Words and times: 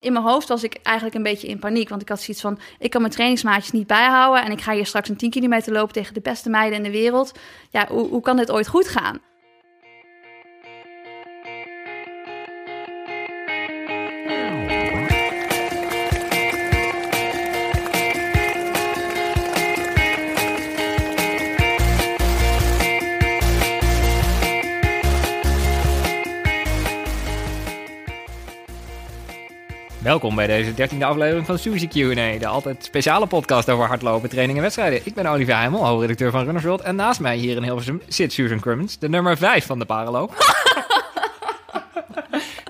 In 0.00 0.12
mijn 0.12 0.24
hoofd 0.24 0.48
was 0.48 0.62
ik 0.62 0.74
eigenlijk 0.82 1.16
een 1.16 1.22
beetje 1.22 1.48
in 1.48 1.58
paniek. 1.58 1.88
Want 1.88 2.02
ik 2.02 2.08
had 2.08 2.20
zoiets 2.20 2.42
van: 2.42 2.58
ik 2.78 2.90
kan 2.90 3.00
mijn 3.00 3.12
trainingsmaatjes 3.12 3.70
niet 3.70 3.86
bijhouden. 3.86 4.44
En 4.44 4.50
ik 4.50 4.60
ga 4.60 4.72
hier 4.72 4.86
straks 4.86 5.08
een 5.08 5.16
10 5.16 5.30
kilometer 5.30 5.72
lopen 5.72 5.92
tegen 5.92 6.14
de 6.14 6.20
beste 6.20 6.50
meiden 6.50 6.78
in 6.78 6.84
de 6.84 6.98
wereld. 6.98 7.32
Ja, 7.70 7.86
hoe, 7.88 8.08
hoe 8.08 8.20
kan 8.20 8.36
dit 8.36 8.50
ooit 8.50 8.68
goed 8.68 8.88
gaan? 8.88 9.20
Welkom 30.10 30.34
bij 30.34 30.46
deze 30.46 30.74
dertiende 30.74 31.04
aflevering 31.04 31.46
van 31.46 31.58
Suzy 31.58 31.88
Q&A, 31.88 32.38
de 32.38 32.46
altijd 32.46 32.84
speciale 32.84 33.26
podcast 33.26 33.70
over 33.70 33.86
hardlopen, 33.86 34.28
training 34.28 34.56
en 34.56 34.62
wedstrijden. 34.62 35.00
Ik 35.04 35.14
ben 35.14 35.26
Olivier 35.26 35.56
Heimel, 35.56 35.86
hoofdredacteur 35.86 36.30
van 36.30 36.44
Runners 36.44 36.64
World. 36.64 36.80
En 36.80 36.96
naast 36.96 37.20
mij 37.20 37.36
hier 37.36 37.56
in 37.56 37.62
Hilversum 37.62 38.02
zit 38.08 38.32
Susan 38.32 38.60
Crummins, 38.60 38.98
de 38.98 39.08
nummer 39.08 39.36
5 39.36 39.66
van 39.66 39.78
de 39.78 39.84
paraloop. 39.84 40.34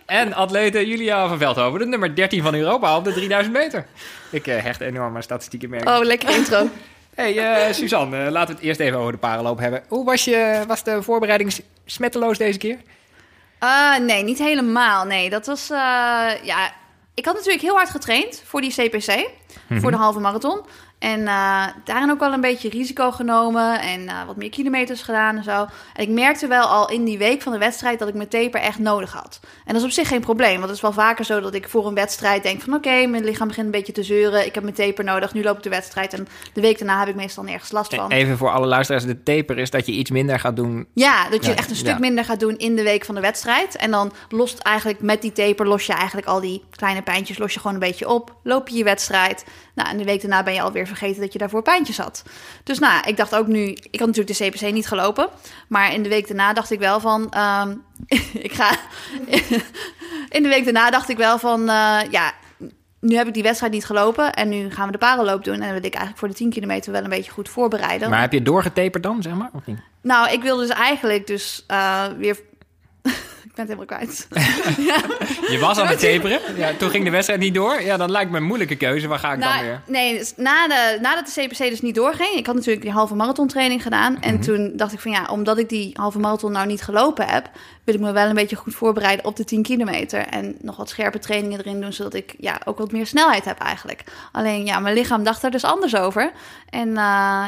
en 0.06 0.32
atlete 0.32 0.86
Julia 0.86 1.28
van 1.28 1.38
Veldhoven, 1.38 1.78
de 1.78 1.86
nummer 1.86 2.14
13 2.14 2.42
van 2.42 2.54
Europa 2.54 2.96
op 2.96 3.04
de 3.04 3.12
3000 3.12 3.54
meter. 3.54 3.86
Ik 4.30 4.46
uh, 4.46 4.62
hecht 4.62 4.80
enorm 4.80 5.16
aan 5.16 5.22
statistieken 5.22 5.70
merken. 5.70 5.96
Oh, 5.96 6.04
lekker 6.04 6.30
intro. 6.30 6.68
hey, 7.14 7.66
uh, 7.68 7.72
Suzanne, 7.72 8.24
uh, 8.24 8.30
laten 8.30 8.48
we 8.48 8.54
het 8.54 8.68
eerst 8.68 8.80
even 8.80 8.98
over 8.98 9.12
de 9.12 9.18
paraloop 9.18 9.58
hebben. 9.58 9.82
Hoe 9.88 10.04
was, 10.04 10.24
je, 10.24 10.64
was 10.66 10.84
de 10.84 11.02
voorbereiding 11.02 11.54
smetteloos 11.84 12.38
deze 12.38 12.58
keer? 12.58 12.78
nee, 14.00 14.22
niet 14.22 14.38
helemaal. 14.38 15.04
Nee, 15.04 15.30
dat 15.30 15.46
was... 15.46 15.68
ja, 16.42 16.72
ik 17.14 17.24
had 17.24 17.34
natuurlijk 17.34 17.62
heel 17.62 17.74
hard 17.74 17.90
getraind 17.90 18.42
voor 18.44 18.60
die 18.60 18.70
CPC, 18.70 19.30
voor 19.68 19.90
de 19.90 19.96
mhm. 19.96 20.04
halve 20.04 20.20
marathon. 20.20 20.66
En 21.00 21.20
uh, 21.20 21.66
daarin 21.84 22.10
ook 22.10 22.18
wel 22.20 22.32
een 22.32 22.40
beetje 22.40 22.68
risico 22.68 23.10
genomen 23.10 23.80
en 23.80 24.00
uh, 24.00 24.24
wat 24.26 24.36
meer 24.36 24.50
kilometers 24.50 25.02
gedaan 25.02 25.36
en 25.36 25.44
zo. 25.44 25.66
En 25.94 26.02
ik 26.02 26.08
merkte 26.08 26.46
wel 26.46 26.64
al 26.64 26.90
in 26.90 27.04
die 27.04 27.18
week 27.18 27.42
van 27.42 27.52
de 27.52 27.58
wedstrijd 27.58 27.98
dat 27.98 28.08
ik 28.08 28.14
mijn 28.14 28.28
taper 28.28 28.60
echt 28.60 28.78
nodig 28.78 29.12
had. 29.12 29.40
En 29.42 29.72
dat 29.72 29.76
is 29.76 29.84
op 29.84 29.90
zich 29.90 30.08
geen 30.08 30.20
probleem, 30.20 30.54
want 30.54 30.66
het 30.66 30.74
is 30.74 30.80
wel 30.80 30.92
vaker 30.92 31.24
zo 31.24 31.40
dat 31.40 31.54
ik 31.54 31.68
voor 31.68 31.86
een 31.86 31.94
wedstrijd 31.94 32.42
denk 32.42 32.60
van... 32.60 32.74
oké, 32.74 33.06
mijn 33.06 33.24
lichaam 33.24 33.48
begint 33.48 33.66
een 33.66 33.72
beetje 33.72 33.92
te 33.92 34.02
zeuren, 34.02 34.46
ik 34.46 34.54
heb 34.54 34.62
mijn 34.62 34.74
taper 34.74 35.04
nodig, 35.04 35.34
nu 35.34 35.42
loopt 35.42 35.62
de 35.62 35.68
wedstrijd. 35.68 36.12
En 36.12 36.28
de 36.52 36.60
week 36.60 36.78
daarna 36.78 36.98
heb 36.98 37.08
ik 37.08 37.14
meestal 37.14 37.44
nergens 37.44 37.72
last 37.72 37.94
van. 37.94 38.10
Even 38.10 38.36
voor 38.36 38.50
alle 38.50 38.66
luisteraars, 38.66 39.04
de 39.04 39.22
taper 39.22 39.58
is 39.58 39.70
dat 39.70 39.86
je 39.86 39.92
iets 39.92 40.10
minder 40.10 40.38
gaat 40.38 40.56
doen... 40.56 40.86
Ja, 40.94 41.28
dat 41.28 41.44
je 41.44 41.52
echt 41.52 41.70
een 41.70 41.76
stuk 41.76 41.98
minder 41.98 42.24
gaat 42.24 42.40
doen 42.40 42.56
in 42.56 42.76
de 42.76 42.82
week 42.82 43.04
van 43.04 43.14
de 43.14 43.20
wedstrijd. 43.20 43.76
En 43.76 43.90
dan 43.90 44.12
lost 44.28 44.58
eigenlijk 44.58 45.00
met 45.00 45.22
die 45.22 45.32
taper, 45.32 45.66
los 45.66 45.86
je 45.86 45.92
eigenlijk 45.92 46.26
al 46.26 46.40
die 46.40 46.64
kleine 46.70 47.02
pijntjes, 47.02 47.38
los 47.38 47.52
je 47.54 47.60
gewoon 47.60 47.74
een 47.74 47.88
beetje 47.88 48.08
op. 48.08 48.36
Loop 48.42 48.68
je 48.68 48.76
je 48.76 48.84
wedstrijd... 48.84 49.44
Nou, 49.80 49.92
en 49.92 49.98
de 49.98 50.04
week 50.04 50.20
daarna 50.20 50.42
ben 50.42 50.54
je 50.54 50.60
alweer 50.60 50.86
vergeten 50.86 51.20
dat 51.20 51.32
je 51.32 51.38
daarvoor 51.38 51.62
pijntjes 51.62 51.98
had. 51.98 52.22
Dus 52.64 52.78
nou, 52.78 53.08
ik 53.08 53.16
dacht 53.16 53.34
ook 53.34 53.46
nu... 53.46 53.60
Ik 53.90 53.98
had 53.98 54.08
natuurlijk 54.08 54.38
de 54.38 54.48
CPC 54.48 54.72
niet 54.72 54.86
gelopen. 54.86 55.28
Maar 55.68 55.92
in 55.92 56.02
de 56.02 56.08
week 56.08 56.26
daarna 56.26 56.52
dacht 56.52 56.70
ik 56.70 56.78
wel 56.78 57.00
van... 57.00 57.30
Ehm, 57.30 57.74
ik 58.48 58.52
ga... 58.52 58.70
in 60.36 60.42
de 60.42 60.48
week 60.48 60.64
daarna 60.64 60.90
dacht 60.90 61.08
ik 61.08 61.16
wel 61.16 61.38
van... 61.38 61.60
Uh, 61.60 62.00
ja, 62.10 62.32
nu 63.00 63.16
heb 63.16 63.26
ik 63.26 63.34
die 63.34 63.42
wedstrijd 63.42 63.72
niet 63.72 63.86
gelopen 63.86 64.32
en 64.32 64.48
nu 64.48 64.70
gaan 64.70 64.86
we 64.86 64.92
de 64.92 64.98
parelloop 64.98 65.44
doen. 65.44 65.54
En 65.54 65.60
dan 65.60 65.68
wil 65.68 65.84
ik 65.84 65.94
eigenlijk 65.94 66.18
voor 66.18 66.28
de 66.28 66.34
10 66.34 66.50
kilometer 66.50 66.92
wel 66.92 67.04
een 67.04 67.10
beetje 67.10 67.30
goed 67.30 67.48
voorbereiden. 67.48 68.10
Maar 68.10 68.20
heb 68.20 68.32
je 68.32 68.42
doorgetaperd 68.42 69.02
dan, 69.02 69.22
zeg 69.22 69.34
maar? 69.34 69.50
Of 69.52 69.66
niet? 69.66 69.78
Nou, 70.02 70.30
ik 70.32 70.42
wilde 70.42 70.66
dus 70.66 70.76
eigenlijk 70.76 71.26
dus 71.26 71.64
uh, 71.68 72.04
weer 72.18 72.40
ben 73.66 73.76
het 73.76 73.88
helemaal 73.88 74.26
kwijt. 74.26 74.28
je 75.52 75.58
was 75.58 75.78
aan 75.78 75.86
het 75.86 76.00
taperen. 76.10 76.40
Ja, 76.56 76.72
toen 76.78 76.90
ging 76.90 77.04
de 77.04 77.10
wedstrijd 77.10 77.40
niet 77.40 77.54
door. 77.54 77.82
Ja, 77.82 77.96
dan 77.96 78.10
lijkt 78.10 78.30
me 78.30 78.36
een 78.36 78.44
moeilijke 78.44 78.76
keuze. 78.76 79.08
Waar 79.08 79.18
ga 79.18 79.32
ik 79.32 79.40
dan 79.40 79.60
weer? 79.62 79.82
Nee, 79.86 80.18
dus 80.18 80.32
na 80.36 80.68
de, 80.68 80.98
nadat 81.00 81.26
de 81.26 81.40
CPC 81.40 81.58
dus 81.58 81.80
niet 81.80 81.94
doorging... 81.94 82.30
Ik 82.30 82.46
had 82.46 82.54
natuurlijk 82.54 82.82
die 82.82 82.92
halve 82.92 83.14
marathon 83.14 83.48
training 83.48 83.82
gedaan. 83.82 84.20
En 84.20 84.34
mhm. 84.34 84.42
toen 84.42 84.72
dacht 84.74 84.92
ik 84.92 85.00
van 85.00 85.10
ja, 85.10 85.26
omdat 85.30 85.58
ik 85.58 85.68
die 85.68 85.90
halve 85.92 86.18
marathon 86.18 86.52
nou 86.52 86.66
niet 86.66 86.82
gelopen 86.82 87.26
heb 87.26 87.50
wil 87.90 88.00
ik 88.00 88.06
me 88.06 88.20
wel 88.20 88.28
een 88.28 88.34
beetje 88.34 88.56
goed 88.56 88.74
voorbereiden 88.74 89.24
op 89.24 89.36
de 89.36 89.44
10 89.44 89.62
kilometer. 89.62 90.26
En 90.26 90.56
nog 90.60 90.76
wat 90.76 90.88
scherpe 90.88 91.18
trainingen 91.18 91.58
erin 91.58 91.80
doen, 91.80 91.92
zodat 91.92 92.14
ik 92.14 92.34
ja, 92.38 92.60
ook 92.64 92.78
wat 92.78 92.92
meer 92.92 93.06
snelheid 93.06 93.44
heb 93.44 93.58
eigenlijk. 93.58 94.04
Alleen 94.32 94.64
ja, 94.64 94.78
mijn 94.78 94.94
lichaam 94.94 95.24
dacht 95.24 95.42
er 95.42 95.50
dus 95.50 95.64
anders 95.64 95.96
over. 95.96 96.32
En 96.70 96.88
uh, 96.88 96.94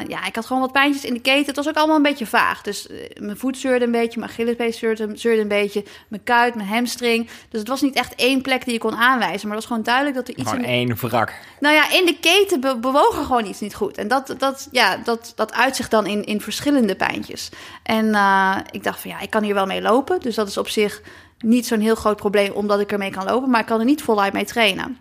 ja, 0.07 0.27
ik 0.27 0.35
had 0.35 0.47
gewoon 0.47 0.63
wat 0.63 0.73
pijntjes 0.73 1.05
in 1.05 1.15
de 1.15 1.21
keten. 1.21 1.47
Het 1.47 1.57
was 1.57 1.69
ook 1.69 1.77
allemaal 1.77 1.97
een 1.97 2.03
beetje 2.03 2.27
vaag. 2.27 2.63
Dus 2.63 2.87
uh, 2.87 2.97
mijn 3.19 3.37
voet 3.37 3.59
zeurde 3.59 3.85
een 3.85 3.91
beetje, 3.91 4.19
mijn 4.19 4.31
Achillespees 4.31 4.79
zeurde, 4.79 5.11
zeurde 5.15 5.41
een 5.41 5.49
beetje, 5.49 5.85
mijn 6.09 6.23
kuit, 6.25 6.55
mijn 6.55 6.69
hamstring. 6.69 7.29
Dus 7.49 7.61
het 7.61 7.69
was 7.69 7.81
niet 7.81 7.95
echt 7.95 8.15
één 8.15 8.43
plek 8.43 8.65
die 8.65 8.73
je 8.73 8.79
kon 8.79 8.97
aanwijzen. 8.97 9.49
Maar 9.49 9.57
het 9.57 9.67
was 9.69 9.77
gewoon 9.77 9.83
duidelijk 9.83 10.17
dat 10.17 10.29
er 10.29 10.37
iets... 10.37 10.51
Gewoon 10.51 10.65
in 10.65 10.71
één 10.71 10.97
wrak. 10.97 11.33
Nou 11.61 11.75
ja, 11.75 11.91
in 11.91 12.07
de 12.07 12.17
keten 12.21 12.61
be 12.61 12.77
bewogen 12.81 13.25
gewoon 13.25 13.47
iets 13.47 13.61
niet 13.61 13.75
goed. 13.75 13.97
En 13.97 14.09
dat, 14.09 14.35
dat, 14.39 14.69
ja, 14.71 14.97
dat, 14.97 15.33
dat 15.37 15.53
uitzicht 15.53 15.91
dan 15.91 16.07
in, 16.07 16.25
in 16.25 16.41
verschillende 16.41 16.95
pijntjes. 16.95 17.49
En 17.83 18.07
uh, 18.07 18.57
ik 18.71 18.85
dacht 18.85 19.01
van 19.01 19.11
ja, 19.11 19.21
ik 19.21 19.31
kan 19.31 19.43
hier 19.43 19.55
wel 19.55 19.67
mee 19.67 19.83
lopen. 19.83 20.21
Dus 20.21 20.32
dat 20.35 20.49
is 20.49 20.57
op 20.57 20.69
zich 20.69 21.03
niet 21.39 21.67
zo'n 21.67 21.81
heel 21.81 21.95
groot 21.95 22.17
probleem 22.17 22.53
omdat 22.53 22.81
ik 22.81 22.93
ermee 22.93 23.11
kan 23.11 23.25
lopen. 23.25 23.51
Maar 23.51 23.61
ik 23.61 23.67
kan 23.67 23.79
er 23.79 23.85
niet 23.85 24.03
voluit 24.03 24.33
mee 24.33 24.45
trainen. 24.45 24.97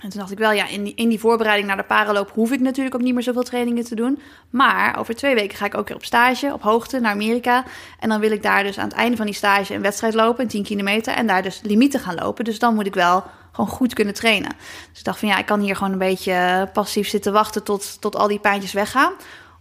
En 0.00 0.08
toen 0.08 0.18
dacht 0.18 0.32
ik 0.32 0.38
wel, 0.38 0.52
ja, 0.52 0.68
in 0.68 0.84
die, 0.84 0.94
in 0.94 1.08
die 1.08 1.18
voorbereiding 1.18 1.68
naar 1.68 1.76
de 1.76 1.82
paraloop 1.82 2.30
hoef 2.34 2.52
ik 2.52 2.60
natuurlijk 2.60 2.94
ook 2.94 3.00
niet 3.00 3.14
meer 3.14 3.22
zoveel 3.22 3.42
trainingen 3.42 3.84
te 3.84 3.94
doen. 3.94 4.20
Maar 4.50 4.98
over 4.98 5.14
twee 5.14 5.34
weken 5.34 5.56
ga 5.56 5.64
ik 5.64 5.74
ook 5.74 5.88
weer 5.88 5.96
op 5.96 6.04
stage, 6.04 6.52
op 6.52 6.62
hoogte, 6.62 7.00
naar 7.00 7.12
Amerika. 7.12 7.64
En 7.98 8.08
dan 8.08 8.20
wil 8.20 8.30
ik 8.30 8.42
daar 8.42 8.62
dus 8.62 8.78
aan 8.78 8.88
het 8.88 8.96
einde 8.96 9.16
van 9.16 9.26
die 9.26 9.34
stage 9.34 9.74
een 9.74 9.82
wedstrijd 9.82 10.14
lopen, 10.14 10.48
10 10.48 10.62
kilometer. 10.62 11.14
En 11.14 11.26
daar 11.26 11.42
dus 11.42 11.60
limieten 11.62 12.00
gaan 12.00 12.14
lopen. 12.14 12.44
Dus 12.44 12.58
dan 12.58 12.74
moet 12.74 12.86
ik 12.86 12.94
wel 12.94 13.24
gewoon 13.52 13.70
goed 13.70 13.94
kunnen 13.94 14.14
trainen. 14.14 14.50
Dus 14.90 14.98
ik 14.98 15.04
dacht 15.04 15.18
van 15.18 15.28
ja, 15.28 15.38
ik 15.38 15.46
kan 15.46 15.60
hier 15.60 15.76
gewoon 15.76 15.92
een 15.92 15.98
beetje 15.98 16.68
passief 16.72 17.08
zitten 17.08 17.32
wachten 17.32 17.62
tot, 17.62 18.00
tot 18.00 18.16
al 18.16 18.28
die 18.28 18.38
pijntjes 18.38 18.72
weggaan. 18.72 19.12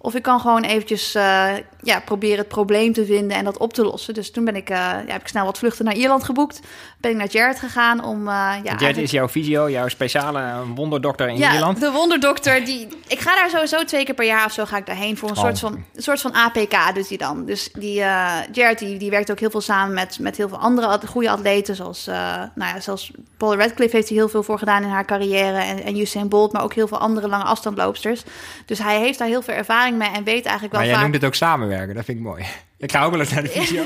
Of 0.01 0.15
ik 0.15 0.23
kan 0.23 0.39
gewoon 0.39 0.63
eventjes 0.63 1.15
uh, 1.15 1.53
ja, 1.81 1.99
proberen 1.99 2.37
het 2.37 2.47
probleem 2.47 2.93
te 2.93 3.05
vinden 3.05 3.37
en 3.37 3.43
dat 3.43 3.57
op 3.57 3.73
te 3.73 3.83
lossen. 3.83 4.13
Dus 4.13 4.31
toen 4.31 4.45
ben 4.45 4.55
ik, 4.55 4.69
uh, 4.69 4.77
ja, 4.77 5.03
heb 5.07 5.21
ik 5.21 5.27
snel 5.27 5.45
wat 5.45 5.57
vluchten 5.57 5.85
naar 5.85 5.95
Ierland 5.95 6.23
geboekt. 6.23 6.59
Ben 6.97 7.11
ik 7.11 7.17
naar 7.17 7.27
Jared 7.29 7.59
gegaan 7.59 8.03
om... 8.03 8.19
Uh, 8.19 8.53
ja, 8.63 8.75
Jared 8.77 8.97
is 8.97 9.11
jouw 9.11 9.27
fysio, 9.27 9.69
jouw 9.69 9.87
speciale 9.87 10.63
wonderdokter 10.75 11.27
in 11.27 11.37
ja, 11.37 11.53
Ierland? 11.53 11.79
de 11.79 11.91
wonderdokter. 11.91 12.65
Die, 12.65 12.87
ik 13.07 13.19
ga 13.19 13.35
daar 13.35 13.49
sowieso 13.49 13.83
twee 13.83 14.05
keer 14.05 14.15
per 14.15 14.25
jaar 14.25 14.45
of 14.45 14.51
zo 14.51 14.65
ga 14.65 14.77
ik 14.77 14.85
daarheen 14.85 15.17
voor 15.17 15.29
een 15.29 15.35
oh. 15.35 15.41
soort, 15.41 15.59
van, 15.59 15.73
een 15.95 16.03
soort 16.03 16.21
van 16.21 16.33
APK 16.33 16.95
doet 16.95 17.09
hij 17.09 17.17
dan. 17.17 17.45
Dus 17.45 17.69
die, 17.73 17.95
Jared 18.51 18.79
die, 18.79 18.97
die 18.97 19.09
werkt 19.09 19.31
ook 19.31 19.39
heel 19.39 19.49
veel 19.49 19.61
samen 19.61 19.93
met, 19.93 20.19
met 20.19 20.37
heel 20.37 20.47
veel 20.47 20.57
andere 20.57 20.99
goede 21.07 21.29
atleten. 21.29 21.75
Zoals, 21.75 22.05
nou 22.05 22.49
ja, 22.55 22.79
zoals 22.79 23.11
Paul 23.37 23.55
Radcliffe 23.55 23.95
heeft 23.95 24.09
hij 24.09 24.17
heel 24.17 24.29
veel 24.29 24.43
voor 24.43 24.59
gedaan 24.59 24.83
in 24.83 24.89
haar 24.89 25.05
carrière. 25.05 25.57
En, 25.57 25.83
en 25.83 25.99
Usain 25.99 26.29
Bolt, 26.29 26.51
maar 26.51 26.63
ook 26.63 26.73
heel 26.73 26.87
veel 26.87 26.99
andere 26.99 27.27
lange 27.27 27.43
afstandloopsters. 27.43 28.23
Dus 28.65 28.79
hij 28.79 28.99
heeft 28.99 29.19
daar 29.19 29.27
heel 29.27 29.41
veel 29.41 29.53
ervaring 29.53 29.97
mee 29.97 30.09
en 30.09 30.23
weet 30.23 30.45
eigenlijk 30.45 30.71
wel 30.71 30.79
maar 30.81 30.89
jij 30.89 30.93
vaak... 30.93 31.03
noemt 31.03 31.15
het 31.15 31.25
ook 31.25 31.35
samenwerken, 31.69 31.95
dat 31.95 32.05
vind 32.05 32.17
ik 32.17 32.23
mooi. 32.23 32.43
Ik 32.77 32.91
ga 32.91 33.03
ook 33.03 33.11
wel 33.11 33.19
eens 33.19 33.31
naar 33.31 33.43
de 33.43 33.49
visio. 33.59 33.83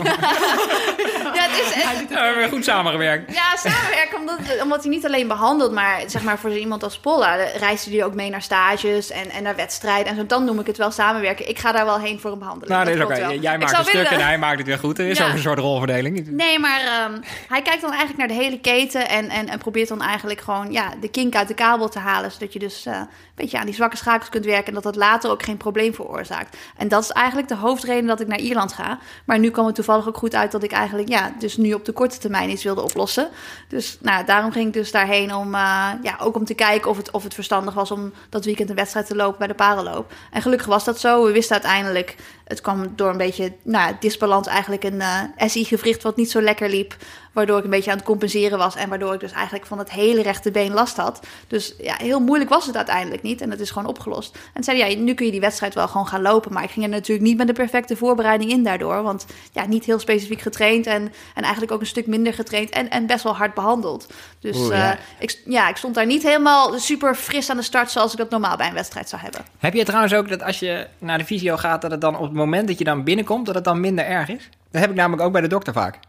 Het 1.55 1.75
is 1.75 1.83
echt... 1.83 2.09
we 2.09 2.19
hebben 2.19 2.49
goed 2.49 2.63
samengewerkt. 2.63 3.33
Ja, 3.33 3.55
samenwerken, 3.55 4.19
omdat, 4.19 4.61
omdat 4.61 4.81
hij 4.81 4.89
niet 4.89 5.05
alleen 5.05 5.27
behandelt, 5.27 5.71
maar 5.71 6.01
zeg 6.07 6.23
maar 6.23 6.39
voor 6.39 6.57
iemand 6.57 6.83
als 6.83 6.97
Polla 6.97 7.35
reist 7.35 7.85
hij 7.85 8.03
ook 8.03 8.13
mee 8.13 8.29
naar 8.29 8.41
stages 8.41 9.11
en, 9.11 9.29
en 9.29 9.43
naar 9.43 9.55
wedstrijden. 9.55 10.07
En 10.07 10.15
zo, 10.15 10.25
dan 10.25 10.45
noem 10.45 10.59
ik 10.59 10.67
het 10.67 10.77
wel 10.77 10.91
samenwerken. 10.91 11.49
Ik 11.49 11.59
ga 11.59 11.71
daar 11.71 11.85
wel 11.85 11.99
heen 11.99 12.19
voor 12.19 12.31
een 12.31 12.39
behandeling. 12.39 12.71
Nou, 12.71 12.97
dat, 12.97 13.11
is 13.11 13.23
oké. 13.23 13.27
Jij 13.33 13.57
maakt 13.57 13.77
het 13.77 13.87
stuk 13.87 14.07
en 14.07 14.21
hij 14.25 14.37
maakt 14.37 14.57
het 14.57 14.67
weer 14.67 14.79
goed. 14.79 14.99
Er 14.99 15.07
is 15.07 15.21
ook 15.21 15.33
een 15.33 15.39
soort 15.39 15.59
rolverdeling. 15.59 16.27
Nee, 16.27 16.59
maar 16.59 17.09
um, 17.11 17.21
hij 17.47 17.61
kijkt 17.61 17.81
dan 17.81 17.91
eigenlijk 17.91 18.19
naar 18.19 18.37
de 18.37 18.43
hele 18.43 18.59
keten 18.59 19.09
en, 19.09 19.29
en, 19.29 19.49
en 19.49 19.59
probeert 19.59 19.87
dan 19.87 20.01
eigenlijk 20.01 20.41
gewoon 20.41 20.71
ja, 20.71 20.93
de 20.99 21.09
kink 21.09 21.35
uit 21.35 21.47
de 21.47 21.53
kabel 21.53 21.89
te 21.89 21.99
halen. 21.99 22.31
Zodat 22.31 22.53
je 22.53 22.59
dus 22.59 22.85
uh, 22.85 22.93
een 22.95 23.07
beetje 23.35 23.59
aan 23.59 23.65
die 23.65 23.75
zwakke 23.75 23.97
schakels 23.97 24.29
kunt 24.29 24.45
werken 24.45 24.67
en 24.67 24.73
dat 24.73 24.83
dat 24.83 24.95
later 24.95 25.29
ook 25.29 25.43
geen 25.43 25.57
probleem 25.57 25.93
veroorzaakt. 25.93 26.57
En 26.77 26.87
dat 26.87 27.03
is 27.03 27.09
eigenlijk 27.09 27.47
de 27.47 27.55
hoofdreden 27.55 28.05
dat 28.05 28.19
ik 28.19 28.27
naar 28.27 28.39
Ierland 28.39 28.73
ga. 28.73 28.99
Maar 29.25 29.39
nu 29.39 29.49
kwam 29.49 29.65
het 29.65 29.75
toevallig 29.75 30.07
ook 30.07 30.17
goed 30.17 30.35
uit 30.35 30.51
dat 30.51 30.63
ik 30.63 30.71
eigenlijk, 30.71 31.09
ja, 31.09 31.31
dus 31.43 31.57
nu 31.57 31.73
op 31.73 31.85
de 31.85 31.91
korte 31.91 32.17
termijn 32.17 32.49
iets 32.49 32.63
wilde 32.63 32.81
oplossen. 32.81 33.29
Dus 33.67 33.97
nou, 34.01 34.25
daarom 34.25 34.51
ging 34.51 34.67
ik 34.67 34.73
dus 34.73 34.91
daarheen 34.91 35.35
om, 35.35 35.53
uh, 35.53 35.89
ja, 36.01 36.17
ook 36.19 36.35
om 36.35 36.45
te 36.45 36.53
kijken 36.53 36.89
of 36.89 36.97
het, 36.97 37.11
of 37.11 37.23
het 37.23 37.33
verstandig 37.33 37.73
was 37.73 37.91
om 37.91 38.13
dat 38.29 38.45
weekend 38.45 38.69
een 38.69 38.75
wedstrijd 38.75 39.05
te 39.05 39.15
lopen 39.15 39.37
bij 39.37 39.47
de 39.47 39.53
parelloop. 39.53 40.13
En 40.31 40.41
gelukkig 40.41 40.67
was 40.67 40.83
dat 40.83 40.99
zo. 40.99 41.25
We 41.25 41.31
wisten 41.31 41.53
uiteindelijk, 41.53 42.15
het 42.43 42.61
kwam 42.61 42.95
door 42.95 43.09
een 43.09 43.17
beetje, 43.17 43.53
nou, 43.63 43.95
disbalans 43.99 44.47
eigenlijk 44.47 44.83
een 44.83 44.99
uh, 44.99 45.19
SI-gewricht 45.37 46.03
wat 46.03 46.15
niet 46.15 46.31
zo 46.31 46.41
lekker 46.41 46.69
liep. 46.69 46.95
Waardoor 47.33 47.57
ik 47.57 47.63
een 47.63 47.69
beetje 47.69 47.91
aan 47.91 47.97
het 47.97 48.05
compenseren 48.05 48.57
was. 48.57 48.75
En 48.75 48.89
waardoor 48.89 49.13
ik 49.13 49.19
dus 49.19 49.31
eigenlijk 49.31 49.65
van 49.65 49.77
het 49.77 49.91
hele 49.91 50.21
rechte 50.21 50.51
been 50.51 50.73
last 50.73 50.97
had. 50.97 51.19
Dus 51.47 51.75
ja, 51.79 51.95
heel 51.97 52.19
moeilijk 52.19 52.49
was 52.49 52.65
het 52.65 52.75
uiteindelijk 52.75 53.21
niet. 53.21 53.41
En 53.41 53.49
dat 53.49 53.59
is 53.59 53.71
gewoon 53.71 53.87
opgelost. 53.87 54.37
En 54.53 54.63
zei 54.63 54.77
ja, 54.77 54.95
nu 54.97 55.13
kun 55.13 55.25
je 55.25 55.31
die 55.31 55.39
wedstrijd 55.39 55.73
wel 55.73 55.87
gewoon 55.87 56.07
gaan 56.07 56.21
lopen. 56.21 56.53
Maar 56.53 56.63
ik 56.63 56.69
ging 56.69 56.85
er 56.85 56.91
natuurlijk 56.91 57.27
niet 57.27 57.37
met 57.37 57.47
de 57.47 57.53
perfecte 57.53 57.95
voorbereiding 57.95 58.51
in 58.51 58.63
daardoor. 58.63 59.03
Want 59.03 59.25
ja, 59.51 59.65
niet 59.65 59.85
heel 59.85 59.99
specifiek 59.99 60.41
getraind. 60.41 60.87
En, 60.87 61.11
en 61.35 61.43
eigenlijk 61.43 61.71
ook 61.71 61.79
een 61.79 61.85
stuk 61.85 62.07
minder 62.07 62.33
getraind. 62.33 62.69
En, 62.69 62.89
en 62.89 63.05
best 63.05 63.23
wel 63.23 63.35
hard 63.35 63.53
behandeld. 63.53 64.07
Dus 64.39 64.67
ja. 64.67 64.93
Uh, 64.93 64.99
ik, 65.19 65.41
ja, 65.45 65.69
ik 65.69 65.77
stond 65.77 65.95
daar 65.95 66.05
niet 66.05 66.23
helemaal 66.23 66.79
super 66.79 67.15
fris 67.15 67.49
aan 67.49 67.57
de 67.57 67.63
start. 67.63 67.91
Zoals 67.91 68.11
ik 68.11 68.17
dat 68.17 68.29
normaal 68.29 68.57
bij 68.57 68.67
een 68.67 68.73
wedstrijd 68.73 69.09
zou 69.09 69.21
hebben. 69.21 69.41
Heb 69.57 69.73
je 69.73 69.83
trouwens 69.83 70.13
ook 70.13 70.29
dat 70.29 70.43
als 70.43 70.59
je 70.59 70.87
naar 70.97 71.17
de 71.17 71.25
visio 71.25 71.57
gaat. 71.57 71.81
dat 71.81 71.91
het 71.91 72.01
dan 72.01 72.15
op 72.15 72.23
het 72.23 72.33
moment 72.33 72.67
dat 72.67 72.77
je 72.77 72.83
dan 72.83 73.03
binnenkomt. 73.03 73.45
dat 73.45 73.55
het 73.55 73.63
dan 73.63 73.79
minder 73.79 74.05
erg 74.05 74.29
is? 74.29 74.49
Dat 74.71 74.81
heb 74.81 74.89
ik 74.89 74.95
namelijk 74.95 75.21
ook 75.21 75.31
bij 75.31 75.41
de 75.41 75.47
dokter 75.47 75.73
vaak. 75.73 75.99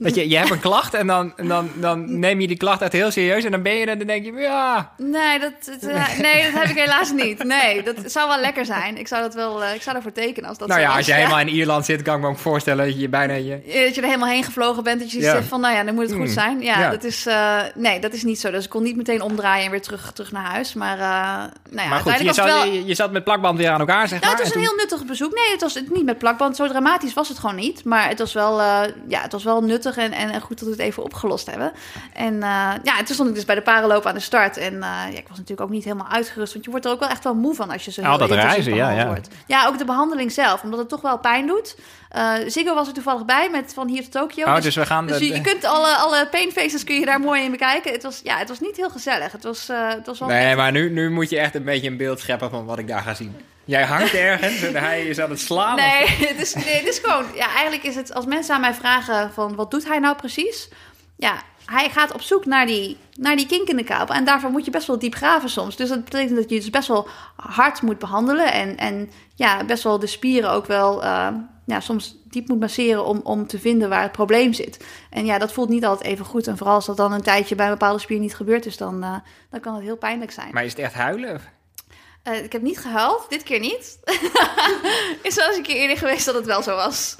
Dat 0.00 0.14
je, 0.14 0.28
je 0.28 0.36
hebt 0.36 0.50
een 0.50 0.60
klacht 0.60 0.94
en 0.94 1.06
dan, 1.06 1.32
en 1.36 1.48
dan, 1.48 1.70
dan 1.74 2.18
neem 2.18 2.40
je 2.40 2.46
die 2.46 2.56
klacht 2.56 2.82
echt 2.82 2.92
heel 2.92 3.10
serieus. 3.10 3.44
En 3.44 3.50
dan 3.50 3.62
ben 3.62 3.74
je 3.74 3.82
er 3.82 3.88
en 3.88 3.98
dan 3.98 4.06
denk 4.06 4.24
je, 4.24 4.32
ja... 4.32 4.92
Nee, 4.96 5.38
dat, 5.38 5.52
eh, 5.90 6.18
nee, 6.26 6.42
dat 6.44 6.52
heb 6.62 6.68
ik 6.70 6.76
helaas 6.78 7.12
niet. 7.12 7.44
Nee, 7.44 7.82
dat 7.82 7.96
zou 8.06 8.28
wel 8.28 8.40
lekker 8.40 8.64
zijn. 8.64 8.96
Ik 8.98 9.08
zou, 9.08 9.22
dat 9.22 9.34
wel, 9.34 9.64
eh, 9.64 9.74
ik 9.74 9.82
zou 9.82 9.96
ervoor 9.96 10.12
tekenen 10.12 10.48
als 10.48 10.58
dat 10.58 10.68
Nou 10.68 10.80
ja, 10.80 10.96
als 10.96 11.06
je 11.06 11.12
helemaal 11.12 11.38
in 11.40 11.48
Ierland 11.48 11.84
zit, 11.84 12.02
kan 12.02 12.14
ik 12.16 12.20
me 12.20 12.28
ook 12.28 12.38
voorstellen 12.38 12.86
dat 12.86 13.00
je 13.00 13.08
bijna... 13.08 13.34
Je... 13.34 13.50
Dat 13.84 13.94
je 13.94 14.00
er 14.00 14.06
helemaal 14.06 14.28
heen 14.28 14.44
gevlogen 14.44 14.82
bent. 14.82 15.00
Dat 15.00 15.10
je 15.12 15.20
Ja. 15.20 15.32
zegt 15.32 15.46
van, 15.48 15.60
nou 15.60 15.74
ja, 15.74 15.84
dan 15.84 15.94
moet 15.94 16.02
het 16.04 16.12
goed 16.12 16.20
Mm. 16.26 16.32
zijn. 16.32 16.60
Ja, 16.60 16.78
Ja. 16.80 16.90
Dat 16.90 17.04
is, 17.04 17.26
eh, 17.26 17.56
nee, 17.74 18.00
dat 18.00 18.12
is 18.12 18.22
niet 18.24 18.40
zo. 18.40 18.50
Dus 18.50 18.64
ik 18.64 18.70
kon 18.70 18.82
niet 18.82 18.96
meteen 18.96 19.22
omdraaien 19.22 19.64
en 19.64 19.70
weer 19.70 19.82
terug, 19.82 20.12
terug 20.12 20.32
naar 20.32 20.44
huis. 20.44 20.74
Maar, 20.74 20.96
nou 20.98 21.50
ja, 21.70 21.88
maar 21.88 22.00
goed, 22.00 22.18
je 22.20 22.32
zat, 22.32 22.44
wel... 22.44 22.64
je, 22.64 22.84
je 22.86 22.94
zat 22.94 23.12
met 23.12 23.24
plakband 23.24 23.58
weer 23.58 23.70
aan 23.70 23.80
elkaar, 23.80 24.08
zeg 24.08 24.20
Nou, 24.20 24.20
maar. 24.20 24.30
het 24.30 24.38
was 24.38 24.48
en 24.56 24.60
een 24.60 24.66
toen- 24.66 24.76
heel 24.76 24.86
nuttig 24.88 25.06
bezoek. 25.08 25.34
Nee, 25.34 25.50
het 25.52 25.60
was 25.60 25.74
het 25.74 25.90
niet 25.94 26.04
met 26.04 26.18
plakband. 26.18 26.56
Zo 26.56 26.66
dramatisch 26.68 27.14
was 27.14 27.28
het 27.28 27.38
gewoon 27.38 27.56
niet. 27.56 27.84
Maar 27.84 28.08
het 28.08 28.18
was 28.18 28.32
wel, 28.32 28.60
ja, 29.08 29.22
het 29.22 29.32
was 29.32 29.44
wel 29.44 29.60
nuttig 29.62 29.87
en, 29.96 30.12
en, 30.12 30.30
en 30.30 30.40
goed 30.40 30.58
dat 30.58 30.68
we 30.68 30.74
het 30.74 30.82
even 30.84 31.02
opgelost 31.02 31.46
hebben. 31.46 31.72
En 32.12 32.34
eh, 32.34 32.48
ja, 32.82 32.98
en 32.98 33.04
toen 33.04 33.14
stond 33.14 33.28
ik 33.28 33.34
dus 33.34 33.44
bij 33.44 33.54
de 33.54 33.62
parenloop 33.62 34.06
aan 34.06 34.14
de 34.14 34.20
start. 34.20 34.56
En 34.56 34.74
eh, 34.74 34.80
ja, 34.80 35.06
ik 35.18 35.28
was 35.28 35.36
natuurlijk 35.36 35.60
ook 35.60 35.70
niet 35.70 35.84
helemaal 35.84 36.08
uitgerust. 36.08 36.52
Want 36.52 36.64
je 36.64 36.70
wordt 36.70 36.86
er 36.86 36.92
ook 36.92 37.00
wel 37.00 37.08
echt 37.08 37.24
wel 37.24 37.34
moe 37.34 37.54
van 37.54 37.70
als 37.70 37.84
je 37.84 37.90
zo 37.90 38.02
Al 38.02 38.18
dat 38.18 38.30
reizen, 38.30 38.74
ja, 38.74 38.90
ja. 38.90 39.06
wordt. 39.06 39.28
Ja, 39.46 39.66
ook 39.66 39.78
de 39.78 39.84
behandeling 39.84 40.32
zelf. 40.32 40.62
Omdat 40.62 40.78
het 40.78 40.88
toch 40.88 41.00
wel 41.00 41.18
pijn 41.18 41.46
doet. 41.46 41.76
Eh 42.08 42.32
Ziggo 42.46 42.74
was 42.74 42.86
er 42.86 42.92
toevallig 42.94 43.24
bij 43.24 43.48
met 43.50 43.72
van 43.74 43.88
hier 43.88 44.02
tot 44.02 44.12
Tokio. 44.12 44.46
Oh, 44.46 44.54
Dus- 44.54 44.64
dus 44.64 44.74
we 44.74 44.86
gaan... 44.86 45.06
dus 45.06 45.18
de- 45.18 45.26
je, 45.26 45.34
je 45.34 45.40
kunt 45.40 45.64
alle, 45.64 45.94
alle 45.96 46.26
painfaces 46.30 46.84
kun 46.84 46.94
je 47.00 47.04
daar 47.06 47.20
mooi 47.20 47.42
in 47.42 47.50
bekijken. 47.50 47.92
Het 47.92 48.02
was, 48.02 48.20
ja, 48.24 48.36
het 48.38 48.48
was 48.48 48.60
niet 48.60 48.76
heel 48.76 48.90
gezellig. 48.90 49.32
Het 49.32 49.42
was, 49.44 49.68
eh, 49.68 49.88
het 49.88 50.06
was 50.06 50.18
wel 50.18 50.28
Nee, 50.28 50.56
maar 50.56 50.72
nu, 50.72 50.90
nu 50.90 51.10
moet 51.10 51.30
je 51.30 51.38
echt 51.38 51.54
een 51.54 51.64
beetje 51.64 51.88
een 51.88 51.96
beeld 51.96 52.20
scheppen 52.20 52.50
van 52.50 52.64
wat 52.64 52.78
ik 52.78 52.88
daar 52.88 53.02
ga 53.02 53.14
zien. 53.14 53.36
Jij 53.68 53.84
hangt 53.84 54.14
ergens 54.14 54.62
en 54.62 54.76
hij 54.76 55.02
is 55.02 55.18
aan 55.18 55.30
het 55.30 55.40
slaan. 55.40 55.76
Nee, 55.76 56.06
het 56.32 56.40
is, 56.40 56.54
nee, 56.54 56.74
het 56.74 56.86
is 56.86 56.98
gewoon... 56.98 57.24
Ja, 57.34 57.54
eigenlijk 57.54 57.82
is 57.82 57.94
het... 57.94 58.14
Als 58.14 58.26
mensen 58.26 58.54
aan 58.54 58.60
mij 58.60 58.74
vragen 58.74 59.32
van... 59.32 59.54
Wat 59.54 59.70
doet 59.70 59.88
hij 59.88 59.98
nou 59.98 60.16
precies? 60.16 60.68
Ja, 61.16 61.42
hij 61.64 61.90
gaat 61.90 62.12
op 62.12 62.20
zoek 62.20 62.46
naar 62.46 62.66
die, 62.66 62.96
naar 63.16 63.36
die 63.36 63.46
kink 63.46 63.68
in 63.68 63.76
de 63.76 63.84
kabel. 63.84 64.14
En 64.14 64.24
daarvoor 64.24 64.50
moet 64.50 64.64
je 64.64 64.70
best 64.70 64.86
wel 64.86 64.98
diep 64.98 65.14
graven 65.14 65.48
soms. 65.48 65.76
Dus 65.76 65.88
dat 65.88 66.04
betekent 66.04 66.36
dat 66.36 66.50
je 66.50 66.56
dus 66.56 66.70
best 66.70 66.88
wel 66.88 67.08
hard 67.36 67.82
moet 67.82 67.98
behandelen. 67.98 68.52
En, 68.52 68.76
en 68.76 69.10
ja, 69.34 69.64
best 69.64 69.82
wel 69.82 69.98
de 69.98 70.06
spieren 70.06 70.50
ook 70.50 70.66
wel... 70.66 71.04
eh, 71.04 71.28
ja, 71.66 71.80
soms 71.80 72.16
diep 72.24 72.48
moet 72.48 72.60
masseren 72.60 73.04
om, 73.04 73.20
om 73.22 73.46
te 73.46 73.58
vinden 73.58 73.88
waar 73.88 74.02
het 74.02 74.12
probleem 74.12 74.52
zit. 74.52 74.84
En 75.10 75.24
ja, 75.24 75.38
dat 75.38 75.52
voelt 75.52 75.68
niet 75.68 75.84
altijd 75.84 76.10
even 76.12 76.24
goed. 76.24 76.46
En 76.46 76.56
vooral 76.56 76.74
als 76.74 76.86
dat 76.86 76.96
dan 76.96 77.12
een 77.12 77.22
tijdje 77.22 77.54
bij 77.54 77.66
een 77.66 77.72
bepaalde 77.72 78.00
spier 78.00 78.18
niet 78.18 78.34
gebeurd 78.36 78.66
is... 78.66 78.76
dan, 78.76 79.02
eh, 79.02 79.14
dan 79.50 79.60
kan 79.60 79.74
het 79.74 79.82
heel 79.82 79.96
pijnlijk 79.96 80.30
zijn. 80.30 80.48
Maar 80.52 80.64
is 80.64 80.70
het 80.70 80.80
echt 80.80 80.94
huilen? 80.94 81.56
Eh, 82.28 82.44
ik 82.44 82.52
heb 82.52 82.62
niet 82.62 82.78
gehuild, 82.78 83.26
dit 83.28 83.42
keer 83.42 83.60
niet. 83.60 83.98
is 85.22 85.34
wel 85.34 85.46
eens 85.46 85.56
een 85.56 85.62
keer 85.62 85.76
eerder 85.76 85.96
geweest 85.96 86.24
dat 86.26 86.34
het 86.34 86.46
wel 86.46 86.62
zo 86.62 86.74
was. 86.74 87.16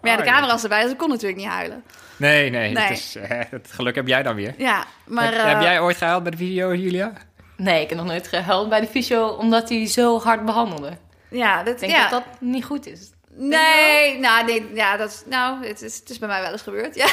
Maar 0.00 0.10
ja, 0.10 0.16
Oh, 0.16 0.22
de 0.22 0.28
ja. 0.28 0.32
camera 0.34 0.52
was 0.52 0.62
erbij, 0.62 0.82
dus 0.82 0.90
ik 0.90 0.98
kon 0.98 1.08
natuurlijk 1.08 1.40
niet 1.40 1.48
huilen. 1.48 1.84
Nee, 2.16 2.50
nee. 2.50 2.72
Nee. 2.72 2.84
Het 2.84 2.98
is, 2.98 3.16
eh, 3.16 3.40
het 3.50 3.68
geluk 3.70 3.94
heb 3.94 4.06
jij 4.06 4.22
dan 4.22 4.34
weer. 4.34 4.54
Ja, 4.58 4.86
maar... 5.04 5.24
heb, 5.24 5.34
eh, 5.34 5.48
heb 5.48 5.60
jij 5.60 5.80
ooit 5.80 5.96
gehuild 5.96 6.22
bij 6.22 6.30
de 6.30 6.36
video, 6.36 6.74
Julia? 6.74 7.12
Nee, 7.56 7.82
ik 7.82 7.88
heb 7.88 7.98
nog 7.98 8.06
nooit 8.06 8.28
gehuild 8.28 8.68
bij 8.68 8.80
de 8.80 8.86
fysio 8.86 9.28
omdat 9.28 9.68
hij 9.68 9.86
zo 9.86 10.20
hard 10.20 10.44
behandelde. 10.44 10.96
Ja, 11.30 11.62
dat, 11.62 11.74
Ik 11.74 11.80
denk 11.80 11.92
ja. 11.92 12.08
dat 12.08 12.10
dat 12.10 12.40
niet 12.40 12.64
goed 12.64 12.86
is. 12.86 13.10
Nee, 13.38 14.18
nou, 14.18 14.44
nee, 14.44 14.70
ja, 14.74 14.96
dat, 14.96 15.22
nou 15.26 15.66
het, 15.66 15.82
is, 15.82 15.96
het 15.98 16.10
is 16.10 16.18
bij 16.18 16.28
mij 16.28 16.40
wel 16.40 16.52
eens 16.52 16.62
gebeurd, 16.62 16.94
ja. 16.94 17.06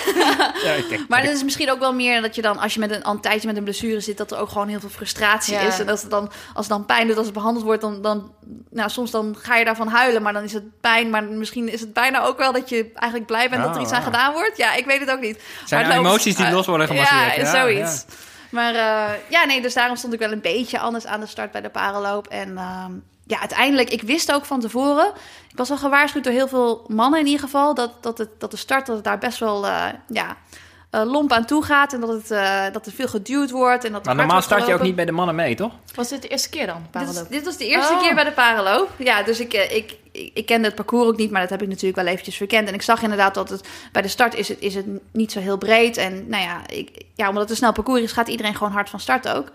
Ja, 0.64 0.72
ik 0.72 0.90
denk, 0.90 1.08
Maar 1.08 1.22
het 1.22 1.32
is 1.32 1.44
misschien 1.44 1.72
ook 1.72 1.80
wel 1.80 1.94
meer 1.94 2.22
dat 2.22 2.36
je 2.36 2.42
dan, 2.42 2.58
als 2.58 2.74
je 2.74 2.80
met 2.80 2.92
een, 2.92 3.08
een 3.10 3.20
tijdje 3.20 3.48
met 3.48 3.58
een 3.58 3.64
blessure 3.64 4.00
zit, 4.00 4.18
dat 4.18 4.32
er 4.32 4.38
ook 4.38 4.50
gewoon 4.50 4.68
heel 4.68 4.80
veel 4.80 4.90
frustratie 4.90 5.54
Ja. 5.54 5.60
is. 5.62 5.80
En 5.80 5.90
als 5.90 6.02
het 6.02 6.12
dan, 6.12 6.24
als 6.54 6.66
het 6.68 6.76
dan 6.78 6.86
pijn 6.86 7.08
doet, 7.08 7.18
als 7.18 7.26
het 7.26 7.36
behandeld 7.36 7.66
wordt, 7.66 7.82
dan, 7.82 8.02
dan, 8.02 8.32
nou, 8.70 8.90
soms 8.90 9.12
dan 9.12 9.36
ga 9.42 9.56
je 9.56 9.66
daarvan 9.66 9.88
huilen, 9.88 10.22
maar 10.22 10.34
dan 10.34 10.44
is 10.44 10.54
het 10.54 10.82
pijn. 10.82 11.10
Maar 11.10 11.24
misschien 11.24 11.70
is 11.70 11.80
het 11.80 11.94
bijna 11.94 12.24
ook 12.24 12.38
wel 12.38 12.52
dat 12.52 12.70
je 12.70 12.92
eigenlijk 12.94 13.26
blij 13.32 13.50
bent 13.50 13.62
dat 13.64 13.72
er 13.72 13.78
Oh, 13.78 13.82
iets 13.84 13.92
aan 13.92 14.04
gedaan 14.04 14.34
wordt. 14.34 14.58
Ja, 14.58 14.74
ik 14.74 14.86
weet 14.86 15.00
het 15.00 15.12
ook 15.12 15.22
niet. 15.22 15.40
zijn 15.66 15.88
loopt- 15.88 16.00
emoties 16.00 16.36
die 16.36 16.50
los 16.52 16.66
worden 16.66 16.88
gemasseerd. 16.88 17.36
Ja, 17.36 17.52
zoiets. 17.52 18.06
Maar 18.50 18.74
eh, 18.76 19.14
ja, 19.30 19.46
nee, 19.46 19.62
dus 19.62 19.74
daarom 19.74 19.96
stond 19.96 20.14
ik 20.14 20.20
wel 20.20 20.32
een 20.32 20.42
beetje 20.42 20.80
anders 20.80 21.06
aan 21.06 21.20
de 21.20 21.28
start 21.28 21.52
bij 21.52 21.62
de 21.62 21.70
parenloop. 21.70 22.28
En 22.28 22.58
ehm, 22.58 22.92
ja, 23.28 23.40
uiteindelijk, 23.40 23.90
ik 23.90 24.02
wist 24.02 24.32
ook 24.34 24.46
van 24.46 24.60
tevoren, 24.60 25.12
ik 25.50 25.58
was 25.58 25.72
al 25.72 25.78
gewaarschuwd 25.78 26.24
door 26.24 26.34
heel 26.34 26.48
veel 26.48 26.86
mannen 26.88 27.20
in 27.20 27.26
ieder 27.26 27.42
geval, 27.42 27.74
dat, 27.74 27.92
dat, 28.04 28.18
het, 28.18 28.30
dat 28.38 28.52
de 28.52 28.58
start 28.58 28.86
dat 28.86 28.96
het 28.96 29.06
daar 29.06 29.18
best 29.18 29.40
wel 29.40 29.68
eh, 29.68 29.86
ja, 30.08 30.38
eh, 30.94 31.02
lomp 31.06 31.32
aan 31.32 31.46
toe 31.46 31.64
gaat. 31.64 31.94
En 31.94 32.00
dat, 32.00 32.10
het, 32.10 32.32
eh, 32.32 32.64
dat 32.72 32.86
er 32.86 32.92
veel 32.92 33.08
geduwd 33.08 33.52
wordt. 33.52 33.84
En 33.84 33.92
dat 33.92 34.06
Maar 34.06 34.16
normaal 34.16 34.42
start 34.42 34.68
je 34.68 34.74
ook 34.74 34.82
niet 34.82 34.96
bij 34.96 35.06
de 35.06 35.12
mannen 35.12 35.36
mee, 35.36 35.56
toch? 35.56 35.72
Was 35.96 36.10
dit 36.10 36.22
de 36.22 36.28
eerste 36.28 36.50
keer 36.50 36.68
dan, 36.68 36.86
Dit, 36.92 37.26
dit 37.30 37.46
was 37.46 37.58
de 37.58 37.68
eerste 37.68 37.94
Oh. 37.94 38.02
keer 38.02 38.16
bij 38.16 38.24
de 38.24 38.32
parenloop. 38.32 38.90
Ja, 38.98 39.24
dus 39.24 39.40
ik, 39.40 39.54
ik, 39.54 39.96
ik, 40.12 40.32
ik 40.34 40.46
kende 40.46 40.68
het 40.68 40.76
parcours 40.76 41.08
ook 41.08 41.18
niet, 41.18 41.32
maar 41.32 41.42
dat 41.42 41.50
heb 41.50 41.62
ik 41.62 41.68
natuurlijk 41.68 41.96
wel 41.96 42.06
eventjes 42.06 42.36
verkend. 42.36 42.68
En 42.68 42.74
ik 42.74 42.82
zag 42.82 43.02
inderdaad 43.02 43.34
dat 43.34 43.50
het 43.50 43.68
bij 43.92 44.02
de 44.02 44.08
start 44.08 44.36
is 44.36 44.48
het, 44.48 44.60
is 44.60 44.76
het 44.76 44.86
niet 45.12 45.32
zo 45.32 45.40
heel 45.40 45.58
breed. 45.58 45.98
En 45.98 46.30
nou 46.30 46.44
ja, 46.44 46.62
ik, 46.68 47.06
ja, 47.16 47.28
omdat 47.28 47.42
het 47.42 47.52
een 47.52 47.58
snel 47.58 47.72
parcours 47.72 48.02
is, 48.02 48.12
gaat 48.12 48.28
iedereen 48.28 48.56
gewoon 48.56 48.74
hard 48.74 48.90
van 48.90 49.00
start 49.00 49.28
ook. 49.30 49.52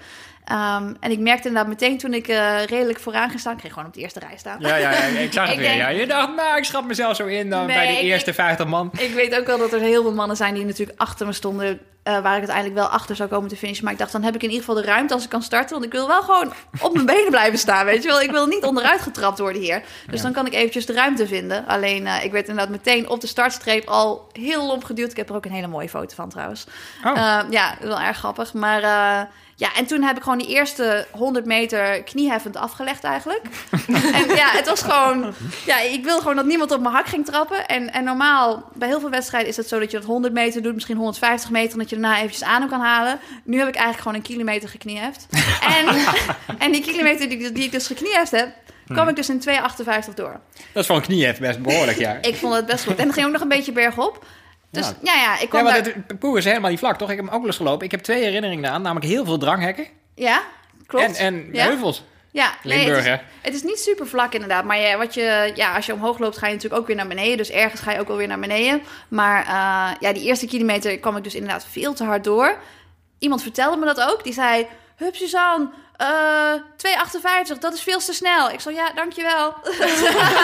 Ehm, 0.49 0.95
en 1.01 1.11
ik 1.11 1.19
merkte 1.19 1.49
inderdaad 1.49 1.71
meteen 1.73 1.99
toen 1.99 2.15
ik 2.15 2.29
eh, 2.29 2.65
redelijk 2.65 3.01
vooraan 3.01 3.29
ging 3.29 3.41
staan, 3.41 3.53
ik 3.55 3.61
ging 3.61 3.73
gewoon 3.73 3.89
op 3.89 3.95
de 3.95 4.01
eerste 4.01 4.19
rij 4.19 4.37
staan. 4.39 4.57
Ja, 4.61 4.77
ja, 4.77 4.91
ja 4.91 4.99
ik 4.99 5.33
zag 5.33 5.45
het 5.49 5.53
Ik 5.55 5.59
weer. 5.59 5.69
denk- 5.69 5.81
Ja. 5.81 5.89
Je 5.89 6.07
dacht, 6.07 6.35
nou, 6.37 6.57
ik 6.57 6.65
schat 6.65 6.85
mezelf 6.85 7.17
zo 7.17 7.27
in 7.27 7.51
dan 7.51 7.67
Nee, 7.67 7.77
bij 7.77 7.87
de 7.87 7.93
ik- 7.93 8.03
eerste 8.03 8.35
50 8.35 8.67
man. 8.67 8.91
Ik 8.99 9.15
weet 9.15 9.39
ook 9.39 9.47
wel 9.47 9.59
dat 9.59 9.73
er 9.73 9.81
heel 9.81 10.03
veel 10.03 10.13
mannen 10.15 10.37
zijn 10.37 10.55
die 10.55 10.65
natuurlijk 10.65 11.01
achter 11.01 11.27
me 11.27 11.33
stonden. 11.33 11.81
eh, 12.03 12.15
waar 12.21 12.33
ik 12.33 12.39
uiteindelijk 12.39 12.75
wel 12.77 12.87
achter 12.87 13.17
zou 13.17 13.29
komen 13.29 13.49
te 13.49 13.57
finishen. 13.57 13.85
Maar 13.85 13.93
ik 13.93 13.99
dacht, 13.99 14.13
dan 14.13 14.23
heb 14.23 14.35
ik 14.35 14.43
in 14.43 14.49
ieder 14.51 14.65
geval 14.65 14.81
de 14.83 14.89
ruimte 14.89 15.15
als 15.15 15.23
ik 15.25 15.29
kan 15.29 15.43
starten. 15.43 15.71
Want 15.73 15.85
ik 15.85 15.93
wil 15.93 16.07
wel 16.07 16.23
gewoon 16.23 16.53
op 16.81 16.93
mijn 16.95 17.07
benen 17.07 17.31
blijven 17.31 17.59
staan. 17.59 17.85
Weet 17.85 18.03
je 18.03 18.09
wel, 18.09 18.21
ik 18.21 18.31
wil 18.31 18.47
niet 18.47 18.65
onderuit 18.65 19.01
getrapt 19.01 19.39
worden 19.39 19.63
hier. 19.63 19.83
Dus 20.07 20.17
Ja. 20.17 20.23
dan 20.23 20.33
kan 20.33 20.47
ik 20.47 20.55
eventjes 20.55 20.87
de 20.87 20.93
ruimte 20.93 21.27
vinden. 21.27 21.67
Alleen, 21.67 22.07
eh, 22.07 22.25
ik 22.25 22.33
werd 22.33 22.49
inderdaad 22.49 22.73
meteen 22.73 23.09
op 23.09 23.21
de 23.21 23.27
startstreep 23.27 23.89
al 23.89 24.29
heel 24.33 24.67
lomp 24.67 24.85
geduwd. 24.85 25.11
Ik 25.11 25.17
heb 25.17 25.29
er 25.29 25.35
ook 25.35 25.45
een 25.45 25.53
hele 25.53 25.67
mooie 25.67 25.89
foto 25.89 26.15
van 26.15 26.29
trouwens. 26.29 26.65
Oh. 27.05 27.19
Eh, 27.19 27.39
ja, 27.51 27.75
wel 27.81 28.01
erg 28.01 28.17
grappig. 28.17 28.53
Maar 28.55 28.83
ja, 29.59 29.75
en 29.75 29.87
toen 29.87 30.03
heb 30.03 30.17
ik 30.17 30.23
gewoon 30.23 30.39
die 30.39 30.49
eerste 30.49 31.07
100 31.11 31.45
meter 31.45 32.03
knieheffend 32.03 32.57
afgelegd 32.57 33.05
eigenlijk. 33.05 33.43
en 34.19 34.29
ja, 34.35 34.51
het 34.51 34.67
was 34.69 34.83
gewoon... 34.83 35.35
Ja, 35.67 35.81
ik 35.81 36.05
wil 36.05 36.19
gewoon 36.19 36.37
dat 36.37 36.45
niemand 36.45 36.71
op 36.71 36.81
mijn 36.81 36.95
hak 36.95 37.07
ging 37.07 37.25
trappen. 37.25 37.67
En, 37.67 37.93
en 37.93 38.05
normaal, 38.05 38.71
bij 38.75 38.89
heel 38.89 39.01
veel 39.01 39.11
wedstrijden 39.11 39.49
is 39.49 39.57
het 39.57 39.69
zo 39.69 39.79
dat 39.79 39.91
je 39.91 39.97
dat 39.97 40.07
100 40.07 40.35
meter 40.35 40.63
doet, 40.63 40.75
misschien 40.75 40.97
150 40.97 41.51
meter, 41.51 41.73
en 41.73 41.79
dat 41.79 41.91
je 41.91 41.97
daarna 41.97 42.17
eventjes 42.17 42.43
adem 42.43 42.69
kan 42.69 42.81
halen. 42.81 43.19
Nu 43.45 43.59
heb 43.59 43.69
ik 43.69 43.75
eigenlijk 43.75 44.03
gewoon 44.03 44.17
een 44.17 44.23
kilometer 44.23 44.69
geknieheft. 44.69 45.27
en, 45.79 45.87
en 46.59 46.73
die 46.73 46.83
kilometer 46.83 47.29
die, 47.29 47.53
die 47.53 47.65
ik 47.65 47.73
dus 47.73 47.87
geknieheft 47.87 48.31
heb, 48.31 48.49
kwam 48.89 49.09
ik 49.09 49.17
dus 49.17 49.29
in 49.29 49.43
2,58 49.49 50.15
door. 50.15 50.41
Dat 50.73 50.83
is 50.83 50.87
voor 50.87 50.97
een 50.97 51.03
knie 51.03 51.27
even 51.27 51.43
best 51.43 51.61
behoorlijk, 51.61 51.99
ja. 51.99 52.19
Ik 52.21 52.35
vond 52.35 52.55
het 52.55 52.67
best 52.67 52.85
goed. 52.85 52.97
En 52.97 53.05
dan 53.05 53.13
ging 53.13 53.27
ook 53.27 53.33
nog 53.33 53.43
een 53.43 53.49
beetje 53.49 53.73
bergop. 53.73 54.25
Dus 54.71 54.87
Ja. 54.87 54.95
ja, 55.03 55.15
ja, 55.23 55.41
ik 55.41 55.49
kwam 55.49 55.65
Ja, 55.65 55.71
maar 55.71 55.83
daar... 55.83 55.93
het 55.95 56.07
parcours 56.07 56.39
is 56.39 56.45
helemaal 56.45 56.71
niet 56.71 56.79
vlak, 56.79 56.99
toch? 56.99 57.11
Ik 57.11 57.17
heb 57.17 57.25
hem 57.27 57.35
ook 57.35 57.47
eens 57.47 57.57
gelopen. 57.57 57.85
Ik 57.85 57.91
heb 57.91 58.01
twee 58.01 58.23
herinneringen 58.23 58.71
aan, 58.71 58.83
namelijk 58.83 59.07
heel 59.07 59.25
veel 59.25 59.39
dranghekken. 59.39 59.87
Ja, 60.15 60.43
klopt. 60.87 61.05
En, 61.05 61.15
en 61.15 61.49
Ja? 61.53 61.65
heuvels. 61.65 62.05
Ja, 62.31 62.55
nee, 62.63 62.77
Limburg, 62.77 62.97
het, 62.97 63.07
is, 63.07 63.11
hè? 63.11 63.27
het 63.43 63.55
is 63.55 63.63
niet 63.63 63.79
super 63.79 64.07
vlak 64.07 64.33
inderdaad. 64.33 64.65
Maar 64.65 64.79
ja, 64.79 64.97
wat 64.99 65.15
je, 65.15 65.53
ja, 65.55 65.75
als 65.75 65.87
je 65.87 65.93
omhoog 65.93 66.19
loopt, 66.19 66.39
ga 66.39 66.47
je 66.47 66.53
natuurlijk 66.55 66.81
ook 66.81 66.87
weer 66.87 66.97
naar 66.97 67.07
beneden. 67.07 67.37
Dus 67.37 67.51
ergens 67.51 67.81
ga 67.81 67.93
je 67.93 68.01
ook 68.01 68.09
wel 68.09 68.17
weer 68.17 68.27
naar 68.27 68.39
beneden. 68.39 68.83
Maar 69.09 69.41
eh, 69.41 69.97
ja, 70.01 70.13
die 70.13 70.23
eerste 70.23 70.47
kilometer 70.47 70.99
kwam 70.99 71.17
ik 71.17 71.25
dus 71.25 71.35
inderdaad 71.35 71.67
veel 71.71 71.95
te 71.95 72.05
hard 72.05 72.25
door. 72.25 72.57
Iemand 73.19 73.43
vertelde 73.43 73.77
me 73.77 73.85
dat 73.85 74.01
ook. 74.01 74.25
Die 74.25 74.33
zei, 74.33 74.67
hup 74.99 75.15
Suzanne, 75.15 75.69
eh 75.97 76.55
2,58, 77.53 77.59
dat 77.59 77.75
is 77.75 77.83
veel 77.83 77.99
te 77.99 78.13
snel. 78.13 78.51
Ik 78.51 78.61
zei, 78.61 78.75
ja, 78.75 78.93
dankjewel. 78.93 79.55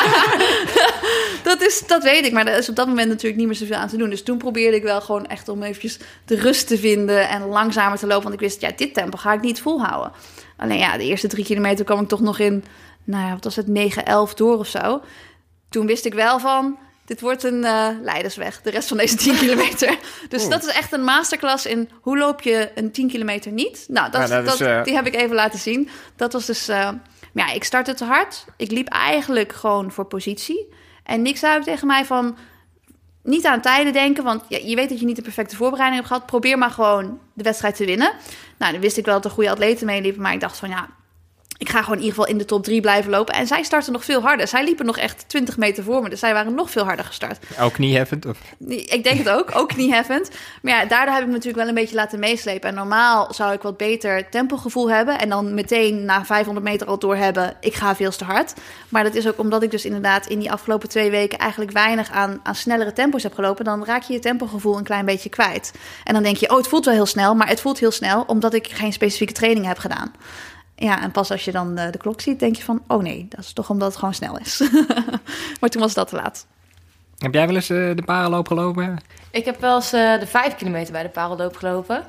dat, 1.50 1.62
is, 1.62 1.86
dat 1.86 2.02
weet 2.02 2.26
ik, 2.26 2.32
maar 2.32 2.46
er 2.46 2.58
is 2.58 2.68
op 2.68 2.76
dat 2.76 2.86
moment 2.86 3.08
natuurlijk 3.08 3.36
niet 3.36 3.46
meer 3.46 3.56
zoveel 3.56 3.76
aan 3.76 3.88
te 3.88 3.96
doen. 3.96 4.10
Dus 4.10 4.22
toen 4.22 4.38
probeerde 4.38 4.76
ik 4.76 4.82
wel 4.82 5.00
gewoon 5.00 5.26
echt 5.26 5.48
om 5.48 5.62
eventjes 5.62 5.98
de 6.24 6.36
rust 6.36 6.66
te 6.66 6.78
vinden 6.78 7.28
en 7.28 7.46
langzamer 7.46 7.98
te 7.98 8.06
lopen. 8.06 8.22
Want 8.22 8.34
ik 8.34 8.40
wist, 8.40 8.60
ja, 8.60 8.70
dit 8.76 8.94
tempo 8.94 9.16
ga 9.16 9.32
ik 9.32 9.40
niet 9.40 9.60
volhouden. 9.60 10.12
Alleen 10.56 10.78
ja, 10.78 10.96
de 10.96 11.04
eerste 11.04 11.28
drie 11.28 11.44
kilometer 11.44 11.84
kwam 11.84 12.00
ik 12.00 12.08
toch 12.08 12.20
nog 12.20 12.38
in, 12.38 12.64
nou 13.04 13.26
ja, 13.26 13.32
wat 13.32 13.44
was 13.44 13.56
het, 13.56 13.66
9, 13.66 14.04
11 14.04 14.34
door 14.34 14.58
of 14.58 14.66
zo. 14.66 15.02
Toen 15.68 15.86
wist 15.86 16.04
ik 16.04 16.14
wel 16.14 16.38
van, 16.38 16.78
dit 17.04 17.20
wordt 17.20 17.42
een 17.42 17.64
eh, 17.64 17.88
leidersweg, 18.02 18.62
de 18.62 18.70
rest 18.70 18.88
van 18.88 18.96
deze 18.96 19.16
10 19.16 19.36
kilometer. 19.36 19.98
Dus 20.28 20.48
dat 20.48 20.62
is 20.62 20.72
echt 20.72 20.92
een 20.92 21.04
masterclass 21.04 21.66
in 21.66 21.90
hoe 22.00 22.18
loop 22.18 22.40
je 22.40 22.70
een 22.74 22.90
10 22.90 23.08
kilometer 23.08 23.52
niet. 23.52 23.84
Nou, 23.88 24.10
dat, 24.10 24.28
Ja, 24.28 24.42
dat 24.42 24.54
is, 24.54 24.60
eh, 24.60 24.84
die 24.84 24.94
heb 24.94 25.06
ik 25.06 25.14
even 25.14 25.34
laten 25.34 25.58
zien. 25.58 25.88
Dat 26.16 26.32
was 26.32 26.46
dus, 26.46 26.68
eh, 26.68 26.88
ja, 27.32 27.52
ik 27.52 27.64
startte 27.64 27.94
te 27.94 28.04
hard. 28.04 28.44
Ik 28.56 28.70
liep 28.70 28.88
eigenlijk 28.88 29.52
gewoon 29.52 29.92
voor 29.92 30.04
positie. 30.04 30.72
En 31.02 31.22
niks 31.22 31.40
zei 31.40 31.64
tegen 31.64 31.86
mij 31.86 32.04
van, 32.04 32.36
niet 33.22 33.46
aan 33.46 33.60
tijden 33.60 33.92
denken, 33.92 34.24
want 34.24 34.42
ja, 34.48 34.58
je 34.62 34.76
weet 34.76 34.88
dat 34.88 35.00
je 35.00 35.06
niet 35.06 35.16
de 35.16 35.22
perfecte 35.22 35.56
voorbereiding 35.56 36.00
hebt 36.00 36.12
gehad. 36.12 36.26
Probeer 36.26 36.58
maar 36.58 36.70
gewoon 36.70 37.20
de 37.32 37.42
wedstrijd 37.42 37.76
te 37.76 37.84
winnen. 37.84 38.12
Nou, 38.58 38.72
dan 38.72 38.80
wist 38.80 38.96
ik 38.96 39.04
wel 39.04 39.14
dat 39.14 39.24
er 39.24 39.30
goede 39.30 39.50
atleten 39.50 39.86
meeliepen, 39.86 40.22
maar 40.22 40.32
ik 40.32 40.40
dacht 40.40 40.58
van 40.58 40.68
ja, 40.68 40.88
ik 41.64 41.70
ga 41.70 41.82
gewoon 41.82 41.98
in 41.98 42.04
ieder 42.04 42.14
geval 42.18 42.32
in 42.32 42.38
de 42.38 42.44
top 42.44 42.64
3 42.64 42.80
blijven 42.80 43.10
lopen. 43.10 43.34
En 43.34 43.46
zij 43.46 43.62
starten 43.62 43.92
nog 43.92 44.04
veel 44.04 44.20
harder. 44.20 44.48
Zij 44.48 44.64
liepen 44.64 44.86
nog 44.86 44.98
echt 44.98 45.24
20 45.26 45.56
meter 45.56 45.84
voor 45.84 46.02
me. 46.02 46.08
Dus 46.08 46.20
zij 46.20 46.32
waren 46.32 46.54
nog 46.54 46.70
veel 46.70 46.84
harder 46.84 47.04
gestart. 47.04 47.38
Ook 47.60 47.72
knieheffend? 47.72 48.26
Of? 48.26 48.38
Ik 48.68 49.04
denk 49.04 49.18
het 49.18 49.28
ook, 49.28 49.50
ook 49.54 49.68
knieheffend. 49.68 50.30
Maar 50.62 50.72
ja, 50.72 50.84
daardoor 50.84 51.14
heb 51.14 51.22
ik 51.22 51.28
me 51.28 51.32
natuurlijk 51.32 51.58
wel 51.58 51.68
een 51.68 51.74
beetje 51.74 51.94
laten 51.94 52.18
meeslepen. 52.18 52.68
En 52.68 52.74
normaal 52.74 53.34
zou 53.34 53.52
ik 53.52 53.62
wat 53.62 53.76
beter 53.76 54.28
tempogevoel 54.28 54.90
hebben. 54.90 55.18
En 55.18 55.28
dan 55.28 55.54
meteen 55.54 56.04
na 56.04 56.24
500 56.24 56.66
meter 56.66 56.86
al 56.86 56.98
door 56.98 57.16
hebben, 57.16 57.56
ik 57.60 57.74
ga 57.74 57.96
veel 57.96 58.10
te 58.10 58.24
hard. 58.24 58.54
Maar 58.88 59.04
dat 59.04 59.14
is 59.14 59.28
ook 59.28 59.38
omdat 59.38 59.62
ik 59.62 59.70
dus 59.70 59.84
inderdaad 59.84 60.26
in 60.26 60.38
die 60.38 60.52
afgelopen 60.52 60.88
twee 60.88 61.10
weken 61.10 61.38
eigenlijk 61.38 61.70
weinig 61.70 62.10
aan, 62.10 62.40
aan 62.42 62.54
snellere 62.54 62.92
tempo's 62.92 63.22
heb 63.22 63.34
gelopen. 63.34 63.64
Dan 63.64 63.84
raak 63.84 64.02
je 64.02 64.12
je 64.12 64.18
tempogevoel 64.18 64.76
een 64.76 64.84
klein 64.84 65.04
beetje 65.04 65.28
kwijt. 65.28 65.72
En 66.04 66.14
dan 66.14 66.22
denk 66.22 66.36
je, 66.36 66.50
oh, 66.50 66.56
het 66.56 66.68
voelt 66.68 66.84
wel 66.84 66.94
heel 66.94 67.06
snel. 67.06 67.34
Maar 67.34 67.48
het 67.48 67.60
voelt 67.60 67.78
heel 67.78 67.90
snel 67.90 68.24
omdat 68.26 68.54
ik 68.54 68.68
geen 68.68 68.92
specifieke 68.92 69.32
training 69.32 69.66
heb 69.66 69.78
gedaan. 69.78 70.12
Ja, 70.76 71.02
en 71.02 71.10
pas 71.10 71.30
als 71.30 71.44
je 71.44 71.52
dan 71.52 71.74
de, 71.74 71.90
de 71.90 71.98
klok 71.98 72.20
ziet, 72.20 72.38
denk 72.38 72.56
je 72.56 72.62
van, 72.62 72.82
oh 72.86 73.02
nee, 73.02 73.26
dat 73.28 73.40
is 73.40 73.52
toch 73.52 73.70
omdat 73.70 73.88
het 73.88 73.98
gewoon 73.98 74.14
snel 74.14 74.38
is. 74.38 74.62
maar 75.60 75.70
toen 75.70 75.82
was 75.82 75.94
dat 75.94 76.08
te 76.08 76.16
laat. 76.16 76.46
Heb 77.24 77.34
jij 77.34 77.46
wel 77.46 77.54
eens 77.54 77.70
uh, 77.70 77.96
de 77.96 78.02
parenloop 78.02 78.46
gelopen? 78.46 78.98
Ik 79.30 79.44
heb 79.44 79.60
wel 79.60 79.74
eens 79.74 79.94
uh, 79.94 80.18
de 80.20 80.26
vijf 80.26 80.54
kilometer 80.54 80.92
bij 80.92 81.02
de 81.02 81.08
parenloop 81.08 81.56
gelopen. 81.56 82.04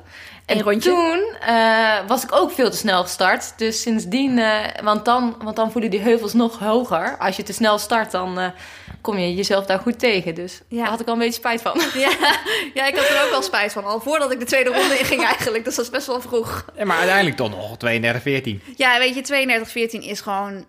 En 0.46 0.62
rondje? 0.62 0.90
toen 0.90 1.20
uh, 1.48 1.94
was 2.06 2.24
ik 2.24 2.34
ook 2.34 2.52
veel 2.52 2.70
te 2.70 2.76
snel 2.76 3.02
gestart. 3.02 3.58
Dus 3.58 3.82
sindsdien, 3.82 4.40
want, 4.82 5.04
dan, 5.04 5.36
want 5.42 5.56
dan 5.56 5.72
voelen 5.72 5.90
die 5.90 6.00
heuvels 6.00 6.32
nog 6.32 6.58
hoger. 6.58 7.16
Als 7.18 7.36
je 7.36 7.42
te 7.42 7.52
snel 7.52 7.78
start, 7.78 8.10
dan 8.10 8.52
kom 9.00 9.18
je 9.18 9.34
jezelf 9.34 9.66
daar 9.66 9.78
goed 9.78 9.98
tegen. 9.98 10.34
Dus 10.34 10.60
Ja. 10.68 10.80
daar 10.80 10.90
had 10.90 11.00
ik 11.00 11.06
al 11.06 11.12
een 11.12 11.18
beetje 11.18 11.34
spijt 11.34 11.62
van. 11.62 11.80
Ja, 11.94 12.10
ja, 12.74 12.86
ik 12.86 12.96
had 12.96 13.08
er 13.08 13.22
ook 13.24 13.30
wel 13.30 13.42
spijt 13.42 13.72
van. 13.72 13.84
Al 13.84 14.00
voordat 14.00 14.32
ik 14.32 14.38
de 14.38 14.44
tweede 14.44 14.70
ronde 14.70 14.98
in 14.98 15.04
ging 15.04 15.24
eigenlijk. 15.24 15.64
Dus 15.64 15.74
dat 15.74 15.84
is 15.84 15.90
best 15.90 16.06
wel 16.06 16.20
vroeg. 16.20 16.64
Ja, 16.76 16.84
maar 16.84 16.96
uiteindelijk 16.96 17.36
toch 17.36 17.50
nog 17.50 17.76
32, 17.76 18.22
14. 18.22 18.62
Ja, 18.76 18.98
weet 18.98 19.14
je, 19.14 19.88
32-14 20.00 20.04
is 20.04 20.20
gewoon... 20.20 20.64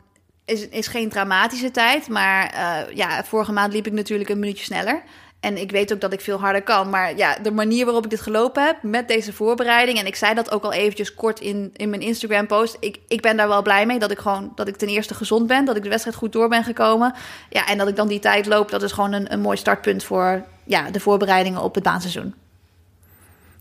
Is, 0.48 0.68
is 0.68 0.88
geen 0.88 1.10
dramatische 1.10 1.72
tijd. 1.72 2.08
Maar 2.08 2.50
eh, 2.50 2.96
ja, 2.96 3.24
vorige 3.24 3.52
maand 3.52 3.74
liep 3.74 3.88
ik 3.88 3.94
natuurlijk 3.94 4.30
een 4.30 4.40
minuutje 4.40 4.64
sneller. 4.64 5.04
En 5.40 5.58
ik 5.58 5.72
weet 5.72 5.94
ook 5.94 6.02
dat 6.02 6.14
ik 6.14 6.22
veel 6.22 6.40
harder 6.40 6.62
kan. 6.62 6.90
Maar 6.90 7.18
ja, 7.18 7.38
de 7.40 7.52
manier 7.52 7.86
waarop 7.86 8.04
ik 8.04 8.10
dit 8.10 8.22
gelopen 8.22 8.66
heb 8.66 8.84
met 8.84 9.08
deze 9.08 9.34
voorbereiding... 9.34 10.00
en 10.00 10.06
ik 10.06 10.16
zei 10.16 10.34
dat 10.34 10.52
ook 10.52 10.64
al 10.64 10.74
eventjes 10.74 11.14
kort 11.14 11.40
in, 11.40 11.70
in 11.74 11.90
mijn 11.90 12.02
Instagram-post... 12.02 12.78
Ik, 12.80 13.00
ik 13.08 13.22
ben 13.22 13.38
daar 13.38 13.48
wel 13.48 13.62
blij 13.62 13.86
mee 13.86 14.00
dat 14.00 14.12
ik 14.12 14.20
gewoon 14.20 14.52
dat 14.56 14.68
ik 14.68 14.76
ten 14.76 14.88
eerste 14.88 15.14
gezond 15.14 15.48
ben... 15.48 15.66
dat 15.66 15.76
ik 15.76 15.84
de 15.84 15.90
wedstrijd 15.90 16.18
goed 16.18 16.32
door 16.32 16.50
ben 16.50 16.64
gekomen. 16.64 17.14
Ja, 17.50 17.68
en 17.68 17.78
dat 17.78 17.88
ik 17.88 17.96
dan 17.96 18.08
die 18.08 18.20
tijd 18.20 18.46
loop, 18.46 18.70
dat 18.70 18.84
is 18.84 18.92
gewoon 18.92 19.14
een, 19.14 19.34
een 19.34 19.42
mooi 19.42 19.58
startpunt... 19.58 20.04
voor 20.04 20.44
ja, 20.64 20.92
de 20.92 21.00
voorbereidingen 21.00 21.62
op 21.62 21.76
het 21.76 21.84
baanseizoen. 21.84 22.34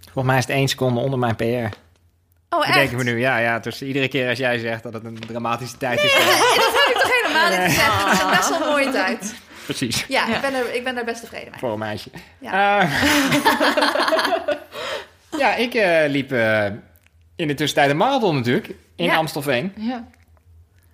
Volgens 0.00 0.26
mij 0.26 0.38
is 0.38 0.44
het 0.46 0.54
1 0.54 0.68
seconde 0.68 1.00
onder 1.00 1.18
mijn 1.18 1.36
PR. 1.36 1.76
Oh? 2.60 2.66
Bedenken 2.66 2.96
we 2.98 3.04
nu. 3.04 3.18
Ja, 3.20 3.38
ja, 3.38 3.58
dus 3.58 3.82
iedere 3.82 4.08
keer 4.08 4.28
als 4.28 4.38
jij 4.38 4.58
zegt 4.58 4.82
dat 4.82 4.92
het 4.92 5.04
een 5.04 5.18
dramatische 5.26 5.76
tijd 5.76 6.02
is. 6.02 6.12
dan- 6.12 6.20
dat 6.26 6.34
heb 6.84 6.94
ik 6.96 7.00
toch 7.02 7.20
helemaal 7.22 7.48
niet 7.50 7.58
gezegd. 7.74 8.04
Het 8.04 8.12
is 8.12 8.20
een 8.22 8.30
best 8.30 8.48
wel 8.48 8.60
een 8.62 8.68
mooie 8.68 8.90
tijd. 9.04 9.34
Precies. 9.64 10.04
Ja, 10.08 10.26
Ja. 10.26 10.34
Ik, 10.34 10.40
ben 10.40 10.54
er, 10.54 10.74
ik 10.74 10.84
ben 10.84 10.94
daar 10.94 11.04
best 11.04 11.20
tevreden 11.20 11.50
mee. 11.50 11.58
Voor 11.58 11.72
een 11.72 11.78
meisje. 11.78 12.10
Ja. 12.38 12.80
Eh, 12.80 12.90
ja, 15.38 15.54
ik 15.54 15.74
eh, 15.74 16.08
liep 16.08 16.32
eh, 16.32 16.64
in 17.36 17.48
de 17.48 17.54
tussentijd 17.54 17.90
een 17.90 17.96
marathon 17.96 18.34
natuurlijk. 18.34 18.68
In 18.96 19.04
Ja. 19.04 19.14
Amstelveen. 19.16 19.72
Ja. 19.76 20.04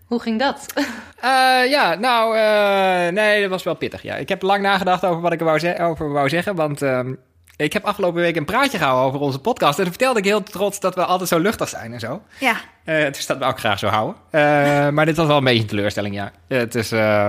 Hoe 0.07 0.21
ging 0.21 0.39
dat? 0.39 0.67
Eh, 1.23 1.71
ja, 1.71 1.95
nou, 1.95 2.37
eh, 2.37 3.13
nee, 3.13 3.41
dat 3.41 3.51
was 3.51 3.63
wel 3.63 3.75
pittig. 3.75 4.03
Ja. 4.03 4.15
Ik 4.15 4.29
heb 4.29 4.43
lang 4.43 4.63
nagedacht 4.63 5.05
over 5.05 5.21
wat 5.21 5.33
ik 5.33 5.39
er 5.39 5.45
wou, 5.45 5.59
ze- 5.59 5.79
over 5.81 6.13
wou 6.13 6.29
zeggen. 6.29 6.55
Want 6.55 6.83
ehm, 6.83 7.15
ik 7.57 7.73
heb 7.73 7.85
afgelopen 7.85 8.21
week 8.21 8.37
een 8.37 8.45
praatje 8.45 8.79
gehouden 8.79 9.05
over 9.07 9.21
onze 9.21 9.39
podcast. 9.39 9.77
En 9.79 9.83
toen 9.85 9.93
vertelde 9.93 10.19
ik 10.19 10.25
heel 10.25 10.43
trots 10.43 10.81
dat 10.81 10.95
we 10.95 11.05
altijd 11.05 11.29
zo 11.29 11.39
luchtig 11.39 11.69
zijn 11.69 11.93
en 11.93 12.01
zo. 12.01 12.23
Ja, 12.41 12.57
Eh, 12.85 13.05
dus 13.13 13.27
dat 13.27 13.39
we 13.39 13.45
ook 13.45 13.59
graag 13.59 13.79
zo 13.79 13.87
houden. 13.87 14.17
Eh, 14.31 14.41
maar 14.95 15.07
dit 15.07 15.17
was 15.17 15.27
wel 15.27 15.37
een 15.37 15.45
beetje 15.45 15.61
een 15.61 15.67
teleurstelling, 15.67 16.15
ja. 16.15 16.33
het 16.49 16.75
is, 16.75 16.93
eh, 16.93 17.27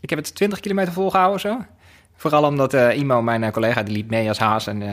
ik 0.00 0.10
heb 0.10 0.18
het 0.18 0.34
20 0.34 0.60
kilometer 0.60 0.92
volgehouden 0.92 1.40
zo. 1.40 1.58
Vooral 2.16 2.44
omdat 2.44 2.74
eh 2.74 2.96
Imo, 2.96 3.22
mijn 3.22 3.44
eh, 3.44 3.50
collega, 3.52 3.82
die 3.82 3.94
liep 3.96 4.10
mee 4.10 4.28
als 4.28 4.38
haas. 4.38 4.66
En 4.66 4.82
eh, 4.82 4.92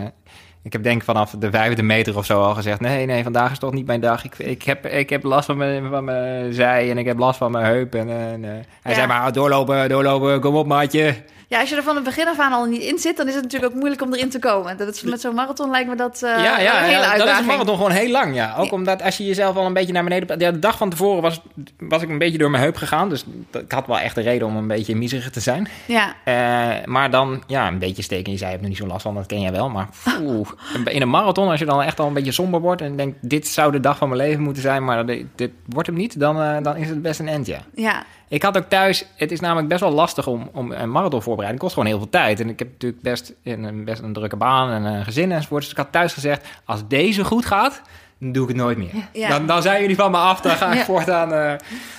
ik 0.63 0.73
heb 0.73 0.83
denk 0.83 0.97
ik 0.97 1.03
vanaf 1.03 1.31
de 1.39 1.49
vijfde 1.51 1.83
meter 1.83 2.17
of 2.17 2.25
zo 2.25 2.41
al 2.43 2.53
gezegd... 2.53 2.79
nee, 2.79 3.05
nee, 3.05 3.23
vandaag 3.23 3.51
is 3.51 3.59
toch 3.59 3.73
niet 3.73 3.85
mijn 3.85 4.01
dag. 4.01 4.23
Ik, 4.25 4.37
ik, 4.37 4.63
heb, 4.63 4.85
ik 4.85 5.09
heb 5.09 5.23
last 5.23 5.45
van 5.45 5.57
mijn, 5.57 5.89
van 5.89 6.03
mijn 6.03 6.53
zij 6.53 6.89
en 6.89 6.97
ik 6.97 7.05
heb 7.05 7.19
last 7.19 7.37
van 7.37 7.51
mijn 7.51 7.65
heup. 7.65 7.95
En, 7.95 8.09
eh, 8.09 8.31
en, 8.31 8.43
eh, 8.43 8.49
hij 8.81 8.91
Ja. 8.91 8.93
zei 8.93 9.07
maar, 9.07 9.31
doorlopen, 9.33 9.89
doorlopen, 9.89 10.39
kom 10.41 10.55
op 10.55 10.67
maatje. 10.67 11.15
Ja, 11.51 11.59
als 11.59 11.69
je 11.69 11.75
er 11.75 11.83
van 11.83 11.95
het 11.95 12.03
begin 12.03 12.27
af 12.27 12.39
aan 12.39 12.51
al 12.53 12.65
niet 12.65 12.81
in 12.81 12.97
zit, 12.99 13.17
dan 13.17 13.27
is 13.27 13.33
het 13.33 13.43
natuurlijk 13.43 13.71
ook 13.71 13.77
moeilijk 13.79 14.01
om 14.01 14.13
erin 14.13 14.29
te 14.29 14.39
komen. 14.39 14.77
Dat 14.77 14.87
is, 14.95 15.01
met 15.01 15.21
zo'n 15.21 15.35
marathon 15.35 15.69
lijkt 15.71 15.89
me 15.89 15.95
dat 15.95 16.21
eh, 16.23 16.43
ja, 16.43 16.59
ja, 16.59 16.77
een 16.77 16.83
hele 16.83 17.01
ja, 17.01 17.17
dat 17.17 17.27
is 17.27 17.37
een 17.39 17.45
marathon 17.45 17.75
gewoon 17.75 17.91
heel 17.91 18.11
lang, 18.11 18.35
ja. 18.35 18.55
Ook 18.57 18.65
Ja. 18.65 18.71
omdat 18.71 19.01
als 19.01 19.17
je 19.17 19.25
jezelf 19.25 19.55
al 19.55 19.65
een 19.65 19.73
beetje 19.73 19.93
naar 19.93 20.03
beneden... 20.03 20.39
Ja, 20.39 20.51
de 20.51 20.59
dag 20.59 20.77
van 20.77 20.89
tevoren 20.89 21.21
was, 21.21 21.41
was 21.79 22.01
ik 22.01 22.09
een 22.09 22.17
beetje 22.17 22.37
door 22.37 22.49
mijn 22.49 22.63
heup 22.63 22.75
gegaan. 22.75 23.09
Dus 23.09 23.25
ik 23.51 23.71
had 23.71 23.87
wel 23.87 23.99
echt 23.99 24.15
de 24.15 24.21
reden 24.21 24.47
om 24.47 24.55
een 24.55 24.67
beetje 24.67 24.95
miserig 24.95 25.29
te 25.29 25.39
zijn. 25.39 25.67
Ja, 25.85 26.13
Eh, 26.23 26.85
maar 26.85 27.09
dan, 27.09 27.43
ja, 27.47 27.67
een 27.67 27.79
beetje 27.79 28.03
steken. 28.03 28.31
Je 28.31 28.37
zei, 28.37 28.49
je 28.49 28.55
hebt 28.55 28.63
er 28.63 28.69
niet 28.69 28.81
zo 28.81 28.87
last 28.87 29.01
van, 29.01 29.15
dat 29.15 29.25
ken 29.25 29.41
jij 29.41 29.51
wel. 29.51 29.69
Maar 29.69 29.87
poeh, 30.03 30.47
in 30.85 31.01
een 31.01 31.09
marathon, 31.09 31.49
als 31.49 31.59
je 31.59 31.65
dan 31.65 31.81
echt 31.81 31.99
al 31.99 32.07
een 32.07 32.13
beetje 32.13 32.31
somber 32.31 32.59
wordt... 32.59 32.81
en 32.81 32.95
denkt, 32.95 33.17
dit 33.21 33.47
zou 33.47 33.71
de 33.71 33.79
dag 33.79 33.97
van 33.97 34.09
mijn 34.09 34.21
leven 34.21 34.43
moeten 34.43 34.61
zijn... 34.61 34.83
maar 34.85 35.05
dit, 35.05 35.25
dit 35.35 35.51
wordt 35.65 35.87
hem 35.87 35.97
niet, 35.97 36.19
dan, 36.19 36.41
eh, 36.41 36.57
dan 36.61 36.75
is 36.75 36.89
het 36.89 37.01
best 37.01 37.19
een 37.19 37.27
end, 37.27 37.45
ja. 37.47 37.59
ja, 37.75 38.03
Ik 38.31 38.43
had 38.43 38.57
ook 38.57 38.69
thuis, 38.69 39.05
het 39.15 39.31
is 39.31 39.39
namelijk 39.39 39.67
best 39.67 39.81
wel 39.81 39.91
lastig 39.91 40.27
om, 40.27 40.49
om 40.53 40.71
een 40.71 40.91
marathon. 40.91 41.43
Het 41.43 41.57
kost 41.59 41.73
gewoon 41.73 41.87
heel 41.87 41.97
veel 41.97 42.09
tijd. 42.09 42.39
En 42.39 42.49
ik 42.49 42.59
heb 42.59 42.67
natuurlijk 42.71 43.01
best 43.01 43.33
in 43.43 43.63
een, 43.63 43.83
best 43.85 44.01
een 44.01 44.13
drukke 44.13 44.35
baan 44.35 44.69
en 44.71 44.83
een 44.83 45.03
gezin 45.03 45.31
enzovoort. 45.31 45.61
Dus 45.61 45.71
ik 45.71 45.77
had 45.77 45.91
thuis 45.91 46.13
gezegd, 46.13 46.47
als 46.65 46.87
deze 46.87 47.23
goed 47.23 47.45
gaat, 47.45 47.81
dan 48.19 48.31
doe 48.31 48.41
ik 48.43 48.47
het 48.47 48.57
nooit 48.57 48.77
meer. 48.77 48.91
Ja. 49.13 49.29
Dan, 49.29 49.45
dan 49.45 49.61
zijn 49.61 49.81
jullie 49.81 49.95
van 49.95 50.11
me 50.11 50.17
af. 50.17 50.41
Dan 50.41 50.51
ga 50.55 50.71
ik 50.71 50.77
Ja. 50.77 50.83
voortaan 50.83 51.33
eh, 51.33 51.53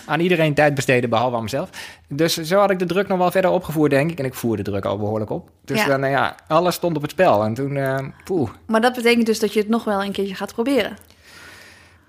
aan 0.07 0.21
iedereen 0.21 0.55
tijd 0.55 0.75
besteden, 0.75 1.11
behalve 1.11 1.37
aan 1.37 1.43
mezelf. 1.43 1.69
Dus 2.09 2.35
zo 2.37 2.59
had 2.59 2.71
ik 2.71 2.79
de 2.79 2.85
druk 2.87 3.09
nog 3.09 3.19
wel 3.19 3.31
verder 3.31 3.51
opgevoerd, 3.51 3.91
denk 3.91 4.11
ik. 4.11 4.19
En 4.19 4.25
ik 4.25 4.35
voer 4.35 4.57
de 4.57 4.63
druk 4.63 4.85
al 4.85 4.99
behoorlijk 4.99 5.31
op. 5.31 5.51
Dus 5.65 5.81
Ja. 5.83 5.87
dan, 5.87 6.01
nou 6.01 6.13
ja, 6.13 6.35
alles 6.49 6.75
stond 6.75 6.97
op 6.97 7.03
het 7.03 7.11
spel. 7.11 7.45
En 7.45 7.55
toen, 7.55 7.77
eh 7.77 7.99
poeh. 8.25 8.51
maar 8.67 8.81
dat 8.81 8.95
betekent 8.95 9.27
dus 9.27 9.39
dat 9.41 9.53
je 9.53 9.61
het 9.61 9.69
nog 9.69 9.85
wel 9.85 10.03
een 10.03 10.13
keertje 10.13 10.35
gaat 10.35 10.53
proberen. 10.53 10.97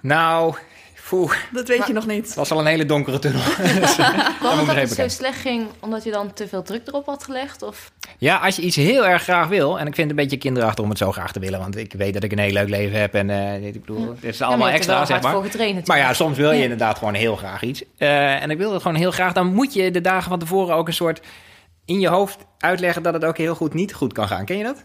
Nou, 0.02 0.56
poeh. 1.18 1.34
Dat 1.52 1.68
weet 1.68 1.78
Maar- 1.78 1.88
je 1.88 1.94
nog 1.94 2.04
Het 2.06 2.14
niet. 2.14 2.34
was 2.34 2.50
wel 2.50 2.60
een 2.60 2.66
hele 2.66 2.86
donkere 2.86 3.20
tunnel. 3.20 3.42
Dus, 3.80 3.98
eh, 3.98 4.10
Kwam 4.40 4.52
het 4.52 4.62
ik 4.62 4.66
dat 4.68 4.76
het 4.76 4.92
zo 4.94 5.08
slecht 5.08 5.40
ging 5.40 5.66
omdat 5.80 6.04
je 6.04 6.12
dan 6.12 6.34
te 6.34 6.48
veel 6.48 6.62
druk 6.64 6.88
erop 6.88 7.06
had 7.06 7.24
gelegd? 7.24 7.62
Of? 7.62 7.92
Ja, 8.18 8.38
als 8.38 8.56
je 8.56 8.62
iets 8.62 8.76
heel 8.76 9.06
erg 9.08 9.24
graag 9.24 9.48
wil, 9.48 9.80
en 9.80 9.88
ik 9.88 9.96
vind 9.96 10.10
het 10.10 10.18
een 10.18 10.24
beetje 10.24 10.38
kinderachtig 10.38 10.84
om 10.84 10.90
het 10.90 10.98
zo 11.00 11.12
graag 11.12 11.32
te 11.32 11.40
willen, 11.40 11.60
want 11.60 11.78
ik 11.78 11.94
weet 11.94 12.14
dat 12.14 12.24
ik 12.24 12.32
een 12.32 12.40
heel 12.40 12.52
leuk 12.54 12.70
leven 12.70 13.00
heb 13.00 13.14
en 13.14 13.30
eh, 13.30 13.62
dit, 13.62 13.76
ik 13.76 13.86
bedoel, 13.86 14.10
het 14.10 14.24
is 14.24 14.38
Ja, 14.38 14.46
allemaal 14.46 14.68
er 14.68 14.74
extra, 14.74 15.06
zeg 15.06 15.22
maar. 15.22 15.32
voor 15.34 15.44
getraind 15.44 15.88
Maar 15.88 15.98
ja, 15.98 16.14
soms 16.14 16.38
wil 16.38 16.52
je 16.52 16.58
Ja. 16.58 16.64
inderdaad 16.64 16.98
gewoon 16.98 17.14
heel 17.14 17.36
graag 17.36 17.62
iets. 17.64 17.84
Eh, 17.98 18.42
en 18.44 18.50
ik 18.50 18.58
wil 18.58 18.74
het 18.74 18.82
gewoon 18.82 18.98
heel 18.98 19.12
graag. 19.12 19.34
Dan 19.34 19.54
moet 19.54 19.74
je 19.74 19.92
de 19.92 20.02
dagen 20.02 20.30
van 20.30 20.40
tevoren 20.40 20.76
ook 20.76 20.88
een 20.88 20.94
soort 20.94 21.22
in 21.86 22.00
je 22.00 22.08
hoofd 22.08 22.38
uitleggen 22.60 23.04
dat 23.04 23.14
het 23.14 23.26
ook 23.26 23.38
heel 23.38 23.56
goed 23.56 23.74
niet 23.74 23.94
goed 23.94 24.14
kan 24.14 24.28
gaan. 24.28 24.46
Ken 24.46 24.58
je 24.58 24.64
dat? 24.64 24.84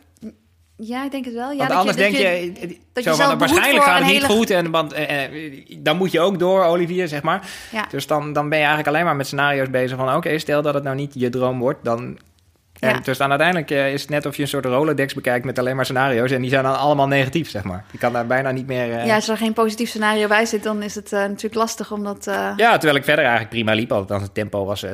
Ja, 0.81 1.05
ik 1.05 1.11
denk 1.11 1.25
het 1.25 1.35
wel. 1.35 1.51
Ja, 1.51 1.57
Want 1.57 1.69
dat 1.69 1.79
anders 1.79 1.97
je, 1.97 2.03
denk 2.03 2.17
je, 2.17 2.23
je, 2.23 2.53
eh, 2.53 2.77
dat 2.93 3.05
zo 3.05 3.11
je 3.11 3.17
behoedt 3.17 3.39
waarschijnlijk 3.39 3.85
gaat 3.85 3.99
het 3.99 4.07
niet 4.07 4.23
hele- 4.23 4.35
goed. 4.35 4.51
En 4.51 4.71
want, 4.71 4.93
eh, 4.93 5.25
eh, 5.25 5.53
dan 5.79 5.97
moet 5.97 6.13
je 6.13 6.21
ook 6.21 6.39
door, 6.39 6.65
Olivier, 6.65 7.09
zeg 7.09 7.23
maar. 7.23 7.49
Ja. 7.73 7.87
Dus 7.91 8.07
dan, 8.07 8.33
dan 8.33 8.49
ben 8.49 8.59
je 8.59 8.65
eigenlijk 8.65 8.95
alleen 8.95 9.07
maar 9.07 9.17
met 9.17 9.27
scenario's 9.27 9.71
bezig 9.71 9.97
van... 9.97 10.15
oké, 10.15 10.39
stel 10.39 10.63
dat 10.63 10.75
het 10.75 10.83
nou 10.83 10.97
niet 10.97 11.13
je 11.15 11.29
droom 11.29 11.59
wordt, 11.59 11.85
dan... 11.85 12.19
En 12.81 12.89
Ja. 12.95 13.01
dus 13.01 13.19
dan 13.19 13.29
uiteindelijk 13.31 13.71
eh, 13.71 13.93
is 13.93 14.01
het 14.01 14.11
net 14.11 14.27
of 14.27 14.37
je 14.37 14.43
een 14.43 14.49
soort 14.49 14.65
Rolodex 14.65 15.15
bekijkt 15.15 15.45
met 15.45 15.59
alleen 15.59 15.77
maar 15.77 15.85
scenario's... 15.85 16.31
en 16.31 16.41
die 16.41 16.51
zijn 16.51 16.63
dan 16.65 16.79
allemaal 16.79 17.07
negatief, 17.07 17.51
zeg 17.51 17.65
maar. 17.65 17.85
Je 17.91 17.99
kan 17.99 18.13
daar 18.13 18.27
bijna 18.27 18.51
niet 18.51 18.67
meer... 18.67 18.93
eh, 18.93 19.07
ja, 19.07 19.15
als 19.15 19.29
er 19.29 19.37
geen 19.37 19.53
positief 19.53 19.89
scenario 19.89 20.29
bij 20.29 20.45
zit, 20.47 20.63
dan 20.63 20.83
is 20.83 20.95
het 20.95 21.13
eh, 21.13 21.21
natuurlijk 21.21 21.55
lastig 21.55 21.93
omdat... 21.93 22.27
eh, 22.27 22.51
Ja, 22.57 22.73
terwijl 22.73 22.97
ik 22.97 23.05
verder 23.05 23.25
eigenlijk 23.25 23.55
prima 23.55 23.73
liep. 23.73 23.93
Althans, 23.93 24.23
het 24.23 24.35
tempo 24.35 24.65
was 24.65 24.83
eh 24.83 24.91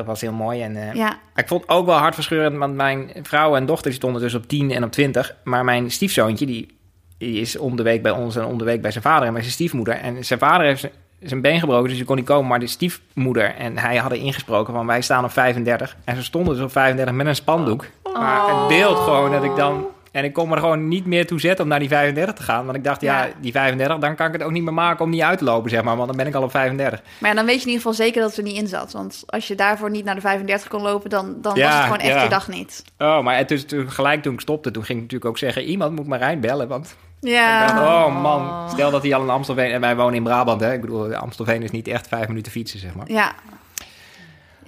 3,45, 0.00 0.04
was 0.04 0.20
heel 0.20 0.32
mooi. 0.32 0.62
En, 0.62 0.90
ja, 0.94 1.18
Ik 1.34 1.48
vond 1.48 1.60
het 1.62 1.70
ook 1.70 1.86
wel 1.86 1.96
hartverscheurend, 1.96 2.56
want 2.56 2.74
mijn 2.74 3.10
vrouw 3.22 3.56
en 3.56 3.66
dochter 3.66 3.86
die 3.90 3.98
stonden 3.98 4.22
dus 4.22 4.34
op 4.34 4.46
10 4.48 4.70
en 4.70 4.84
op 4.84 4.92
20. 4.92 5.36
Maar 5.44 5.64
mijn 5.64 5.90
stiefzoontje, 5.90 6.46
die, 6.46 6.78
die 7.18 7.40
is 7.40 7.56
om 7.58 7.76
de 7.76 7.82
week 7.82 8.02
bij 8.02 8.12
ons 8.12 8.36
en 8.36 8.44
om 8.44 8.58
de 8.58 8.64
week 8.64 8.82
bij 8.82 8.90
zijn 8.90 9.04
vader 9.04 9.26
en 9.26 9.32
bij 9.32 9.42
zijn 9.42 9.54
stiefmoeder. 9.54 9.94
En 9.94 10.24
zijn 10.24 10.38
vader 10.38 10.66
heeft 10.66 10.88
zijn- 11.20 11.40
been 11.40 11.60
gebroken, 11.60 11.88
dus 11.88 11.96
die 11.96 12.06
kon 12.06 12.16
niet 12.16 12.24
komen. 12.24 12.48
Maar 12.48 12.58
de 12.60 12.66
stiefmoeder 12.66 13.54
en 13.54 13.78
hij 13.78 13.96
hadden 13.96 14.18
ingesproken 14.18 14.74
van 14.74 14.86
wij 14.86 15.00
staan 15.00 15.24
op 15.24 15.30
35. 15.30 15.96
En 16.04 16.16
ze 16.16 16.22
stonden 16.22 16.54
dus 16.54 16.62
op 16.64 16.72
35 16.72 17.14
met 17.14 17.26
een 17.26 17.34
spandoek. 17.34 17.84
Maar 18.14 18.48
het 18.58 18.68
beeld 18.68 18.98
gewoon 18.98 19.30
dat 19.30 19.44
ik 19.44 19.56
dan... 19.56 19.86
En 20.12 20.24
ik 20.24 20.32
kon 20.32 20.48
me 20.48 20.54
er 20.54 20.60
gewoon 20.60 20.88
niet 20.88 21.06
meer 21.06 21.26
toe 21.26 21.40
zetten 21.40 21.64
om 21.64 21.70
naar 21.70 21.78
die 21.78 21.88
35 21.88 22.34
te 22.34 22.42
gaan. 22.42 22.64
Want 22.64 22.76
ik 22.76 22.84
dacht, 22.84 23.00
ja, 23.00 23.24
Ja. 23.24 23.32
die 23.40 23.52
35, 23.52 23.98
dan 23.98 24.14
kan 24.14 24.26
ik 24.26 24.32
het 24.32 24.42
ook 24.42 24.50
niet 24.50 24.62
meer 24.62 24.74
maken 24.74 25.04
om 25.04 25.10
niet 25.10 25.20
uit 25.22 25.38
te 25.38 25.44
lopen, 25.44 25.70
zeg 25.70 25.82
maar. 25.82 25.94
Want 25.96 26.08
dan 26.08 26.16
ben 26.16 26.26
ik 26.26 26.34
al 26.34 26.42
op 26.42 26.50
35. 26.50 27.02
maar 27.18 27.30
ja, 27.30 27.36
dan 27.36 27.44
weet 27.46 27.54
je 27.54 27.60
in 27.60 27.66
ieder 27.72 27.80
geval 27.82 28.04
zeker 28.04 28.20
dat 28.20 28.28
het 28.30 28.38
er 28.38 28.44
niet 28.44 28.56
in 28.56 28.66
zat. 28.68 28.92
Want 28.92 29.22
als 29.26 29.48
je 29.48 29.54
daarvoor 29.54 29.90
niet 29.90 30.04
naar 30.04 30.14
de 30.14 30.20
35 30.20 30.68
kon 30.68 30.82
lopen, 30.82 31.10
dan, 31.10 31.34
dan 31.40 31.56
Ja, 31.56 31.64
was 31.66 31.74
het 31.74 31.82
gewoon 31.82 31.98
echt 31.98 32.22
je 32.22 32.28
dag 32.28 32.48
niet. 32.48 32.84
Oh, 32.98 33.22
maar 33.22 33.36
het 33.36 33.50
is 33.50 33.64
gelijk 33.86 34.22
toen 34.22 34.32
ik 34.34 34.40
stopte, 34.40 34.70
toen 34.70 34.84
ging 34.84 34.98
ik 34.98 35.04
natuurlijk 35.04 35.30
ook 35.30 35.38
zeggen... 35.38 35.62
iemand 35.62 35.96
moet 35.96 36.06
Marijn 36.06 36.40
bellen, 36.40 36.68
want 36.68 36.96
Ja, 37.20 37.66
dacht, 37.66 37.80
oh 37.88 38.22
man, 38.22 38.70
stel 38.70 38.90
dat 38.90 39.02
hij 39.02 39.14
al 39.14 39.22
in 39.22 39.30
Amstelveen... 39.30 39.70
En 39.72 39.80
wij 39.80 39.96
wonen 39.96 40.14
in 40.14 40.22
Brabant, 40.22 40.60
hè. 40.60 40.72
Ik 40.72 40.80
bedoel, 40.80 41.14
Amstelveen 41.14 41.62
is 41.62 41.70
niet 41.70 41.88
echt 41.88 42.08
vijf 42.08 42.28
minuten 42.28 42.52
fietsen, 42.52 42.78
zeg 42.78 42.94
maar. 42.94 43.10
ja. 43.10 43.32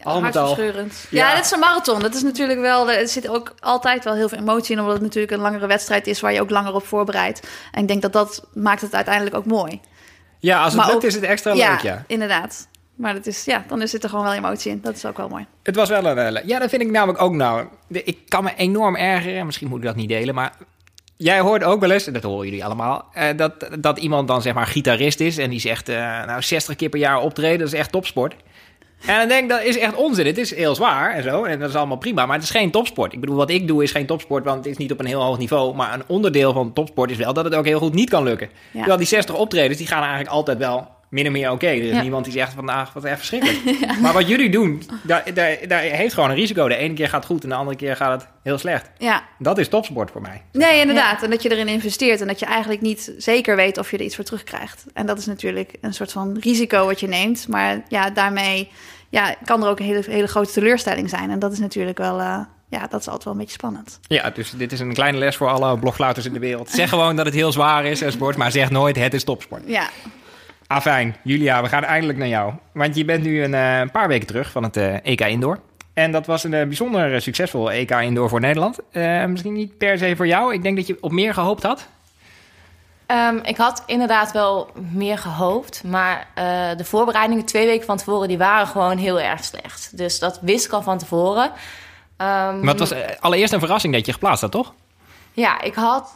Al 0.03 0.21
met 0.21 0.37
al. 0.37 0.47
hartverscheurend. 0.47 1.07
Ja. 1.11 1.29
Ja, 1.29 1.35
dat 1.35 1.45
is 1.45 1.51
een 1.51 1.59
marathon. 1.59 2.01
Dat 2.01 2.15
is 2.15 2.23
natuurlijk 2.23 2.61
wel, 2.61 2.91
er 2.91 3.09
zit 3.09 3.29
ook 3.29 3.55
altijd 3.61 4.05
wel 4.05 4.15
heel 4.15 4.29
veel 4.29 4.39
emotie 4.39 4.73
in, 4.75 4.79
omdat 4.81 4.95
het 4.95 5.03
natuurlijk 5.03 5.33
een 5.33 5.41
langere 5.41 5.67
wedstrijd 5.67 6.07
is 6.07 6.21
waar 6.21 6.33
je 6.33 6.41
ook 6.41 6.51
langer 6.51 6.75
op 6.75 6.87
voorbereidt. 6.87 7.49
En 7.73 7.83
ik 7.83 7.89
denk 7.89 8.03
dat 8.03 8.13
dat 8.13 8.47
maakt 8.55 8.81
het 8.81 8.95
uiteindelijk 8.95 9.37
ook 9.37 9.47
mooi. 9.47 9.81
Ja, 10.39 10.57
als 10.63 10.67
het 10.73 10.77
Maar 10.77 10.85
lukt 10.87 10.97
ook- 10.99 11.05
is 11.09 11.15
het 11.15 11.25
extra 11.25 11.53
ja, 11.53 11.71
leuk, 11.71 11.81
ja. 11.81 12.05
inderdaad. 12.07 12.69
Maar 12.95 13.15
dat 13.15 13.27
is, 13.27 13.45
ja, 13.45 13.65
dan 13.69 13.89
zit 13.89 14.03
er 14.03 14.09
gewoon 14.09 14.25
wel 14.25 14.33
emotie 14.35 14.71
in. 14.73 14.81
Dat 14.83 14.97
is 14.97 15.07
ook 15.07 15.17
wel 15.17 15.29
mooi. 15.29 15.47
Het 15.63 15.77
was 15.77 15.89
wel 15.89 16.07
een... 16.07 16.37
eh, 16.37 16.45
Ja, 16.47 16.59
dat 16.59 16.71
vind 16.71 16.83
ik 16.83 16.91
namelijk 16.91 17.21
ook 17.23 17.33
nou... 17.33 17.67
Ik 17.89 18.19
kan 18.29 18.45
me 18.45 18.55
enorm 18.57 18.97
ergeren. 18.97 19.47
Misschien 19.47 19.69
moet 19.69 19.79
ik 19.79 19.85
dat 19.85 19.97
niet 19.97 20.09
delen, 20.09 20.35
maar... 20.35 20.53
Jij 21.23 21.41
hoort 21.41 21.65
ook 21.65 21.81
wel 21.81 21.91
eens, 21.91 22.07
en 22.07 22.13
dat 22.13 22.23
horen 22.23 22.45
jullie 22.45 22.65
allemaal, 22.65 23.05
eh, 23.13 23.29
dat, 23.37 23.53
dat 23.79 23.99
iemand 23.99 24.29
dan 24.29 24.43
zeg 24.43 24.55
maar 24.55 24.67
gitarist 24.67 25.21
is 25.21 25.39
en 25.39 25.51
die 25.51 25.61
zegt, 25.61 25.89
eh, 25.89 26.25
nou 26.27 26.43
60 26.43 26.77
keer 26.77 26.89
per 26.89 26.99
jaar 26.99 27.21
optreden, 27.21 27.59
dat 27.59 27.67
is 27.67 27.79
echt 27.79 27.93
topsport. 27.93 28.35
En 29.07 29.19
dan 29.19 29.29
denk 29.29 29.43
ik, 29.43 29.49
dat 29.49 29.63
is 29.63 29.79
echt 29.79 29.95
onzin. 29.95 30.27
Het 30.27 30.39
is 30.39 30.55
heel 30.55 30.75
zwaar 30.75 31.15
en 31.15 31.23
zo, 31.23 31.45
en 31.45 31.59
dat 31.59 31.69
is 31.69 31.75
allemaal 31.75 31.97
prima, 31.97 32.27
maar 32.27 32.35
het 32.35 32.45
is 32.45 32.51
geen 32.51 32.71
topsport. 32.71 33.13
Ik 33.13 33.21
bedoel, 33.21 33.37
wat 33.37 33.51
ik 33.51 33.67
doe 33.67 33.83
is 33.83 33.91
geen 33.91 34.07
topsport, 34.07 34.45
want 34.45 34.57
het 34.57 34.67
is 34.67 34.77
niet 34.77 34.93
op 34.93 35.01
een 35.01 35.07
heel 35.07 35.23
hoog 35.23 35.39
niveau. 35.39 35.75
Maar 35.75 35.95
een 35.95 36.05
onderdeel 36.07 36.53
van 36.53 36.73
topsport 36.73 37.11
is 37.11 37.17
wel 37.17 37.33
dat 37.33 37.45
het 37.45 37.55
ook 37.55 37.65
heel 37.65 37.79
goed 37.79 37.95
niet 37.95 38.11
kan 38.11 38.23
lukken. 38.23 38.49
Ja. 38.49 38.79
Terwijl 38.79 38.97
die 38.97 39.07
60 39.07 39.35
optredens, 39.35 39.79
die 39.79 39.87
gaan 39.87 40.01
eigenlijk 40.01 40.31
altijd 40.31 40.59
wel 40.59 40.89
min 41.13 41.27
of 41.27 41.33
meer 41.33 41.51
oké. 41.51 41.67
Er 41.67 41.83
is 41.83 41.95
Ja. 41.95 42.01
niemand 42.03 42.25
die 42.25 42.33
zegt 42.33 42.53
vandaag, 42.53 42.93
wat 42.93 43.05
echt 43.05 43.17
verschrikkelijk. 43.17 43.61
Maar 44.03 44.13
wat 44.13 44.29
jullie 44.29 44.51
doen, 44.51 44.83
daar, 45.03 45.35
daar, 45.35 45.57
daar 45.69 45.81
heeft 45.81 46.15
gewoon 46.15 46.31
een 46.31 46.37
risico. 46.37 46.69
De 46.69 46.77
ene 46.77 46.95
keer 46.95 47.09
gaat 47.09 47.23
het 47.23 47.33
goed 47.33 47.43
en 47.43 47.49
de 47.49 47.55
andere 47.55 47.77
keer 47.77 47.97
gaat 47.97 48.21
het 48.21 48.31
heel 48.43 48.59
slecht. 48.59 48.91
Ja, 48.99 49.23
Dat 49.39 49.59
is 49.59 49.69
topsport 49.69 50.11
voor 50.11 50.21
mij. 50.21 50.43
nee, 50.53 50.81
inderdaad. 50.81 51.23
En 51.23 51.31
dat 51.31 51.43
je 51.43 51.51
erin 51.51 51.69
investeert 51.69 52.21
en 52.21 52.27
dat 52.27 52.39
je 52.39 52.47
eigenlijk 52.47 52.81
niet 52.81 53.13
zeker 53.19 53.57
weet 53.57 53.79
of 53.79 53.91
je 53.91 53.97
er 53.97 54.05
iets 54.05 54.15
voor 54.17 54.25
terugkrijgt. 54.25 54.85
En 54.95 55.07
dat 55.07 55.19
is 55.19 55.27
natuurlijk 55.27 55.73
een 55.81 55.95
soort 55.95 56.13
van 56.13 56.37
risico 56.41 56.87
wat 56.87 57.01
je 57.01 57.09
neemt. 57.09 57.49
Maar 57.49 57.83
ja, 57.89 58.11
daarmee 58.11 58.71
ja, 59.09 59.35
kan 59.45 59.63
er 59.63 59.69
ook 59.69 59.79
een 59.79 59.85
hele, 59.87 60.03
hele 60.07 60.27
grote 60.27 60.53
teleurstelling 60.53 61.11
zijn. 61.11 61.31
En 61.31 61.39
dat 61.39 61.53
is 61.53 61.59
natuurlijk 61.59 61.99
wel, 61.99 62.21
eh, 62.21 62.39
ja, 62.69 62.87
dat 62.87 63.01
is 63.01 63.07
altijd 63.07 63.25
wel 63.25 63.33
een 63.33 63.39
beetje 63.39 63.53
spannend. 63.55 63.99
Ja, 64.03 64.31
dus 64.31 64.51
dit 64.51 64.73
is 64.73 64.81
een 64.81 64.95
kleine 64.95 65.19
les 65.19 65.37
voor 65.37 65.49
alle 65.49 65.79
blogfluiters 65.79 66.27
in 66.27 66.33
de 66.33 66.39
wereld. 66.39 66.71
Zeg 66.71 66.89
gewoon 66.89 67.17
dat 67.17 67.27
het 67.27 67.35
heel 67.35 67.53
zwaar 67.53 67.85
is, 67.85 68.03
en 68.03 68.13
sport, 68.13 68.37
maar 68.37 68.51
zeg 68.53 68.71
nooit 68.71 68.97
het 68.97 69.15
is 69.15 69.25
topsport. 69.25 69.63
Ja, 69.67 69.89
Ah, 70.73 70.81
fijn. 70.81 71.17
Julia, 71.23 71.63
we 71.63 71.69
gaan 71.69 71.85
eindelijk 71.85 72.19
naar 72.19 72.29
jou. 72.29 72.53
Want 72.73 72.97
je 72.97 73.05
bent 73.05 73.23
nu 73.23 73.43
een 73.43 73.55
eh, 73.55 73.91
paar 73.93 74.09
weken 74.09 74.27
terug 74.27 74.51
van 74.51 74.63
het 74.63 74.77
eh, 74.77 74.95
EK 75.03 75.21
Indoor. 75.21 75.59
En 75.93 76.13
dat 76.13 76.27
was 76.27 76.45
een 76.45 76.55
eh, 76.55 76.67
bijzonder 76.67 77.23
succesvol 77.23 77.71
EK 77.71 77.91
Indoor 77.91 78.29
voor 78.29 78.41
Nederland. 78.41 78.79
Misschien 79.27 79.53
niet 79.53 79.79
per 79.79 79.99
se 79.99 80.17
voor 80.17 80.27
jou. 80.27 80.55
Ik 80.55 80.63
denk 80.63 80.77
dat 80.77 80.87
je 80.87 80.97
op 81.01 81.13
meer 81.13 81.35
gehoopt 81.35 81.63
had. 81.63 81.87
Ehm, 83.07 83.37
ik 83.43 83.57
had 83.57 83.83
inderdaad 83.87 84.33
wel 84.33 84.71
meer 84.91 85.19
gehoopt, 85.19 85.85
maar 85.85 86.27
de 86.77 86.85
voorbereidingen 86.85 87.45
twee 87.45 87.67
weken 87.67 87.87
van 87.87 87.97
tevoren 87.97 88.29
die 88.29 88.39
waren 88.39 88.67
gewoon 88.67 88.99
heel 88.99 89.21
erg 89.21 89.45
slecht. 89.45 89.97
Dus 89.97 90.19
dat 90.19 90.39
wist 90.43 90.67
ik 90.67 90.73
al 90.73 90.83
van 90.83 90.99
tevoren. 90.99 91.53
Ehm, 92.17 92.61
Maar 92.61 92.75
het 92.75 92.79
was 92.79 92.95
allereerst 93.21 93.53
een 93.53 93.59
verrassing 93.61 93.95
dat 93.95 94.07
je 94.07 94.13
geplaatst 94.13 94.41
had, 94.41 94.51
toch? 94.51 94.73
Ja, 95.33 95.61
ik 95.61 95.75
had 95.75 96.15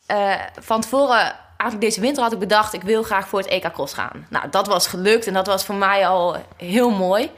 van 0.61 0.81
tevoren, 0.81 1.35
eigenlijk 1.57 1.91
deze 1.91 2.01
winter 2.01 2.23
had 2.23 2.33
ik 2.33 2.39
bedacht, 2.39 2.73
ik 2.73 2.83
wil 2.83 3.03
graag 3.03 3.29
voor 3.29 3.39
het 3.39 3.49
EK 3.49 3.73
Cross 3.73 3.95
gaan. 3.95 4.27
Nou, 4.31 4.51
dat 4.51 4.67
was 4.67 4.87
gelukt 4.87 5.27
en 5.27 5.35
dat 5.35 5.47
was 5.47 5.65
voor 5.65 5.75
mij 5.75 6.09
al 6.09 6.37
heel 6.57 6.91
mooi. 6.91 7.31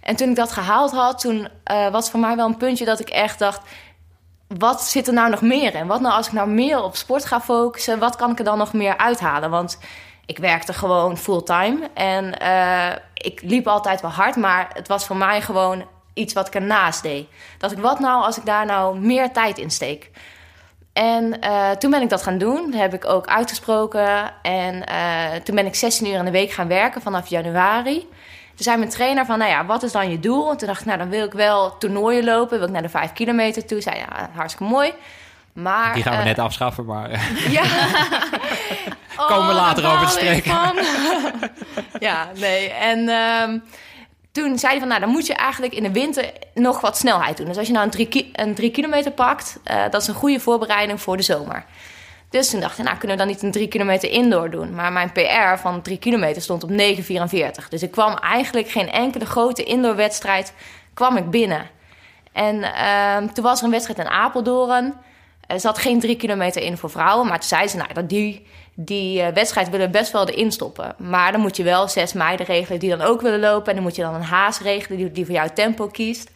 En 0.00 0.16
toen 0.16 0.28
ik 0.28 0.36
dat 0.36 0.52
gehaald 0.52 0.92
had, 0.92 1.20
toen 1.20 1.48
eh, 1.64 1.90
was 1.90 2.10
voor 2.10 2.20
mij 2.20 2.36
wel 2.36 2.46
een 2.46 2.56
puntje 2.56 2.84
dat 2.84 3.00
ik 3.00 3.08
echt 3.08 3.38
dacht, 3.38 3.60
wat 4.58 4.82
zit 4.82 5.06
er 5.06 5.12
nou 5.12 5.30
nog 5.30 5.40
meer 5.40 5.74
in? 5.74 5.86
Wat 5.86 6.00
nou 6.00 6.14
als 6.14 6.26
ik 6.26 6.32
nou 6.32 6.48
meer 6.48 6.82
op 6.82 6.96
sport 6.96 7.24
ga 7.24 7.40
focussen, 7.40 7.98
wat 7.98 8.16
kan 8.16 8.30
ik 8.30 8.38
er 8.38 8.44
dan 8.44 8.58
nog 8.58 8.72
meer 8.72 8.96
uithalen? 8.96 9.50
Want 9.50 9.78
ik 10.26 10.38
werkte 10.38 10.72
gewoon 10.72 11.18
fulltime 11.18 11.90
en 11.94 12.38
eh, 12.38 12.96
ik 13.14 13.42
liep 13.42 13.66
altijd 13.66 14.00
wel 14.00 14.10
hard, 14.10 14.36
maar 14.36 14.70
het 14.72 14.88
was 14.88 15.06
voor 15.06 15.16
mij 15.16 15.42
gewoon 15.42 15.84
iets 16.14 16.32
wat 16.32 16.46
ik 16.46 16.54
ernaast 16.54 17.02
deed. 17.02 17.28
Dat 17.58 17.72
ik, 17.72 17.78
wat 17.78 17.98
nou 17.98 18.24
als 18.24 18.38
ik 18.38 18.46
daar 18.46 18.66
nou 18.66 18.98
meer 18.98 19.32
tijd 19.32 19.58
in 19.58 19.70
steek? 19.70 20.10
En 20.92 21.40
eh, 21.40 21.70
toen 21.70 21.90
ben 21.90 22.02
ik 22.02 22.08
dat 22.08 22.22
gaan 22.22 22.38
doen. 22.38 22.70
Dat 22.70 22.80
heb 22.80 22.94
ik 22.94 23.04
ook 23.08 23.26
uitgesproken. 23.26 24.32
En 24.42 24.86
eh, 24.86 25.40
toen 25.44 25.54
ben 25.54 25.66
ik 25.66 25.74
16 25.74 26.06
uur 26.06 26.18
in 26.18 26.24
de 26.24 26.30
week 26.30 26.50
gaan 26.50 26.68
werken 26.68 27.02
vanaf 27.02 27.28
januari. 27.28 27.98
Toen 28.54 28.68
zei 28.68 28.76
mijn 28.76 28.90
trainer 28.90 29.26
van, 29.26 29.38
nou 29.38 29.50
ja, 29.50 29.64
wat 29.66 29.82
is 29.82 29.92
dan 29.92 30.10
je 30.10 30.20
doel? 30.20 30.50
En 30.50 30.56
toen 30.56 30.66
dacht 30.66 30.80
ik, 30.80 30.86
nou, 30.86 30.98
dan 30.98 31.08
wil 31.08 31.24
ik 31.24 31.32
wel 31.32 31.78
toernooien 31.78 32.24
lopen. 32.24 32.58
Wil 32.58 32.66
ik 32.66 32.72
naar 32.72 32.82
de 32.82 32.88
5 32.88 33.12
kilometer 33.12 33.66
toe. 33.66 33.80
Zei, 33.80 33.96
ja, 33.96 34.30
hartstikke 34.34 34.72
mooi. 34.72 34.92
Maar, 35.52 35.94
Die 35.94 36.02
gaan 36.02 36.12
we 36.12 36.18
eh, 36.18 36.24
net 36.24 36.38
afschaffen, 36.38 36.84
maar... 36.84 37.10
Ja. 37.50 37.62
Komen 39.28 39.46
we 39.46 39.52
Oh, 39.52 39.58
later 39.58 39.86
over 39.86 40.06
te 40.06 40.12
spreken. 40.12 40.52
ja, 42.08 42.28
nee. 42.36 42.70
En 42.70 43.08
ehm, 43.08 43.58
toen 44.32 44.58
zei 44.58 44.70
hij 44.70 44.80
van, 44.80 44.88
nou, 44.88 45.00
dan 45.00 45.10
moet 45.10 45.26
je 45.26 45.34
eigenlijk 45.34 45.74
in 45.74 45.82
de 45.82 45.92
winter 45.92 46.32
nog 46.54 46.80
wat 46.80 46.96
snelheid 46.96 47.36
doen. 47.36 47.46
Dus 47.46 47.56
als 47.56 47.66
je 47.66 47.72
nou 47.72 47.84
een 47.84 47.90
drie, 47.90 48.30
een 48.32 48.72
kilometer 48.72 49.12
pakt, 49.12 49.58
eh, 49.64 49.82
dat 49.90 50.02
is 50.02 50.08
een 50.08 50.14
goede 50.14 50.40
voorbereiding 50.40 51.00
voor 51.00 51.16
de 51.16 51.22
zomer. 51.22 51.64
Dus 52.30 52.50
toen 52.50 52.60
dacht 52.60 52.78
ik, 52.78 52.84
nou, 52.84 52.98
kunnen 52.98 53.16
we 53.16 53.22
dan 53.22 53.32
niet 53.32 53.42
een 53.42 53.50
drie 53.50 53.68
kilometer 53.68 54.10
indoor 54.10 54.50
doen? 54.50 54.74
Maar 54.74 54.92
mijn 54.92 55.12
PR 55.12 55.60
van 55.60 55.82
drie 55.82 55.98
kilometer 55.98 56.42
stond 56.42 56.62
op 56.62 56.70
9,44. 56.70 57.68
Dus 57.68 57.82
ik 57.82 57.90
kwam 57.90 58.16
eigenlijk 58.16 58.70
geen 58.70 58.90
enkele 58.90 59.26
grote 59.26 59.64
indoorwedstrijd 59.64 60.52
kwam 60.94 61.16
ik 61.16 61.30
binnen. 61.30 61.68
En 62.32 62.62
ehm, 62.62 63.26
toen 63.26 63.44
was 63.44 63.58
er 63.58 63.64
een 63.64 63.70
wedstrijd 63.70 63.98
in 63.98 64.08
Apeldoorn. 64.08 64.94
Er 65.46 65.60
zat 65.60 65.78
geen 65.78 66.00
drie 66.00 66.16
kilometer 66.16 66.62
in 66.62 66.76
voor 66.76 66.90
vrouwen. 66.90 67.26
Maar 67.26 67.38
toen 67.38 67.48
zeiden 67.48 67.70
ze, 67.70 67.76
nou, 67.76 67.92
dat 67.92 68.08
die, 68.08 68.46
die 68.74 69.22
eh, 69.22 69.32
wedstrijd 69.34 69.70
willen 69.70 69.86
we 69.86 69.92
best 69.98 70.12
wel 70.12 70.28
erin 70.28 70.52
stoppen. 70.52 70.94
Maar 70.98 71.32
dan 71.32 71.40
moet 71.40 71.56
je 71.56 71.62
wel 71.62 71.88
zes 71.88 72.12
meiden 72.12 72.46
regelen 72.46 72.78
die 72.80 72.90
dan 72.90 73.00
ook 73.02 73.20
willen 73.20 73.40
lopen. 73.40 73.68
En 73.68 73.74
dan 73.74 73.82
moet 73.82 73.96
je 73.96 74.02
dan 74.02 74.14
een 74.14 74.22
haas 74.22 74.60
regelen 74.60 74.98
die, 74.98 75.12
die 75.12 75.24
voor 75.24 75.34
jouw 75.34 75.48
tempo 75.54 75.86
kiest. 75.86 76.30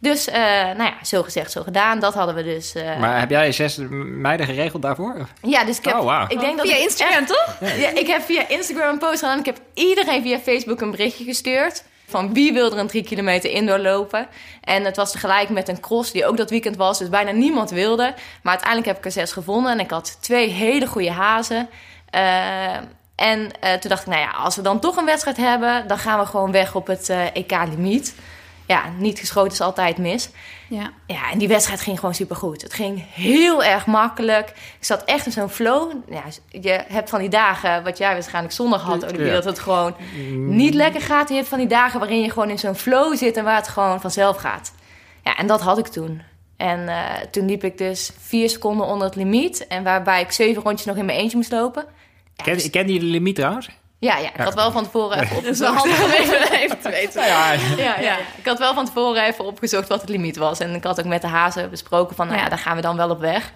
Dus, 0.00 0.28
eh, 0.28 0.42
nou 0.64 0.82
ja, 0.82 0.94
zo 1.04 1.22
gezegd, 1.22 1.52
zo 1.52 1.62
gedaan. 1.62 2.00
Dat 2.00 2.14
hadden 2.14 2.34
we 2.34 2.42
dus... 2.44 2.74
eh, 2.74 2.98
Maar 2.98 3.18
heb 3.20 3.30
jij 3.30 3.52
zes 3.52 3.78
meiden 3.90 4.46
geregeld 4.46 4.82
daarvoor? 4.82 5.28
ja, 5.42 5.64
dus 5.64 5.78
ik 5.78 5.84
heb... 5.84 5.94
Oh, 5.94 6.04
wauw. 6.04 6.24
Ik 6.28 6.40
denk 6.40 6.56
dat 6.56 6.66
via 6.66 6.76
ik 6.76 6.82
Instagram, 6.82 7.26
toch? 7.26 7.56
ja, 7.60 7.88
ik 7.94 8.06
heb 8.06 8.22
via 8.22 8.48
Instagram 8.48 8.88
een 8.92 8.98
post 8.98 9.18
gedaan. 9.18 9.38
Ik 9.38 9.46
heb 9.46 9.60
iedereen 9.74 10.22
via 10.22 10.38
Facebook 10.38 10.80
een 10.80 10.90
berichtje 10.90 11.24
gestuurd. 11.24 11.84
Van 12.08 12.34
wie 12.34 12.52
wil 12.52 12.72
er 12.72 12.78
een 12.78 12.86
drie 12.86 13.04
kilometer 13.04 13.50
indoor 13.50 13.78
lopen. 13.78 14.28
En 14.60 14.84
het 14.84 14.96
was 14.96 15.12
tegelijk 15.12 15.48
met 15.48 15.68
een 15.68 15.80
cross 15.80 16.12
die 16.12 16.26
ook 16.26 16.36
dat 16.36 16.50
weekend 16.50 16.76
was. 16.76 16.98
Dus 16.98 17.08
bijna 17.08 17.30
niemand 17.30 17.70
wilde. 17.70 18.14
Maar 18.42 18.52
uiteindelijk 18.52 18.86
heb 18.86 18.98
ik 18.98 19.04
er 19.04 19.12
zes 19.12 19.32
gevonden. 19.32 19.72
En 19.72 19.80
ik 19.80 19.90
had 19.90 20.18
twee 20.20 20.48
hele 20.48 20.86
goede 20.86 21.10
hazen. 21.10 21.68
Eh, 22.10 22.76
en 23.14 23.50
eh, 23.60 23.72
toen 23.72 23.90
dacht 23.90 24.00
ik, 24.00 24.06
nou 24.06 24.20
ja, 24.20 24.30
als 24.30 24.56
we 24.56 24.62
dan 24.62 24.80
toch 24.80 24.96
een 24.96 25.04
wedstrijd 25.04 25.36
hebben... 25.36 25.88
dan 25.88 25.98
gaan 25.98 26.18
we 26.18 26.26
gewoon 26.26 26.52
weg 26.52 26.74
op 26.74 26.86
het 26.86 27.08
eh, 27.08 27.24
EK-limiet. 27.36 28.14
Ja, 28.68 28.82
niet 28.98 29.18
geschoten 29.18 29.52
is 29.52 29.60
altijd 29.60 29.98
mis. 29.98 30.28
Ja. 30.68 30.90
Ja, 31.06 31.30
en 31.30 31.38
die 31.38 31.48
wedstrijd 31.48 31.80
ging 31.80 31.98
gewoon 31.98 32.14
supergoed. 32.14 32.62
Het 32.62 32.72
ging 32.72 33.04
heel 33.12 33.64
erg 33.64 33.86
makkelijk. 33.86 34.48
Ik 34.48 34.84
zat 34.84 35.04
echt 35.04 35.26
in 35.26 35.32
zo'n 35.32 35.48
flow. 35.48 35.92
Ja, 36.10 36.22
je 36.50 36.84
hebt 36.88 37.10
van 37.10 37.18
die 37.20 37.28
dagen, 37.28 37.84
wat 37.84 37.98
jij 37.98 38.12
waarschijnlijk 38.12 38.54
zondag 38.54 38.82
had, 38.82 39.04
Olivier, 39.04 39.26
Ja. 39.26 39.32
dat 39.32 39.44
het 39.44 39.58
gewoon 39.58 39.94
niet 40.36 40.74
lekker 40.74 41.00
gaat. 41.00 41.28
Je 41.28 41.34
hebt 41.34 41.48
van 41.48 41.58
die 41.58 41.66
dagen 41.66 41.98
waarin 41.98 42.20
je 42.20 42.30
gewoon 42.30 42.50
in 42.50 42.58
zo'n 42.58 42.74
flow 42.74 43.16
zit 43.16 43.36
en 43.36 43.44
waar 43.44 43.56
het 43.56 43.68
gewoon 43.68 44.00
vanzelf 44.00 44.36
gaat. 44.36 44.72
Ja, 45.24 45.36
en 45.36 45.46
dat 45.46 45.60
had 45.60 45.78
ik 45.78 45.86
toen. 45.86 46.22
En 46.56 46.88
eh, 46.88 47.04
toen 47.30 47.46
liep 47.46 47.64
ik 47.64 47.78
dus 47.78 48.10
vier 48.20 48.50
seconden 48.50 48.86
onder 48.86 49.06
het 49.06 49.16
limiet. 49.16 49.66
En 49.66 49.82
waarbij 49.82 50.20
ik 50.20 50.30
zeven 50.32 50.62
rondjes 50.62 50.86
nog 50.86 50.96
in 50.96 51.04
mijn 51.04 51.18
eentje 51.18 51.36
moest 51.36 51.52
lopen. 51.52 51.84
Ja, 52.34 52.44
dus- 52.52 52.62
Ken, 52.62 52.70
ken 52.70 52.92
je 52.92 52.98
de 53.00 53.04
limiet 53.06 53.34
trouwens? 53.34 53.68
Ja, 53.98 54.16
ja, 54.16 54.28
ik 54.28 54.40
had 54.40 54.54
wel 54.54 54.72
van 54.72 54.84
tevoren 54.84 55.20
even 55.20 55.36
opgezocht. 55.36 55.84
even, 55.84 56.52
even 56.62 56.80
te 56.80 56.90
weten. 56.90 57.26
ja. 57.26 57.52
Ja, 57.52 57.60
ja, 57.76 58.00
ja. 58.00 58.16
Ik 58.36 58.46
had 58.46 58.58
wel 58.58 58.74
van 58.74 58.84
tevoren 58.84 59.24
even 59.24 59.44
opgezocht 59.44 59.88
wat 59.88 60.00
het 60.00 60.10
limiet 60.10 60.36
was. 60.36 60.58
En 60.60 60.74
ik 60.74 60.84
had 60.84 60.98
ook 61.00 61.06
met 61.06 61.22
de 61.22 61.28
hazen 61.28 61.70
besproken 61.70 62.16
van, 62.16 62.26
nou 62.26 62.38
ja, 62.38 62.48
daar 62.48 62.58
gaan 62.58 62.76
we 62.76 62.82
dan 62.82 62.96
wel 62.96 63.10
op 63.10 63.20
weg. 63.20 63.52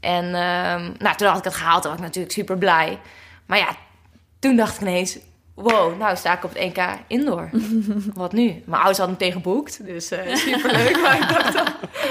En 0.00 0.24
ehm, 0.24 0.92
nou, 0.98 1.16
toen 1.16 1.28
had 1.28 1.38
ik 1.38 1.44
het 1.44 1.54
gehaald, 1.54 1.82
toen 1.82 1.90
was 1.90 2.00
ik 2.00 2.06
natuurlijk 2.06 2.34
super 2.34 2.58
blij. 2.58 2.98
Maar 3.46 3.58
ja, 3.58 3.68
toen 4.38 4.56
dacht 4.56 4.74
ik 4.74 4.80
ineens, 4.80 5.18
wow, 5.62 5.98
nou 5.98 6.16
sta 6.16 6.32
ik 6.36 6.44
op 6.44 6.54
het 6.54 6.72
1K 6.72 7.06
indoor. 7.06 7.50
wat 8.14 8.32
nu? 8.32 8.44
Mijn 8.44 8.62
ouders 8.82 8.98
hadden 8.98 9.16
hem 9.16 9.26
tegengeboekt, 9.26 9.86
dus 9.86 10.10
eh 10.10 10.34
super 10.34 10.72
leuk. 10.72 11.00
maar 11.00 11.16
ik 11.18 11.28
dacht 11.28 11.52
dan, 11.52 11.66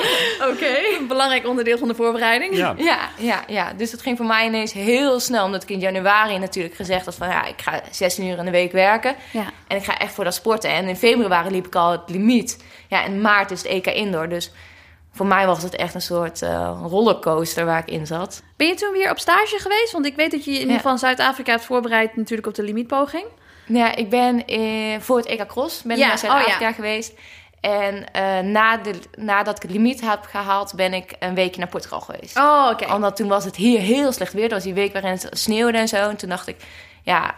oké. 0.50 0.68
Een 1.00 1.08
belangrijk 1.08 1.48
onderdeel 1.48 1.78
van 1.78 1.88
de 1.88 1.96
voorbereiding. 1.96 2.56
ja. 2.56 2.74
Ja, 2.78 3.10
ja, 3.18 3.44
ja, 3.48 3.74
dus 3.74 3.92
het 3.92 4.02
ging 4.02 4.18
voor 4.18 4.26
mij 4.26 4.46
ineens 4.46 4.74
heel 4.74 5.20
snel. 5.20 5.46
Omdat 5.46 5.64
ik 5.64 5.70
in 5.70 5.80
januari 5.80 6.38
natuurlijk 6.38 6.76
gezegd 6.76 7.06
had 7.06 7.16
van... 7.16 7.28
ja, 7.28 7.46
ik 7.46 7.62
ga 7.62 7.82
16 7.92 8.26
uur 8.28 8.38
in 8.38 8.46
de 8.46 8.52
week 8.52 8.72
werken. 8.72 9.16
Ja. 9.32 9.46
En 9.68 9.78
ik 9.78 9.84
ga 9.84 9.98
echt 9.98 10.14
voor 10.14 10.24
dat 10.24 10.34
sporten. 10.34 10.70
En 10.70 10.88
in 10.88 10.96
februari 10.96 11.50
liep 11.50 11.66
ik 11.68 11.76
al 11.76 11.92
het 11.92 12.02
limiet. 12.10 12.64
Ja, 12.88 13.04
in 13.04 13.22
maart 13.22 13.52
is 13.52 13.62
het 13.62 13.72
EK 13.72 13.86
Indoor. 13.88 14.30
Dus 14.30 14.52
voor 15.20 15.28
mij 15.28 15.46
was 15.46 15.64
het 15.64 15.76
echt 15.76 15.94
een 15.94 16.02
soort 16.02 16.42
eh, 16.42 16.82
rollercoaster 16.84 17.66
waar 17.66 17.80
ik 17.80 17.88
in 17.88 18.08
zat. 18.08 18.44
Ben 18.56 18.68
je 18.68 18.74
toen 18.74 18.92
weer 18.92 19.12
op 19.12 19.20
stage 19.20 19.60
geweest? 19.60 19.92
Want 19.92 20.06
ik 20.06 20.16
weet 20.16 20.32
dat 20.32 20.46
je 20.46 20.52
in 20.52 20.60
ieder 20.60 20.76
geval 20.76 20.92
in 20.92 20.98
Zuid-Afrika 20.98 21.52
hebt 21.52 21.64
voorbereid 21.64 22.16
natuurlijk 22.16 22.48
op 22.48 22.54
de 22.56 22.64
limietpoging. 22.64 23.26
Ja, 23.66 23.96
ik 23.96 24.10
ben 24.10 24.46
eh, 24.46 25.00
voor 25.00 25.18
het 25.18 25.26
EK 25.26 25.48
Cross 25.48 25.82
ben 25.82 25.96
ik 25.96 26.02
Ja, 26.02 26.08
naar 26.08 26.18
Zuid-Afrika 26.18 26.56
oh 26.56 26.62
ja. 26.62 26.72
geweest. 26.72 27.14
En 27.62 28.12
eh, 28.12 28.40
na 28.40 28.78
de, 28.78 28.94
nadat 29.18 29.56
ik 29.56 29.62
het 29.62 29.72
limiet 29.72 30.02
heb 30.02 30.24
gehaald, 30.24 30.74
ben 30.76 30.94
ik 30.94 31.16
een 31.20 31.36
weekje 31.36 31.60
naar 31.60 31.70
Portugal 31.70 32.02
geweest. 32.02 32.38
Oh, 32.38 32.70
oké. 32.72 32.94
Omdat 32.94 33.16
toen 33.16 33.28
was 33.28 33.46
het 33.46 33.56
hier 33.56 33.80
heel 33.80 34.12
slecht 34.12 34.34
weer. 34.34 34.50
Dat 34.50 34.52
was 34.52 34.64
die 34.64 34.74
week 34.74 34.94
waarin 34.94 35.12
het 35.12 35.28
sneeuwde 35.32 35.78
en 35.78 35.88
zo. 35.88 36.10
En 36.10 36.18
toen 36.18 36.30
dacht 36.30 36.48
ik, 36.48 36.56
ja, 37.04 37.36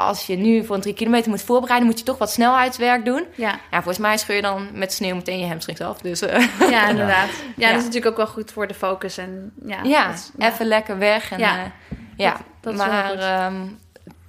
als 0.00 0.26
je 0.26 0.36
nu 0.36 0.64
voor 0.64 0.74
een 0.74 0.80
drie 0.80 0.94
kilometer 0.94 1.30
moet 1.30 1.42
voorbereiden, 1.42 1.88
moet 1.88 1.98
je 1.98 2.04
toch 2.04 2.18
wat 2.18 2.30
snelheidswerk 2.30 3.04
doen. 3.04 3.24
Ja. 3.34 3.50
Ja, 3.50 3.76
volgens 3.76 3.98
mij 3.98 4.16
scheur 4.18 4.36
je 4.36 4.42
dan 4.42 4.68
met 4.72 4.92
sneeuw 4.92 5.14
meteen 5.14 5.38
je 5.38 5.46
hamstrings 5.46 5.80
af. 5.80 5.98
Dus 5.98 6.20
eh, 6.22 6.44
ja, 6.70 6.88
inderdaad. 6.88 7.28
Ja, 7.28 7.44
Ja. 7.56 7.68
dat 7.68 7.78
is 7.78 7.84
natuurlijk 7.84 8.06
ook 8.06 8.16
wel 8.16 8.26
goed 8.34 8.52
voor 8.52 8.66
de 8.66 8.74
focus. 8.74 9.18
En, 9.18 9.52
ja, 9.66 9.78
ja, 9.82 10.14
even 10.38 10.66
lekker 10.66 10.98
weg. 10.98 11.30
En, 11.30 11.38
Ja. 11.38 11.56
ja, 11.56 11.72
ja. 12.16 12.30
Dat- 12.32 12.40
dat 12.60 12.72
is 12.72 12.78
wel 12.78 12.88
maar 12.88 13.04
goed. 13.08 13.18
ehm, 13.18 13.54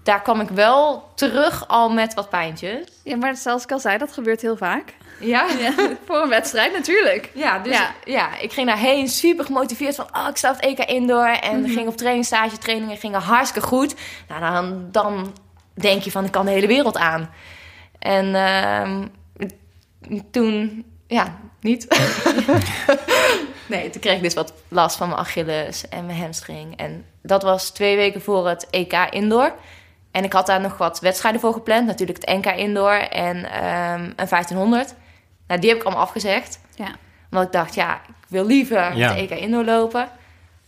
daar 0.03 0.21
kwam 0.21 0.41
ik 0.41 0.49
wel 0.49 1.11
terug 1.15 1.67
al 1.67 1.89
met 1.89 2.13
wat 2.13 2.29
pijntjes. 2.29 2.87
Ja, 3.03 3.15
maar 3.17 3.35
zoals 3.35 3.63
ik 3.63 3.71
al 3.71 3.79
zei, 3.79 3.97
dat 3.97 4.11
gebeurt 4.11 4.41
heel 4.41 4.57
vaak. 4.57 4.93
Ja? 5.19 5.45
Ja, 5.59 5.73
voor 6.05 6.21
een 6.21 6.29
wedstrijd 6.29 6.73
natuurlijk. 6.73 7.29
Ja, 7.33 7.59
dus 7.59 7.77
Ja. 7.77 7.91
ja. 8.05 8.37
ik 8.37 8.51
ging 8.53 8.67
daarheen 8.67 9.07
super 9.07 9.45
gemotiveerd 9.45 9.95
van, 9.95 10.05
oh, 10.13 10.27
ik 10.29 10.37
sta 10.37 10.49
op 10.49 10.55
het 10.55 10.65
EK 10.65 10.79
Indoor. 10.79 11.25
En 11.27 11.61
Mhm. 11.61 11.71
ging 11.71 11.87
op 11.87 11.97
trainingstage, 11.97 12.57
trainingen 12.57 12.97
gingen 12.97 13.21
hartstikke 13.21 13.67
goed. 13.67 13.95
Nou, 14.27 14.41
dan, 14.41 14.87
dan 14.91 15.33
denk 15.73 16.01
je 16.01 16.11
van, 16.11 16.25
ik 16.25 16.31
kan 16.31 16.45
de 16.45 16.51
hele 16.51 16.67
wereld 16.67 16.97
aan. 16.97 17.29
En 17.99 18.35
ehm, 18.35 19.05
toen, 20.31 20.85
ja, 21.07 21.37
niet. 21.61 21.87
nee, 23.67 23.89
toen 23.89 24.01
kreeg 24.01 24.15
ik 24.15 24.23
dus 24.23 24.33
wat 24.33 24.53
last 24.67 24.95
van 24.97 25.07
mijn 25.07 25.19
Achilles 25.19 25.89
en 25.89 26.05
mijn 26.05 26.19
hamstring. 26.19 26.77
En 26.77 27.05
dat 27.21 27.43
was 27.43 27.69
twee 27.69 27.95
weken 27.95 28.21
voor 28.21 28.47
het 28.47 28.67
EK 28.69 28.93
Indoor. 29.09 29.53
En 30.11 30.23
ik 30.23 30.33
had 30.33 30.45
daar 30.45 30.61
nog 30.61 30.77
wat 30.77 30.99
wedstrijden 30.99 31.41
voor 31.41 31.53
gepland. 31.53 31.85
Natuurlijk 31.87 32.25
het 32.25 32.37
NK 32.37 32.45
Indoor 32.45 32.91
en 32.93 33.51
ehm, 33.51 34.03
een 34.03 34.27
1500. 34.29 34.95
Nou, 35.47 35.59
die 35.61 35.69
heb 35.69 35.79
ik 35.79 35.85
allemaal 35.85 36.03
afgezegd. 36.03 36.59
Ja. 36.75 36.87
Omdat 37.31 37.45
ik 37.47 37.51
dacht, 37.53 37.75
ja, 37.75 37.95
ik 38.07 38.25
wil 38.27 38.45
liever 38.45 38.97
Ja. 38.97 39.13
het 39.13 39.17
EK 39.17 39.39
Indoor 39.39 39.65
lopen. 39.65 40.09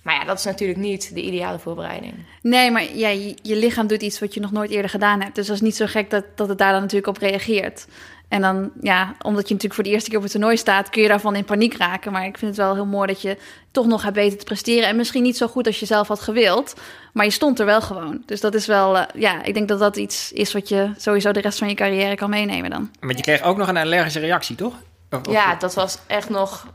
Maar 0.02 0.16
ja, 0.16 0.26
dat 0.26 0.38
is 0.38 0.44
natuurlijk 0.46 0.80
niet 0.80 1.14
de 1.16 1.22
ideale 1.22 1.60
voorbereiding. 1.60 2.14
Nee, 2.42 2.72
maar 2.72 2.96
ja, 2.96 3.08
je, 3.08 3.36
je 3.42 3.56
lichaam 3.56 3.88
doet 3.88 4.02
iets 4.02 4.20
wat 4.20 4.34
je 4.34 4.40
nog 4.40 4.52
nooit 4.52 4.70
eerder 4.72 4.90
gedaan 4.90 5.22
hebt. 5.22 5.36
Dus 5.36 5.48
dat 5.48 5.56
is 5.56 5.62
niet 5.62 5.76
zo 5.76 5.86
gek 5.86 6.10
dat, 6.10 6.24
dat 6.36 6.50
het 6.50 6.58
daar 6.58 6.72
dan 6.72 6.82
natuurlijk 6.82 7.08
op 7.08 7.18
reageert. 7.18 7.86
En 8.28 8.42
dan, 8.42 8.72
ja, 8.82 9.04
omdat 9.22 9.48
je 9.48 9.54
natuurlijk 9.54 9.74
voor 9.74 9.84
de 9.84 9.90
eerste 9.90 10.08
keer 10.10 10.18
op 10.18 10.24
het 10.24 10.32
toernooi 10.32 10.58
staat, 10.58 10.90
kun 10.90 11.02
je 11.02 11.08
daarvan 11.08 11.36
in 11.36 11.44
paniek 11.46 11.78
raken. 11.78 12.12
Maar 12.12 12.26
ik 12.26 12.38
vind 12.38 12.56
het 12.58 12.66
wel 12.66 12.74
heel 12.74 12.86
mooi 12.86 13.08
dat 13.08 13.22
je 13.22 13.38
toch 13.72 13.86
nog 13.86 14.04
hebt 14.04 14.16
weten 14.16 14.38
te 14.38 14.44
presteren. 14.46 14.88
En 14.90 14.96
misschien 14.96 15.24
niet 15.24 15.38
zo 15.38 15.48
goed 15.48 15.68
als 15.68 15.80
je 15.80 15.86
zelf 15.86 16.08
had 16.08 16.20
gewild, 16.22 16.74
maar 17.14 17.26
je 17.26 17.32
stond 17.32 17.60
er 17.60 17.66
wel 17.66 17.82
gewoon. 17.82 18.24
Dus 18.26 18.40
dat 18.42 18.54
is 18.54 18.66
wel, 18.66 18.98
eh, 18.98 19.22
ja, 19.22 19.44
ik 19.44 19.54
denk 19.54 19.68
dat 19.68 19.80
dat 19.80 19.98
iets 19.98 20.32
is 20.32 20.54
wat 20.54 20.70
je 20.70 20.92
sowieso 20.98 21.32
de 21.32 21.42
rest 21.42 21.58
van 21.58 21.68
je 21.68 21.74
carrière 21.76 22.16
kan 22.16 22.30
meenemen 22.30 22.70
dan. 22.70 22.92
Maar 23.00 23.16
je 23.16 23.22
kreeg 23.22 23.42
ook 23.42 23.58
nog 23.58 23.68
een 23.68 23.78
allergische 23.78 24.20
reactie, 24.20 24.56
toch? 24.56 24.74
Of- 25.12 25.28
of- 25.28 25.34
Ja, 25.34 25.56
dat 25.56 25.74
was 25.74 25.98
echt 26.08 26.30
nog 26.30 26.68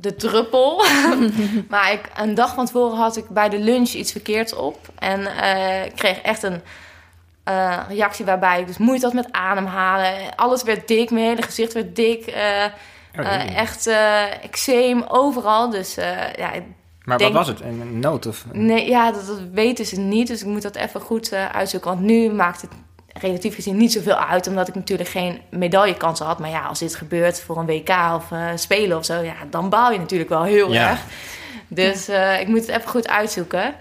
de 0.00 0.16
druppel. 0.16 0.84
maar 1.68 1.92
ik, 1.92 2.00
een 2.16 2.34
dag 2.34 2.54
van 2.54 2.66
tevoren 2.66 2.96
had 2.98 3.16
ik 3.16 3.28
bij 3.28 3.48
de 3.48 3.58
lunch 3.58 3.88
iets 3.88 4.12
verkeerds 4.12 4.54
op. 4.54 4.78
En 4.98 5.26
eh, 5.26 5.84
ik 5.84 5.94
kreeg 5.94 6.20
echt 6.20 6.42
een 6.42 6.60
eh, 7.44 7.78
reactie 7.88 8.24
waarbij 8.24 8.60
ik 8.60 8.66
dus 8.66 8.78
moeite 8.78 9.04
had 9.04 9.14
met 9.14 9.32
ademhalen. 9.32 10.14
Alles 10.36 10.62
werd 10.62 10.88
dik, 10.88 11.10
mijn 11.10 11.26
hele 11.26 11.42
gezicht 11.42 11.72
werd 11.72 11.96
dik. 11.96 12.26
eh, 12.26 12.64
Oh, 13.18 13.56
echt 13.56 13.86
eczeem 14.42 15.04
overal. 15.08 15.70
Dus 15.70 15.94
ja, 16.36 16.50
maar 17.04 17.18
denk- 17.18 17.32
wat 17.32 17.46
was 17.46 17.48
het? 17.48 17.60
Een 17.60 17.98
nood 18.00 18.26
of... 18.26 18.44
Nee, 18.52 18.88
ja, 18.88 19.12
dat, 19.12 19.26
dat 19.26 19.40
weten 19.52 19.86
ze 19.86 20.00
niet. 20.00 20.26
Dus 20.26 20.40
ik 20.40 20.46
moet 20.46 20.62
dat 20.62 20.76
even 20.76 21.00
goed 21.00 21.32
uitzoeken. 21.32 21.90
Want 21.90 22.02
nu 22.02 22.30
maakt 22.30 22.60
het 22.60 22.70
relatief 23.20 23.54
gezien 23.54 23.76
niet 23.76 23.92
zoveel 23.92 24.16
uit. 24.16 24.46
Omdat 24.46 24.68
ik 24.68 24.74
natuurlijk 24.74 25.08
geen 25.08 25.40
medaillekansen 25.50 26.26
had. 26.26 26.38
Maar 26.38 26.50
ja, 26.50 26.60
als 26.62 26.78
dit 26.78 26.94
gebeurt 26.94 27.40
voor 27.40 27.56
een 27.58 27.66
WK 27.66 27.88
of 28.14 28.32
eh, 28.32 28.46
Spelen 28.54 28.96
of 28.96 29.04
zo... 29.04 29.20
Ja, 29.20 29.34
dan 29.50 29.68
baal 29.68 29.92
je 29.92 29.98
natuurlijk 29.98 30.30
wel 30.30 30.42
heel 30.42 30.72
Ja. 30.72 30.90
erg. 30.90 31.00
Dus 31.68 32.08
eh, 32.08 32.40
ik 32.40 32.48
moet 32.48 32.60
het 32.60 32.68
even 32.68 32.88
goed 32.88 33.08
uitzoeken. 33.08 33.74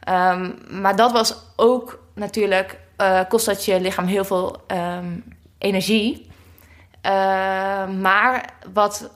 Ehm, 0.00 0.50
maar 0.68 0.96
dat 0.96 1.12
was 1.12 1.34
ook 1.56 1.98
natuurlijk... 2.14 2.78
eh, 2.96 3.20
kost 3.28 3.46
dat 3.46 3.64
je 3.64 3.80
lichaam 3.80 4.06
heel 4.06 4.24
veel 4.24 4.56
ehm, 4.66 5.06
energie. 5.58 6.30
Eh, 7.00 7.12
maar 8.00 8.44
wat, 8.72 9.10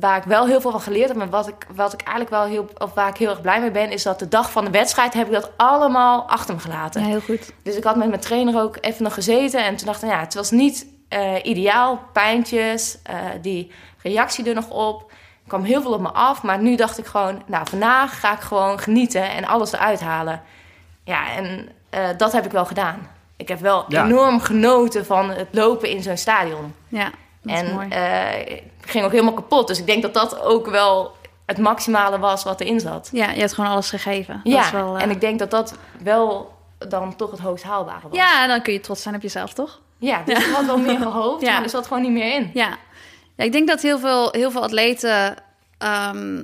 waar 0.00 0.16
ik 0.16 0.22
wel 0.22 0.46
heel 0.46 0.60
veel 0.60 0.70
van 0.70 0.80
geleerd 0.80 1.08
heb... 1.08 1.20
en 1.20 1.30
wat 1.30 1.48
ik, 1.48 1.66
wat 1.74 1.92
ik 1.92 2.00
eigenlijk 2.00 2.30
wel 2.30 2.44
heel... 2.44 2.68
of 2.78 2.94
waar 2.94 3.08
ik 3.08 3.16
heel 3.16 3.30
erg 3.30 3.40
blij 3.40 3.60
mee 3.60 3.70
ben... 3.70 3.90
is 3.90 4.02
dat 4.02 4.18
de 4.18 4.28
dag 4.28 4.50
van 4.50 4.64
de 4.64 4.70
wedstrijd 4.70 5.14
heb 5.14 5.26
ik 5.26 5.32
dat 5.32 5.50
allemaal 5.56 6.28
achter 6.28 6.54
me 6.54 6.60
gelaten. 6.60 7.00
Ja, 7.02 7.06
heel 7.06 7.20
goed. 7.20 7.52
Dus 7.62 7.76
ik 7.76 7.84
had 7.84 7.96
met 7.96 8.08
mijn 8.08 8.20
trainer 8.20 8.62
ook 8.62 8.76
even 8.80 9.02
nog 9.02 9.14
gezeten. 9.14 9.64
En 9.64 9.76
toen 9.76 9.86
dacht 9.86 10.02
ik, 10.02 10.08
ja, 10.10 10.20
het 10.20 10.34
was 10.34 10.50
niet 10.50 10.86
eh, 11.08 11.34
ideaal. 11.42 12.00
Pijntjes, 12.12 12.98
eh, 13.02 13.16
die 13.42 13.72
reactie 14.02 14.48
er 14.48 14.54
nog 14.54 14.68
op. 14.70 15.10
Er 15.10 15.56
kwam 15.56 15.62
heel 15.62 15.82
veel 15.82 15.92
op 15.92 16.00
me 16.00 16.10
af. 16.10 16.42
Maar 16.42 16.58
nu 16.58 16.76
dacht 16.76 16.98
ik 16.98 17.06
gewoon, 17.06 17.42
nou, 17.46 17.66
vandaag 17.68 18.20
ga 18.20 18.32
ik 18.32 18.40
gewoon 18.40 18.78
genieten 18.78 19.30
en 19.30 19.44
alles 19.44 19.72
eruit 19.72 20.00
halen. 20.00 20.42
Ja, 21.04 21.30
en 21.36 21.68
eh, 21.90 22.00
dat 22.16 22.32
heb 22.32 22.44
ik 22.44 22.50
wel 22.52 22.64
gedaan. 22.66 23.08
Ik 23.36 23.48
heb 23.48 23.60
wel 23.60 23.84
Ja. 23.88 24.04
enorm 24.04 24.40
genoten 24.40 25.06
van 25.06 25.30
het 25.30 25.48
lopen 25.50 25.88
in 25.88 26.02
zo'n 26.02 26.16
stadion. 26.16 26.74
Ja, 26.88 27.10
dat 27.42 27.54
is 27.54 27.60
en 27.60 27.74
mooi. 27.74 27.88
Ging 28.90 29.04
ook 29.04 29.10
helemaal 29.10 29.32
kapot. 29.34 29.66
Dus 29.66 29.78
ik 29.78 29.86
denk 29.86 30.02
dat 30.02 30.14
dat 30.14 30.40
ook 30.40 30.66
wel 30.66 31.12
het 31.46 31.58
maximale 31.58 32.18
was 32.18 32.42
wat 32.44 32.60
erin 32.60 32.80
zat. 32.80 33.08
Ja, 33.12 33.30
je 33.30 33.38
hebt 33.40 33.52
gewoon 33.54 33.70
alles 33.70 33.88
gegeven. 33.90 34.40
Dat 34.44 34.52
Ja, 34.52 34.64
is 34.64 34.70
wel, 34.70 34.96
eh, 34.96 35.02
en 35.02 35.10
ik 35.10 35.20
denk 35.20 35.38
dat 35.38 35.50
dat 35.50 35.74
wel 36.02 36.52
dan 36.88 37.16
toch 37.16 37.30
het 37.30 37.40
hoogst 37.40 37.64
haalbare 37.64 38.08
was. 38.08 38.18
Ja, 38.18 38.46
dan 38.46 38.62
kun 38.62 38.72
je 38.72 38.80
trots 38.80 39.02
zijn 39.02 39.14
op 39.14 39.22
jezelf, 39.22 39.52
toch? 39.52 39.80
Ja, 39.98 40.22
dus 40.24 40.46
ik 40.46 40.54
had 40.54 40.64
wel 40.66 40.78
meer 40.78 40.98
gehoopt, 41.10 41.40
Ja. 41.42 41.52
maar 41.52 41.62
er 41.62 41.68
zat 41.70 41.86
gewoon 41.86 42.02
niet 42.02 42.12
meer 42.12 42.34
in. 42.34 42.50
Ja. 42.54 42.78
ja, 43.36 43.44
ik 43.44 43.52
denk 43.52 43.68
dat 43.68 43.82
heel 43.82 43.98
veel, 43.98 44.28
heel 44.32 44.50
veel 44.50 44.62
atleten 44.62 45.34
ehm, 45.78 46.42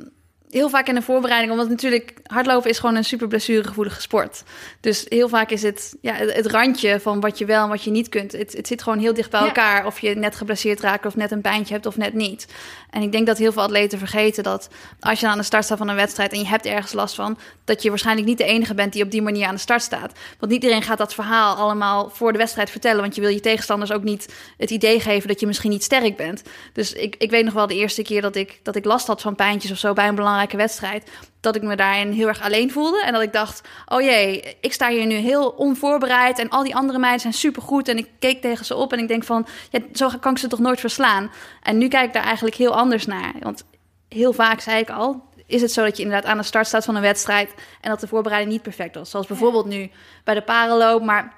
heel 0.50 0.68
vaak 0.68 0.88
in 0.88 0.94
de 0.94 1.02
voorbereiding, 1.02 1.52
omdat 1.52 1.68
natuurlijk 1.68 2.12
hardlopen 2.22 2.70
is 2.70 2.78
gewoon 2.78 2.94
een 2.94 3.04
super 3.04 3.28
blessuregevoelige 3.28 4.00
sport. 4.00 4.42
Dus 4.80 5.06
heel 5.09 5.28
vaak 5.28 5.50
is 5.50 5.62
het 5.62 5.96
ja, 6.00 6.14
het 6.14 6.46
randje 6.46 7.00
van 7.00 7.20
wat 7.20 7.38
je 7.38 7.44
wel 7.44 7.62
en 7.62 7.68
wat 7.68 7.82
je 7.82 7.90
niet 7.90 8.09
kunt. 8.09 8.32
Het, 8.32 8.52
het 8.52 8.66
zit 8.66 8.82
gewoon 8.82 8.98
heel 8.98 9.14
dicht 9.14 9.30
bij 9.30 9.40
Ja. 9.40 9.46
elkaar. 9.46 9.87
Of 9.87 10.00
je 10.00 10.14
net 10.14 10.37
geblesseerd 10.37 10.80
raakt 10.80 11.06
of 11.06 11.16
net 11.16 11.30
een 11.30 11.40
pijntje 11.40 11.74
hebt 11.74 11.87
of 11.87 11.96
net 11.96 12.14
niet. 12.14 12.46
En 12.90 13.02
ik 13.02 13.12
denk 13.12 13.26
dat 13.26 13.38
heel 13.38 13.52
veel 13.52 13.62
atleten 13.62 13.98
vergeten 13.98 14.42
dat 14.42 14.68
als 15.00 15.20
je 15.20 15.28
aan 15.28 15.38
de 15.38 15.44
start 15.44 15.64
staat 15.64 15.78
van 15.78 15.88
een 15.88 15.96
wedstrijd 15.96 16.32
en 16.32 16.38
je 16.38 16.46
hebt 16.46 16.66
ergens 16.66 16.92
last 16.92 17.14
van, 17.14 17.38
dat 17.64 17.82
je 17.82 17.88
waarschijnlijk 17.88 18.26
niet 18.26 18.38
de 18.38 18.44
enige 18.44 18.74
bent 18.74 18.92
die 18.92 19.02
op 19.02 19.11
die 19.11 19.22
manier 19.22 19.46
aan 19.46 19.54
de 19.54 19.61
start 19.61 19.82
staat. 19.82 20.12
Want 20.38 20.52
niet 20.52 20.62
iedereen 20.62 20.82
gaat 20.82 20.98
dat 20.98 21.14
verhaal 21.14 21.54
allemaal 21.56 22.11
voor 22.11 22.32
de 22.32 22.38
wedstrijd 22.38 22.70
vertellen, 22.70 23.00
want 23.00 23.14
je 23.14 23.20
wil 23.20 23.30
je 23.30 23.40
tegenstanders 23.40 23.92
ook 23.92 24.02
niet 24.02 24.35
het 24.56 24.70
idee 24.70 25.00
geven 25.00 25.28
dat 25.28 25.40
je 25.40 25.46
misschien 25.46 25.70
niet 25.70 25.85
sterk 25.85 26.16
bent. 26.16 26.42
Dus 26.72 26.92
ik, 26.92 27.14
ik 27.18 27.30
weet 27.30 27.44
nog 27.44 27.54
wel 27.54 27.66
de 27.66 27.74
eerste 27.74 28.02
keer 28.02 28.22
dat 28.22 28.37
ik, 28.37 28.61
dat 28.62 28.76
ik 28.76 28.85
last 28.85 29.06
had 29.06 29.20
van 29.20 29.35
pijntjes 29.35 29.70
of 29.70 29.78
zo 29.78 29.92
bij 29.92 30.09
een 30.09 30.14
belangrijke 30.37 30.57
wedstrijd, 30.57 31.11
dat 31.40 31.57
ik 31.57 31.62
me 31.62 31.77
daarin 31.77 32.12
heel 32.12 32.29
erg 32.29 32.42
alleen 32.42 32.72
voelde 32.72 33.03
en 33.03 33.12
dat 33.12 33.22
ik 33.22 33.33
dacht, 33.33 33.68
oh 33.87 34.01
jee, 34.01 34.57
ik 34.61 34.72
sta 34.72 34.88
hier 34.88 35.07
nu 35.07 35.14
heel 35.14 35.49
onvoorbereid 35.49 36.38
en 36.38 36.49
al 36.49 36.62
die 36.62 36.75
andere 36.75 36.99
meiden 36.99 37.20
zijn 37.20 37.33
supergoed 37.33 37.88
en 37.88 37.99
ik 37.99 38.09
keek 38.18 38.40
tegen 38.40 38.64
ze 38.64 38.75
op 38.75 38.92
en 38.92 38.99
ik 38.99 39.09
denk 39.09 39.25
van, 39.25 39.46
ja, 39.70 39.81
zo 39.92 40.11
kan 40.20 40.33
ik 40.33 40.38
ze 40.38 40.49
toch 40.49 40.59
nooit 40.59 40.81
verslaan. 40.81 41.31
En 41.62 41.79
nu 41.79 41.88
kijk 41.88 42.07
ik 42.07 42.12
daar 42.12 42.25
eigenlijk 42.25 42.57
heel 42.57 42.75
anders 42.75 43.07
naar, 43.07 43.33
want 43.40 43.64
heel 44.09 44.33
vaak 44.33 44.61
zei 44.61 44.81
ik 44.81 44.90
al, 44.90 45.25
is 45.46 45.62
het 45.62 45.72
zo 45.72 45.85
dat 45.85 45.96
je 45.96 46.03
inderdaad 46.03 46.31
aan 46.31 46.37
de 46.37 46.42
start 46.42 46.66
staat 46.66 46.85
van 46.85 46.94
een 46.94 47.03
wedstrijd 47.03 47.55
en 47.81 47.90
dat 47.90 48.01
de 48.01 48.09
voorbereiding 48.09 48.53
niet 48.53 48.62
perfect 48.62 48.94
was. 48.94 49.11
Zoals 49.11 49.27
bijvoorbeeld 49.27 49.66
nu 49.66 49.90
bij 50.25 50.35
de 50.35 50.42
parenloop, 50.42 51.03
maar 51.03 51.33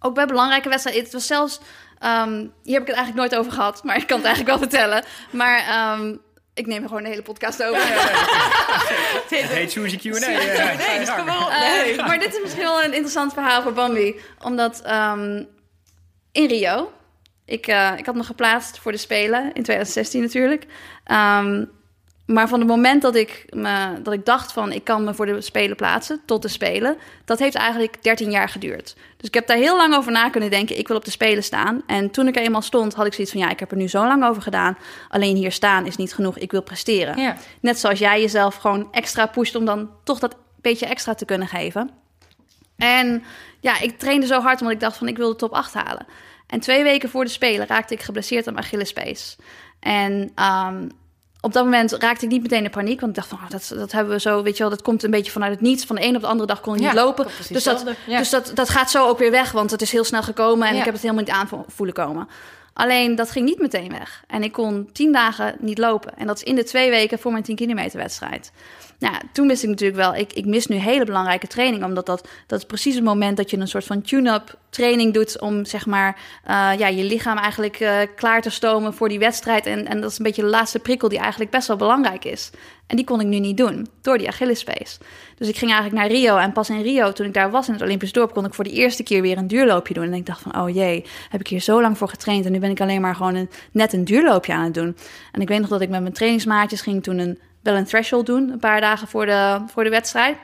ook 0.00 0.14
bij 0.14 0.26
belangrijke 0.26 0.68
wedstrijden. 0.68 1.02
Het 1.02 1.12
was 1.12 1.26
zelfs, 1.26 1.60
ehm, 1.98 2.46
hier 2.62 2.74
heb 2.74 2.82
ik 2.82 2.88
het 2.88 2.96
eigenlijk 2.96 3.14
nooit 3.16 3.36
over 3.36 3.52
gehad, 3.52 3.84
maar 3.84 3.96
ik 3.96 4.06
kan 4.06 4.16
het 4.16 4.26
eigenlijk 4.26 4.58
wel 4.58 4.68
vertellen. 4.68 5.04
Maar 5.30 5.58
ehm, 5.58 6.16
ik 6.54 6.66
neem 6.66 6.82
er 6.82 6.88
gewoon 6.88 7.02
de 7.02 7.08
hele 7.08 7.22
podcast 7.22 7.62
over. 7.62 7.82
Het 9.28 9.50
heet 9.50 9.70
Suzy 9.70 9.96
Q&A. 9.96 10.18
Nee, 10.18 10.98
dus 10.98 11.14
kom 11.14 11.24
maar 11.24 11.42
op. 11.42 11.48
Eh, 11.48 12.06
maar 12.06 12.18
dit 12.18 12.34
is 12.34 12.40
misschien 12.40 12.62
wel 12.62 12.84
een 12.84 12.92
interessant 12.92 13.32
verhaal 13.32 13.62
voor 13.62 13.72
Bambi. 13.72 14.20
Omdat 14.42 14.82
ehm, 14.82 15.44
in 16.32 16.46
Rio, 16.46 16.92
ik, 17.44 17.66
eh, 17.66 17.92
ik 17.96 18.06
had 18.06 18.14
me 18.14 18.24
geplaatst 18.24 18.78
voor 18.78 18.92
de 18.92 18.98
Spelen 18.98 19.42
in 19.44 19.62
2016 19.62 20.20
natuurlijk. 20.20 20.66
Ehm, 21.04 21.64
maar 22.26 22.48
van 22.48 22.58
het 22.58 22.68
moment 22.68 23.02
dat 23.02 23.14
ik, 23.14 23.44
me, 23.48 24.02
dat 24.02 24.12
ik 24.12 24.24
dacht 24.24 24.52
van 24.52 24.72
ik 24.72 24.84
kan 24.84 25.04
me 25.04 25.14
voor 25.14 25.26
de 25.26 25.40
Spelen 25.40 25.76
plaatsen 25.76 26.20
tot 26.24 26.42
de 26.42 26.48
Spelen, 26.48 26.96
dat 27.24 27.38
heeft 27.38 27.54
eigenlijk 27.54 28.02
13 28.02 28.30
jaar 28.30 28.48
geduurd. 28.48 28.96
Dus 29.16 29.28
ik 29.28 29.34
heb 29.34 29.46
daar 29.46 29.56
heel 29.56 29.76
lang 29.76 29.94
over 29.94 30.12
na 30.12 30.30
kunnen 30.30 30.50
denken. 30.50 30.78
Ik 30.78 30.88
wil 30.88 30.96
op 30.96 31.04
de 31.04 31.10
Spelen 31.10 31.42
staan. 31.42 31.82
En 31.86 32.10
toen 32.10 32.28
ik 32.28 32.36
er 32.36 32.42
eenmaal 32.42 32.62
stond, 32.62 32.94
had 32.94 33.06
ik 33.06 33.14
zoiets 33.14 33.32
van 33.32 33.40
ja, 33.40 33.50
ik 33.50 33.60
heb 33.60 33.70
er 33.70 33.76
nu 33.76 33.88
zo 33.88 34.06
lang 34.06 34.24
over 34.24 34.42
gedaan. 34.42 34.76
Alleen 35.08 35.36
hier 35.36 35.52
staan 35.52 35.86
is 35.86 35.96
niet 35.96 36.14
genoeg. 36.14 36.38
Ik 36.38 36.50
wil 36.50 36.62
presteren. 36.62 37.20
Ja. 37.20 37.36
Net 37.60 37.78
zoals 37.78 37.98
jij 37.98 38.20
jezelf 38.20 38.54
gewoon 38.54 38.88
extra 38.92 39.26
pusht 39.26 39.54
om 39.54 39.64
dan 39.64 39.90
toch 40.04 40.18
dat 40.18 40.36
beetje 40.60 40.86
extra 40.86 41.14
te 41.14 41.24
kunnen 41.24 41.48
geven. 41.48 41.90
En 42.76 43.24
ja, 43.60 43.80
ik 43.80 43.98
trainde 43.98 44.26
zo 44.26 44.40
hard 44.40 44.60
omdat 44.60 44.74
ik 44.74 44.80
dacht 44.80 44.96
van 44.96 45.08
ik 45.08 45.16
wil 45.16 45.28
de 45.28 45.36
top 45.36 45.52
8 45.52 45.74
halen. 45.74 46.06
En 46.46 46.60
twee 46.60 46.82
weken 46.82 47.08
voor 47.08 47.24
de 47.24 47.30
Spelen 47.30 47.66
raakte 47.66 47.94
ik 47.94 48.02
geblesseerd 48.02 48.46
aan 48.46 48.54
mijn 48.54 48.66
Achillespees. 48.66 49.36
En 49.80 50.32
ehm, 50.34 50.88
op 51.44 51.52
dat 51.52 51.64
moment 51.64 51.92
raakte 51.92 52.24
ik 52.24 52.30
niet 52.30 52.42
meteen 52.42 52.64
in 52.64 52.70
paniek. 52.70 53.00
Want 53.00 53.12
ik 53.12 53.16
dacht 53.18 53.28
van, 53.28 53.38
oh, 53.44 53.50
dat, 53.50 53.72
dat 53.74 53.92
hebben 53.92 54.12
we 54.14 54.20
zo, 54.20 54.42
weet 54.42 54.56
je 54.56 54.62
wel, 54.62 54.70
dat 54.70 54.82
komt 54.82 55.02
een 55.02 55.10
beetje 55.10 55.32
vanuit 55.32 55.52
het 55.52 55.60
niets. 55.60 55.84
Van 55.84 55.96
de 55.96 56.04
een 56.04 56.14
op 56.14 56.20
de 56.20 56.26
andere 56.26 56.46
dag 56.48 56.60
kon 56.60 56.74
ik 56.74 56.80
Ja, 56.80 56.86
niet 56.86 56.96
lopen. 57.00 57.26
Dus, 57.50 57.64
dat, 57.64 57.84
ja. 58.06 58.18
dus 58.18 58.30
dat, 58.30 58.50
dat 58.54 58.68
gaat 58.68 58.90
zo 58.90 59.06
ook 59.08 59.18
weer 59.18 59.30
weg, 59.30 59.52
want 59.52 59.70
het 59.70 59.82
is 59.82 59.92
heel 59.92 60.04
snel 60.04 60.22
gekomen. 60.22 60.66
En 60.68 60.72
Ja. 60.72 60.78
ik 60.78 60.84
heb 60.84 60.94
het 60.94 61.02
helemaal 61.02 61.24
niet 61.24 61.34
aan 61.34 61.48
vo- 61.48 61.64
voelen 61.68 61.94
komen. 61.94 62.28
Alleen 62.72 63.14
dat 63.14 63.30
ging 63.30 63.44
niet 63.46 63.58
meteen 63.58 63.90
weg. 63.90 64.24
En 64.26 64.42
ik 64.42 64.52
kon 64.52 64.88
tien 64.92 65.12
dagen 65.12 65.54
niet 65.58 65.78
lopen. 65.78 66.12
En 66.18 66.26
dat 66.26 66.36
is 66.36 66.42
in 66.42 66.54
de 66.54 66.64
twee 66.64 66.90
weken 66.90 67.18
voor 67.18 67.32
mijn 67.32 67.44
10 67.44 67.56
kilometer 67.56 67.98
wedstrijd. 67.98 68.52
Nou, 69.04 69.16
toen 69.32 69.46
wist 69.46 69.62
ik 69.62 69.68
natuurlijk 69.68 69.98
wel, 69.98 70.14
ik, 70.14 70.32
ik 70.32 70.46
mis 70.46 70.66
nu 70.66 70.76
hele 70.76 71.04
belangrijke 71.04 71.46
training. 71.46 71.84
Omdat 71.84 72.06
dat, 72.06 72.28
dat 72.46 72.58
is 72.58 72.64
precies 72.64 72.94
het 72.94 73.04
moment 73.04 73.36
dat 73.36 73.50
je 73.50 73.56
een 73.56 73.68
soort 73.68 73.84
van 73.84 74.02
tune-up 74.02 74.58
training 74.70 75.14
doet. 75.14 75.40
Om 75.40 75.64
zeg 75.64 75.86
maar 75.86 76.16
uh, 76.48 76.70
ja, 76.78 76.86
je 76.86 77.04
lichaam 77.04 77.36
eigenlijk 77.36 77.80
uh, 77.80 77.98
klaar 78.16 78.42
te 78.42 78.50
stomen 78.50 78.94
voor 78.94 79.08
die 79.08 79.18
wedstrijd. 79.18 79.66
En, 79.66 79.86
en 79.86 80.00
dat 80.00 80.10
is 80.10 80.18
een 80.18 80.24
beetje 80.24 80.42
de 80.42 80.48
laatste 80.48 80.78
prikkel 80.78 81.08
die 81.08 81.18
eigenlijk 81.18 81.50
best 81.50 81.68
wel 81.68 81.76
belangrijk 81.76 82.24
is. 82.24 82.50
En 82.86 82.96
die 82.96 83.04
kon 83.04 83.20
ik 83.20 83.26
nu 83.26 83.38
niet 83.38 83.56
doen 83.56 83.86
door 84.00 84.18
die 84.18 84.28
Achillespees. 84.28 84.98
Dus 85.36 85.48
ik 85.48 85.56
ging 85.56 85.70
eigenlijk 85.72 86.02
naar 86.02 86.10
Rio. 86.10 86.36
En 86.36 86.52
pas 86.52 86.70
in 86.70 86.82
Rio, 86.82 87.12
toen 87.12 87.26
ik 87.26 87.34
daar 87.34 87.50
was 87.50 87.66
in 87.66 87.72
het 87.72 87.82
Olympisch 87.82 88.12
dorp, 88.12 88.32
kon 88.32 88.44
ik 88.44 88.54
voor 88.54 88.64
de 88.64 88.70
eerste 88.70 89.02
keer 89.02 89.22
weer 89.22 89.38
een 89.38 89.46
duurloopje 89.46 89.94
doen. 89.94 90.04
En 90.04 90.14
ik 90.14 90.26
dacht 90.26 90.40
van, 90.40 90.60
oh 90.60 90.74
jee, 90.74 91.04
heb 91.28 91.40
ik 91.40 91.46
hier 91.46 91.60
zo 91.60 91.80
lang 91.80 91.98
voor 91.98 92.08
getraind. 92.08 92.46
En 92.46 92.52
nu 92.52 92.58
ben 92.58 92.70
ik 92.70 92.80
alleen 92.80 93.00
maar 93.00 93.14
gewoon 93.14 93.48
net 93.72 93.92
een 93.92 94.04
duurloopje 94.04 94.52
aan 94.52 94.64
het 94.64 94.74
doen. 94.74 94.96
En 95.32 95.40
ik 95.40 95.48
weet 95.48 95.60
nog 95.60 95.68
dat 95.68 95.80
ik 95.80 95.88
met 95.88 96.00
mijn 96.00 96.12
trainingsmaatjes 96.12 96.80
ging 96.80 97.02
toen 97.02 97.18
een, 97.18 97.38
wel 97.64 97.74
een 97.74 97.84
threshold 97.84 98.26
doen. 98.26 98.50
Een 98.50 98.58
paar 98.58 98.80
dagen 98.80 99.08
voor 99.08 99.26
de, 99.26 99.60
voor 99.66 99.84
de 99.84 99.90
wedstrijd. 99.90 100.36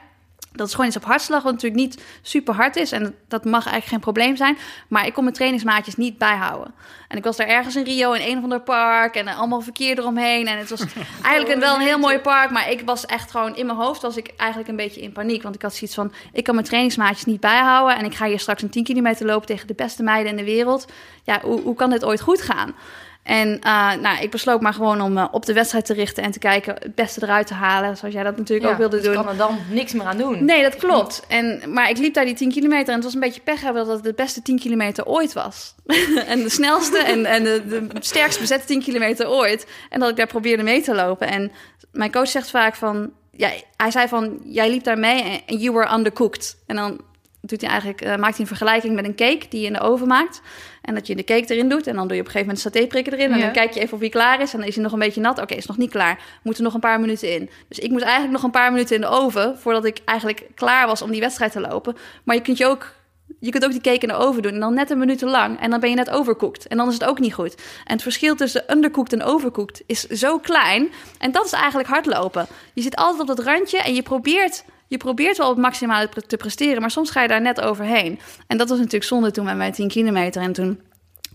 Dat 0.53 0.67
is 0.67 0.73
gewoon 0.73 0.87
iets 0.87 0.97
op 0.97 1.05
hartslag, 1.05 1.43
wat 1.43 1.53
natuurlijk 1.53 1.81
niet 1.81 2.03
super 2.23 2.55
hard 2.55 2.77
is. 2.77 2.93
En 2.93 3.15
dat 3.29 3.45
mag 3.45 3.65
eigenlijk 3.65 3.87
geen 3.87 4.01
probleem 4.01 4.37
zijn. 4.37 4.59
Maar 4.89 5.07
ik 5.07 5.13
kon 5.13 5.23
mijn 5.23 5.37
trainingsmaatjes 5.37 5.97
niet 5.97 6.19
bijhouden. 6.19 6.75
En 7.09 7.17
ik 7.17 7.25
was 7.25 7.37
daar 7.37 7.47
ergens 7.47 7.77
in 7.77 7.85
Rio 7.85 8.13
in 8.13 8.31
een 8.31 8.37
of 8.37 8.43
ander 8.43 8.61
park. 8.61 9.15
En 9.15 9.29
allemaal 9.29 9.61
verkeer 9.61 9.99
eromheen. 9.99 10.47
En 10.47 10.59
het 10.59 10.71
was 10.71 10.81
eigenlijk 11.23 11.55
een, 11.55 11.61
wel 11.61 11.75
een 11.75 11.81
heel 11.81 11.99
mooi 11.99 12.19
park. 12.19 12.51
Maar 12.51 12.71
ik 12.71 12.83
was 12.85 13.07
echt 13.07 13.31
gewoon 13.31 13.57
in 13.57 13.67
mijn 13.67 13.79
hoofd 13.79 14.03
was 14.03 14.17
ik 14.17 14.33
eigenlijk 14.37 14.71
een 14.71 14.77
beetje 14.77 15.01
in 15.01 15.13
paniek. 15.13 15.43
Want 15.43 15.55
ik 15.55 15.63
had 15.63 15.75
zoiets 15.75 15.97
van, 15.97 16.13
ik 16.33 16.45
kan 16.45 16.55
mijn 16.55 16.67
trainingsmaatjes 16.67 17.25
niet 17.25 17.41
bijhouden. 17.41 17.97
En 17.97 18.05
ik 18.05 18.15
ga 18.15 18.27
hier 18.27 18.41
straks 18.41 18.63
een 18.63 18.71
10 18.71 18.85
kilometer 18.85 19.27
lopen 19.27 19.47
tegen 19.47 19.67
de 19.67 19.75
beste 19.75 20.03
meiden 20.03 20.31
in 20.31 20.37
de 20.37 20.45
wereld. 20.45 20.87
Ja, 21.25 21.41
hoe, 21.43 21.61
hoe 21.61 21.75
kan 21.75 21.91
dit 21.91 22.05
ooit 22.05 22.21
goed 22.21 22.43
gaan? 22.43 22.75
En 23.23 23.49
uh, 23.49 23.93
nou, 23.95 24.23
ik 24.23 24.31
besloot 24.31 24.61
maar 24.61 24.75
gewoon 24.75 25.01
om 25.01 25.17
uh, 25.17 25.25
op 25.31 25.47
de 25.47 25.53
wedstrijd 25.53 25.85
te 25.85 25.95
richten 25.95 26.23
en 26.23 26.31
te 26.31 26.39
kijken 26.39 26.75
het 26.79 26.95
beste 26.95 27.23
eruit 27.23 27.47
te 27.47 27.55
halen. 27.55 27.97
Zoals 27.97 28.15
jij 28.15 28.23
dat 28.23 28.37
natuurlijk 28.37 28.67
ja, 28.67 28.73
ook 28.73 28.79
wilde 28.79 28.97
dus 28.97 29.05
doen. 29.05 29.15
kan 29.15 29.29
er 29.29 29.37
dan 29.37 29.59
niks 29.71 29.93
meer 29.93 30.07
aan 30.07 30.17
doen. 30.17 30.45
Nee, 30.45 30.63
dat 30.63 30.77
klopt. 30.77 31.25
En, 31.29 31.63
maar 31.67 31.91
ik 31.91 31.99
liep 31.99 32.15
daar 32.15 32.25
die 32.25 32.35
10 32.35 32.51
kilometer 32.51 32.89
en 32.89 32.95
het 32.95 33.05
was 33.05 33.15
een 33.15 33.21
beetje 33.21 33.41
pech 33.41 33.61
hebben 33.61 33.87
dat 33.87 33.95
het 33.95 34.05
de 34.05 34.13
beste 34.15 34.43
10 34.43 34.59
kilometer 34.59 35.07
ooit 35.07 35.33
was. 35.33 35.75
en 36.27 36.43
de 36.43 36.49
snelste 36.49 36.99
en, 36.99 37.25
en 37.25 37.45
de, 37.45 37.63
de 37.67 37.87
sterkst 38.01 38.41
bezette 38.41 38.67
10 38.67 38.83
kilometer 38.83 39.29
ooit. 39.29 39.67
En 39.89 40.01
dat 40.01 40.11
ik 40.11 40.17
daar 40.17 40.27
probeerde 40.27 40.63
mee 40.63 40.83
te 40.83 40.95
lopen. 40.95 41.29
En 41.29 41.53
mijn 41.93 42.13
coach 42.13 42.29
zegt 42.29 42.51
vaak 42.51 42.75
van, 42.75 43.11
ja, 43.31 43.51
hij 43.77 43.91
zei 43.91 44.09
van, 44.09 44.41
jij 44.45 44.71
liep 44.71 44.85
daar 44.85 44.99
mee 44.99 45.45
en 45.47 45.57
you 45.57 45.75
were 45.75 45.95
undercooked. 45.95 46.57
En 46.67 46.77
dan 46.77 47.01
doet 47.41 47.61
hij 47.61 47.71
eigenlijk, 47.71 48.05
uh, 48.05 48.09
maakt 48.09 48.33
hij 48.33 48.41
een 48.41 48.47
vergelijking 48.47 48.95
met 48.95 49.05
een 49.05 49.15
cake 49.15 49.47
die 49.49 49.61
je 49.61 49.67
in 49.67 49.73
de 49.73 49.81
oven 49.81 50.07
maakt. 50.07 50.41
En 50.83 50.95
dat 50.95 51.07
je 51.07 51.17
de 51.17 51.25
cake 51.25 51.55
erin 51.55 51.69
doet. 51.69 51.87
En 51.87 51.95
dan 51.97 52.07
doe 52.07 52.17
je 52.17 52.21
op 52.23 52.27
een 52.27 52.33
gegeven 52.33 52.55
moment 52.55 52.61
satéprikken 52.75 53.13
erin. 53.13 53.33
En 53.33 53.39
Ja. 53.39 53.45
dan 53.45 53.53
kijk 53.53 53.73
je 53.75 53.81
even 53.81 53.95
of 53.95 54.01
hij 54.01 54.09
klaar 54.09 54.41
is. 54.41 54.53
En 54.53 54.59
dan 54.59 54.69
is 54.69 54.75
hij 54.75 54.83
nog 54.85 54.93
een 54.93 54.99
beetje 54.99 55.21
nat. 55.21 55.41
Oké, 55.41 55.55
is 55.55 55.67
nog 55.67 55.77
niet 55.77 55.91
klaar. 55.91 56.23
Moeten 56.43 56.63
nog 56.65 56.75
een 56.75 56.81
paar 56.81 57.01
minuten 57.01 57.33
in. 57.35 57.51
Dus 57.69 57.79
ik 57.79 57.91
moest 57.91 58.03
eigenlijk 58.03 58.33
nog 58.33 58.43
een 58.43 58.51
paar 58.51 58.73
minuten 58.73 58.95
in 58.95 59.01
de 59.01 59.07
oven. 59.07 59.59
Voordat 59.59 59.85
ik 59.85 59.99
eigenlijk 60.05 60.47
klaar 60.55 60.87
was 60.87 61.03
om 61.03 61.11
die 61.11 61.21
wedstrijd 61.21 61.53
te 61.53 61.61
lopen. 61.61 61.97
Maar 62.25 62.37
je 62.37 62.43
kunt 62.43 62.59
je 62.59 62.67
ook. 62.67 62.99
Je 63.41 63.51
kunt 63.51 63.65
ook 63.65 63.71
die 63.71 63.81
cake 63.81 64.01
in 64.01 64.09
de 64.09 64.15
oven 64.15 64.43
doen 64.43 64.53
en 64.53 64.61
dan 64.61 64.75
net 64.75 64.91
een 64.91 64.99
minuut 64.99 65.21
lang. 65.21 65.61
En 65.61 65.71
dan 65.71 65.81
ben 65.81 65.91
je 65.91 65.97
net 65.97 66.11
overcooked. 66.11 66.67
En 66.67 66.77
dan 66.77 66.89
is 66.89 66.95
het 66.95 67.05
ook 67.05 67.19
niet 67.19 67.35
goed. 67.35 67.55
En 67.85 67.93
het 67.93 68.03
verschil 68.03 68.35
tussen 68.35 68.65
undercooked 68.73 69.13
en 69.13 69.23
overcooked 69.23 69.83
is 69.87 70.01
zo 70.07 70.39
klein. 70.39 70.93
En 71.19 71.33
dat 71.33 71.45
is 71.45 71.53
eigenlijk 71.53 71.89
hardlopen. 71.89 72.47
Je 72.75 72.83
zit 72.83 72.97
altijd 72.97 73.21
op 73.21 73.37
dat 73.37 73.47
randje 73.47 73.79
en 73.79 73.95
je 73.95 74.03
probeert 74.03 74.65
je 74.91 74.97
probeert 74.97 75.37
wel 75.37 75.49
het 75.49 75.59
maximale 75.59 76.09
te 76.27 76.37
presteren, 76.37 76.81
maar 76.81 76.91
soms 76.91 77.11
ga 77.11 77.23
je 77.23 77.29
daar 77.29 77.41
net 77.41 77.61
overheen. 77.61 78.21
En 78.47 78.57
dat 78.57 78.69
was 78.69 78.79
natuurlijk 78.79 79.05
zonde 79.05 79.31
toen 79.31 79.45
met 79.45 79.57
mijn 79.57 79.73
10 79.73 79.89
kilometer. 79.89 80.43
En 80.43 80.53
toen 80.53 80.81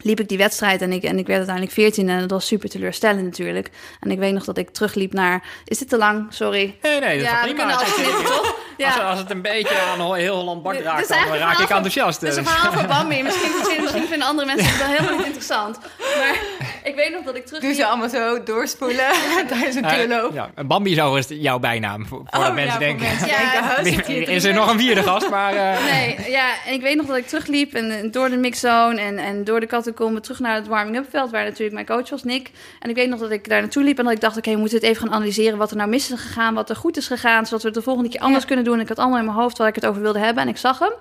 liep 0.02 0.20
ik 0.20 0.28
die 0.28 0.38
wedstrijd 0.38 0.82
en 0.82 0.92
ik, 0.92 1.04
en 1.04 1.18
ik 1.18 1.26
werd 1.26 1.38
uiteindelijk 1.38 1.76
14 1.76 2.10
en 2.10 2.20
dat 2.20 2.32
was 2.32 2.48
super 2.48 2.70
teleurstellend 2.70 3.24
natuurlijk. 3.24 3.72
En 4.00 4.12
ik 4.12 4.20
weet 4.20 4.34
nog 4.34 4.44
dat 4.44 4.58
ik 4.58 4.70
terugliep 4.70 5.14
naar... 5.14 5.44
Is 5.66 5.78
dit 5.78 5.90
te 5.90 5.98
lang? 5.98 6.26
Sorry. 6.30 6.78
Nee, 6.82 7.00
nee, 7.00 7.18
dat 7.18 7.28
ja, 7.28 7.32
toch 7.32 7.50
we 7.50 7.54
prima. 7.54 7.76
kunnen 7.76 7.76
alles 7.76 8.54
toch? 8.78 8.88
Als, 9.00 9.00
als 9.10 9.20
het 9.20 9.30
een 9.32 9.42
beetje 9.42 9.76
aan 9.80 10.16
heel 10.16 10.36
Holland 10.36 10.64
Bak 10.64 10.80
raakt, 10.80 11.08
dan 11.10 11.18
raak 11.38 11.60
ik 11.60 11.70
enthousiast. 11.70 12.22
Het 12.22 12.30
is 12.30 12.36
een 12.38 12.44
dus. 12.44 12.52
verhaal 12.52 12.72
van 12.72 12.88
Bambi. 12.88 13.24
Misschien, 13.28 13.52
misschien, 13.58 13.82
misschien 13.82 14.08
vinden 14.08 14.28
andere 14.28 14.48
mensen 14.48 14.66
het 14.68 14.78
wel 14.78 14.88
helemaal 14.88 15.16
niet 15.16 15.26
interessant. 15.26 15.80
Maar 16.18 16.36
ik 16.84 16.96
weet 16.96 17.12
nog 17.12 17.24
dat 17.24 17.36
ik 17.36 17.42
Doe 17.50 17.60
terugliep... 17.60 17.76
ze 17.76 17.86
allemaal 17.86 18.10
zo 18.10 18.44
doorspoelen 18.44 19.06
tijdens 19.50 19.76
een 19.76 19.84
Eh, 19.86 19.96
duurloop. 19.98 20.34
ja, 20.34 20.50
een 20.56 20.68
Bambi 20.68 20.92
is 21.18 21.26
jouw 21.30 21.60
bijnaam, 21.60 22.06
voor, 22.06 22.24
Oh, 22.32 22.54
mensen 22.54 22.64
ja, 22.74 22.78
denken... 22.78 23.06
Voor 23.08 23.16
mensen 23.18 23.28
Ja. 23.28 23.84
denken, 23.84 24.14
hier 24.14 24.30
is 24.30 24.44
er 24.44 24.54
nog 24.54 24.72
een 24.72 24.80
vierde 24.80 25.04
gast, 25.04 25.30
maar... 25.30 25.54
eh, 25.56 25.84
Nee, 25.92 26.32
ja, 26.32 26.50
en 26.66 26.74
ik 26.74 26.82
weet 26.82 26.96
nog 26.96 27.06
dat 27.06 27.18
ik 27.18 27.28
terugliep 27.28 27.74
en, 27.74 27.92
en 27.92 28.12
door 28.12 28.30
de 28.30 28.38
mixzone 28.38 29.02
en, 29.02 29.18
en 29.18 29.44
door 29.44 29.60
de 29.60 29.66
catacomben 29.66 30.22
terug 30.22 30.40
naar 30.40 30.56
het 30.56 30.68
warming-up 30.68 31.06
veld, 31.10 31.32
waar 31.32 31.44
natuurlijk 31.44 31.74
mijn 31.74 31.86
coach 31.86 32.10
was, 32.10 32.24
Nick. 32.24 32.52
En 32.80 32.90
ik 32.90 32.96
weet 32.96 33.10
nog 33.10 33.20
dat 33.20 33.32
ik 33.32 33.50
daar 33.50 33.62
naartoe 33.62 33.84
liep 33.84 33.98
en 33.98 34.04
dat 34.04 34.14
ik 34.14 34.22
dacht, 34.22 34.38
oké, 34.38 34.52
we 34.52 34.58
moeten 34.58 34.78
het 34.78 34.86
even 34.88 35.02
gaan 35.02 35.14
analyseren 35.16 35.58
wat 35.58 35.72
er 35.72 35.78
nou 35.78 35.90
mis 35.90 36.12
is 36.12 36.20
gegaan, 36.20 36.54
wat 36.54 36.70
er 36.70 36.76
goed 36.76 36.98
is 36.98 37.08
gegaan, 37.08 37.46
zodat 37.46 37.62
we 37.62 37.68
het 37.68 37.78
de 37.78 37.84
volgende 37.84 38.10
keer 38.10 38.20
anders 38.20 38.42
Ja. 38.42 38.48
kunnen 38.48 38.65
doen. 38.66 38.74
En 38.74 38.80
ik 38.80 38.88
had 38.88 39.00
allemaal 39.00 39.20
in 39.20 39.26
mijn 39.26 39.38
hoofd 39.38 39.58
waar 39.58 39.68
ik 39.68 39.76
het 39.76 39.86
over 39.86 40.02
wilde 40.02 40.20
hebben 40.20 40.44
en 40.44 40.50
ik 40.50 40.58
zag 40.58 40.80
hem. 40.80 40.94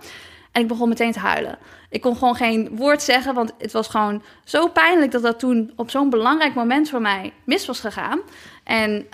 En 0.53 0.62
ik 0.62 0.68
begon 0.68 0.88
meteen 0.88 1.12
te 1.12 1.18
huilen. 1.18 1.59
Ik 1.90 2.00
kon 2.00 2.16
gewoon 2.16 2.35
geen 2.35 2.68
woord 2.77 3.03
zeggen, 3.03 3.35
want 3.35 3.53
het 3.59 3.72
was 3.72 3.88
gewoon 3.88 4.22
zo 4.44 4.68
pijnlijk 4.68 5.12
dat 5.12 5.22
dat 5.22 5.38
toen 5.38 5.72
op 5.77 5.90
zo'n 5.90 6.11
belangrijk 6.11 6.55
moment 6.55 6.90
voor 6.90 7.00
mij 7.00 7.33
mis 7.44 7.66
was 7.66 7.81
gegaan. 7.81 8.20
En 8.64 9.07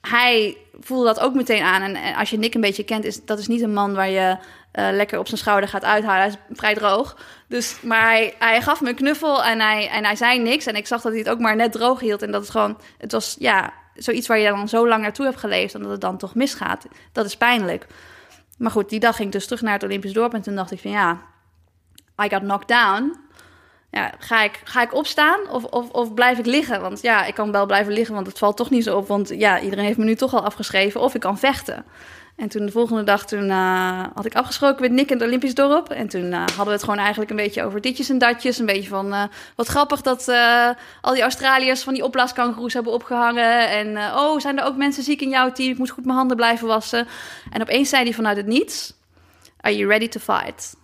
hij 0.00 0.56
voelde 0.80 1.04
dat 1.04 1.20
ook 1.20 1.34
meteen 1.34 1.62
aan. 1.62 1.82
En 1.82 1.94
eh, 1.94 2.18
als 2.18 2.30
je 2.30 2.38
Nick 2.38 2.54
een 2.54 2.60
beetje 2.60 2.84
kent, 2.84 3.04
is 3.04 3.24
dat 3.24 3.38
is 3.38 3.46
niet 3.46 3.62
een 3.62 3.72
man 3.72 3.94
waar 3.94 4.08
je 4.08 4.36
eh, 4.72 4.88
lekker 4.92 5.18
op 5.18 5.26
zijn 5.26 5.38
schouder 5.38 5.68
gaat 5.68 5.84
uithalen. 5.84 6.18
Hij 6.18 6.28
is 6.28 6.56
vrij 6.56 6.74
droog. 6.74 7.16
Dus, 7.48 7.76
maar 7.82 8.02
hij, 8.02 8.34
hij 8.38 8.62
gaf 8.62 8.80
me 8.80 8.88
een 8.88 8.94
knuffel 8.94 9.44
en 9.44 9.60
hij, 9.60 9.88
en 9.88 10.04
hij 10.04 10.16
zei 10.16 10.38
niks. 10.38 10.66
En 10.66 10.76
ik 10.76 10.86
zag 10.86 11.02
dat 11.02 11.12
hij 11.12 11.20
het 11.20 11.30
ook 11.30 11.38
maar 11.38 11.56
net 11.56 11.72
droog 11.72 12.00
hield. 12.00 12.22
En 12.22 12.30
dat 12.30 12.40
het 12.40 12.50
gewoon, 12.50 12.78
het 12.98 13.12
was 13.12 13.36
ja, 13.38 13.72
zoiets 13.94 14.26
waar 14.26 14.38
je 14.38 14.48
dan 14.48 14.68
zo 14.68 14.88
lang 14.88 15.02
naartoe 15.02 15.24
hebt 15.24 15.38
geleefd. 15.38 15.74
En 15.74 15.82
dat 15.82 15.90
het 15.90 16.00
dan 16.00 16.16
toch 16.16 16.34
misgaat. 16.34 16.86
Dat 17.12 17.26
is 17.26 17.36
pijnlijk. 17.36 17.86
Maar 18.58 18.70
goed, 18.70 18.88
die 18.88 19.00
dag 19.00 19.16
ging 19.16 19.26
ik 19.26 19.34
dus 19.34 19.44
terug 19.44 19.62
naar 19.62 19.72
het 19.72 19.82
Olympisch 19.82 20.12
dorp. 20.12 20.34
En 20.34 20.42
toen 20.42 20.54
dacht 20.54 20.70
ik 20.70 20.80
van 20.80 20.90
ja, 20.90 21.20
I 22.24 22.28
got 22.28 22.40
knocked 22.40 22.68
down. 22.68 23.20
Ja, 23.90 24.12
ga 24.18 24.42
ik, 24.42 24.60
ga 24.64 24.82
ik 24.82 24.94
opstaan 24.94 25.48
of, 25.48 25.64
of, 25.64 25.90
of 25.90 26.14
blijf 26.14 26.38
ik 26.38 26.46
liggen? 26.46 26.80
Want 26.80 27.02
ja, 27.02 27.24
ik 27.24 27.34
kan 27.34 27.52
wel 27.52 27.66
blijven 27.66 27.92
liggen, 27.92 28.14
want 28.14 28.26
het 28.26 28.38
valt 28.38 28.56
toch 28.56 28.70
niet 28.70 28.84
zo 28.84 28.96
op. 28.96 29.08
Want 29.08 29.28
ja, 29.28 29.60
iedereen 29.60 29.84
heeft 29.84 29.98
me 29.98 30.04
nu 30.04 30.14
toch 30.14 30.34
al 30.34 30.44
afgeschreven. 30.44 31.00
Of 31.00 31.14
ik 31.14 31.20
kan 31.20 31.38
vechten. 31.38 31.84
En 32.36 32.48
toen 32.48 32.66
de 32.66 32.72
volgende 32.72 33.02
dag 33.02 33.26
toen, 33.26 33.50
eh, 33.50 34.04
had 34.14 34.24
ik 34.24 34.34
afgesproken 34.34 34.82
met 34.82 34.90
Nick 34.90 35.10
in 35.10 35.16
het 35.16 35.26
Olympisch 35.26 35.54
dorp. 35.54 35.88
En 35.88 36.08
toen 36.08 36.32
eh, 36.32 36.38
hadden 36.38 36.64
we 36.64 36.72
het 36.72 36.82
gewoon 36.82 36.98
eigenlijk 36.98 37.30
een 37.30 37.36
beetje 37.36 37.64
over 37.64 37.80
ditjes 37.80 38.08
en 38.08 38.18
datjes. 38.18 38.58
Een 38.58 38.66
beetje 38.66 38.88
van, 38.88 39.12
eh, 39.12 39.22
wat 39.56 39.66
grappig 39.66 40.00
dat 40.00 40.28
al 41.00 41.12
die 41.12 41.22
Australiërs 41.22 41.82
van 41.82 41.94
die 41.94 42.04
opblaaskangoeroes 42.04 42.72
hebben 42.72 42.92
opgehangen. 42.92 43.70
En 43.70 43.96
oh, 43.96 44.40
zijn 44.40 44.58
er 44.58 44.64
ook 44.64 44.76
mensen 44.76 45.02
ziek 45.02 45.20
in 45.20 45.28
jouw 45.28 45.52
team? 45.52 45.70
Ik 45.70 45.78
moet 45.78 45.90
goed 45.90 46.04
mijn 46.04 46.16
handen 46.16 46.36
blijven 46.36 46.66
wassen. 46.66 47.08
En 47.50 47.60
opeens 47.60 47.88
zei 47.88 48.02
hij 48.04 48.12
vanuit 48.12 48.36
het 48.36 48.46
niets, 48.46 48.94
are 49.60 49.76
you 49.76 49.88
ready 49.88 50.08
to 50.08 50.20
fight? 50.20 50.74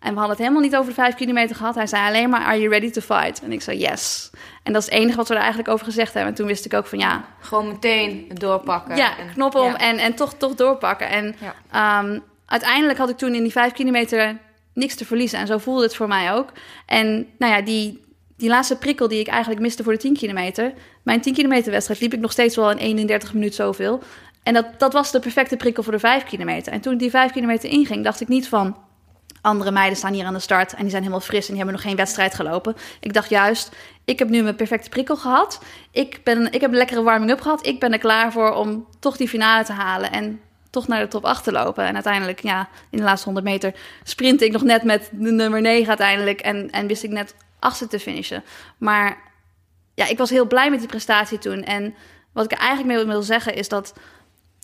En 0.00 0.12
we 0.12 0.18
hadden 0.18 0.28
het 0.36 0.38
helemaal 0.38 0.62
niet 0.62 0.76
over 0.76 0.88
de 0.88 0.94
vijf 0.94 1.14
kilometer 1.14 1.56
gehad. 1.56 1.74
Hij 1.74 1.86
zei 1.86 2.06
alleen 2.08 2.30
maar, 2.30 2.40
are 2.40 2.58
you 2.58 2.70
ready 2.70 2.90
to 2.90 3.00
fight? 3.00 3.42
En 3.42 3.52
ik 3.52 3.62
zei, 3.62 3.78
yes. 3.78 4.30
En 4.62 4.72
dat 4.72 4.82
is 4.82 4.88
het 4.88 4.98
enige 4.98 5.16
wat 5.16 5.28
we 5.28 5.34
er 5.34 5.40
eigenlijk 5.40 5.68
over 5.68 5.84
gezegd 5.84 6.12
hebben. 6.14 6.30
En 6.30 6.36
toen 6.38 6.46
wist 6.46 6.64
ik 6.64 6.74
ook 6.74 6.86
van, 6.86 6.98
ja, 6.98 7.24
Gewoon 7.40 7.66
meteen 7.68 8.30
doorpakken. 8.34 8.96
ja, 8.96 9.18
En- 9.18 9.32
knop 9.32 9.54
om 9.54 9.64
ja. 9.70 9.76
en, 9.78 9.98
en 9.98 10.14
toch, 10.14 10.34
toch 10.34 10.54
doorpakken. 10.54 11.08
En 11.08 11.36
Ja. 11.40 11.54
ehm, 12.02 12.18
uiteindelijk 12.46 12.98
had 12.98 13.08
ik 13.10 13.16
toen 13.16 13.34
in 13.34 13.42
die 13.42 13.52
vijf 13.52 13.72
kilometer 13.72 14.38
niks 14.74 14.94
te 14.94 15.04
verliezen. 15.04 15.38
En 15.38 15.46
zo 15.46 15.58
voelde 15.58 15.82
het 15.82 15.96
voor 15.96 16.08
mij 16.08 16.32
ook. 16.32 16.48
En 16.86 17.26
nou 17.38 17.52
ja, 17.52 17.60
die, 17.62 18.04
die 18.36 18.48
laatste 18.48 18.76
prikkel 18.76 19.08
die 19.08 19.20
ik 19.20 19.28
eigenlijk 19.28 19.60
miste 19.60 19.82
voor 19.82 19.92
de 19.92 19.98
10 19.98 20.14
kilometer. 20.16 20.72
Mijn 21.02 21.20
10 21.20 21.34
kilometer 21.34 21.70
wedstrijd 21.72 22.00
liep 22.00 22.12
ik 22.14 22.20
nog 22.20 22.32
steeds 22.32 22.56
wel 22.56 22.70
in 22.70 22.76
31 22.76 23.32
minuten 23.34 23.54
zoveel. 23.54 24.02
En 24.42 24.54
dat, 24.54 24.66
dat 24.78 24.92
was 24.92 25.10
de 25.10 25.20
perfecte 25.20 25.56
prikkel 25.56 25.82
voor 25.82 25.92
de 25.92 25.98
5 25.98 26.24
kilometer. 26.24 26.72
En 26.72 26.80
toen 26.80 26.92
ik 26.92 26.98
die 26.98 27.10
5 27.10 27.32
kilometer 27.32 27.70
inging, 27.70 28.04
dacht 28.04 28.20
ik 28.20 28.28
niet 28.28 28.48
van... 28.48 28.76
Andere 29.40 29.70
meiden 29.70 29.96
staan 29.96 30.12
hier 30.12 30.24
aan 30.24 30.34
de 30.34 30.40
start 30.40 30.72
en 30.72 30.80
die 30.80 30.90
zijn 30.90 31.02
helemaal 31.02 31.24
fris 31.24 31.42
en 31.42 31.54
die 31.54 31.56
hebben 31.56 31.74
nog 31.74 31.82
geen 31.82 31.96
wedstrijd 31.96 32.34
gelopen. 32.34 32.76
Ik 33.00 33.12
dacht 33.12 33.30
juist, 33.30 33.76
ik 34.04 34.18
heb 34.18 34.28
nu 34.28 34.42
mijn 34.42 34.56
perfecte 34.56 34.88
prikkel 34.88 35.16
gehad. 35.16 35.62
Ik, 35.90 36.20
ben, 36.24 36.52
ik 36.52 36.60
heb 36.60 36.70
een 36.70 36.76
lekkere 36.76 37.02
warming-up 37.02 37.40
gehad. 37.40 37.66
Ik 37.66 37.80
ben 37.80 37.92
er 37.92 37.98
klaar 37.98 38.32
voor 38.32 38.54
om 38.54 38.86
toch 38.98 39.16
die 39.16 39.28
finale 39.28 39.64
te 39.64 39.72
halen 39.72 40.12
en 40.12 40.40
toch 40.70 40.88
naar 40.88 41.00
de 41.00 41.08
top 41.08 41.24
8 41.24 41.44
te 41.44 41.52
lopen. 41.52 41.84
En 41.84 41.94
uiteindelijk, 41.94 42.40
ja, 42.40 42.68
in 42.90 42.98
de 42.98 43.04
laatste 43.04 43.24
100 43.24 43.46
meter 43.46 43.74
sprintte 44.02 44.44
ik 44.44 44.52
nog 44.52 44.62
net 44.62 44.82
met 44.82 45.08
de 45.12 45.30
nummer 45.30 45.60
9 45.60 45.88
uiteindelijk. 45.88 46.40
En, 46.40 46.70
en 46.70 46.86
wist 46.86 47.02
ik 47.02 47.10
net 47.10 47.34
achtste 47.58 47.86
te 47.86 48.00
finishen. 48.00 48.42
Maar 48.78 49.18
ja, 49.94 50.06
ik 50.06 50.18
was 50.18 50.30
heel 50.30 50.46
blij 50.46 50.70
met 50.70 50.78
die 50.78 50.88
prestatie 50.88 51.38
toen. 51.38 51.62
En 51.62 51.94
wat 52.32 52.44
ik 52.44 52.58
eigenlijk 52.58 52.96
mee 52.96 53.06
wil 53.06 53.22
zeggen 53.22 53.54
is 53.54 53.68
dat 53.68 53.94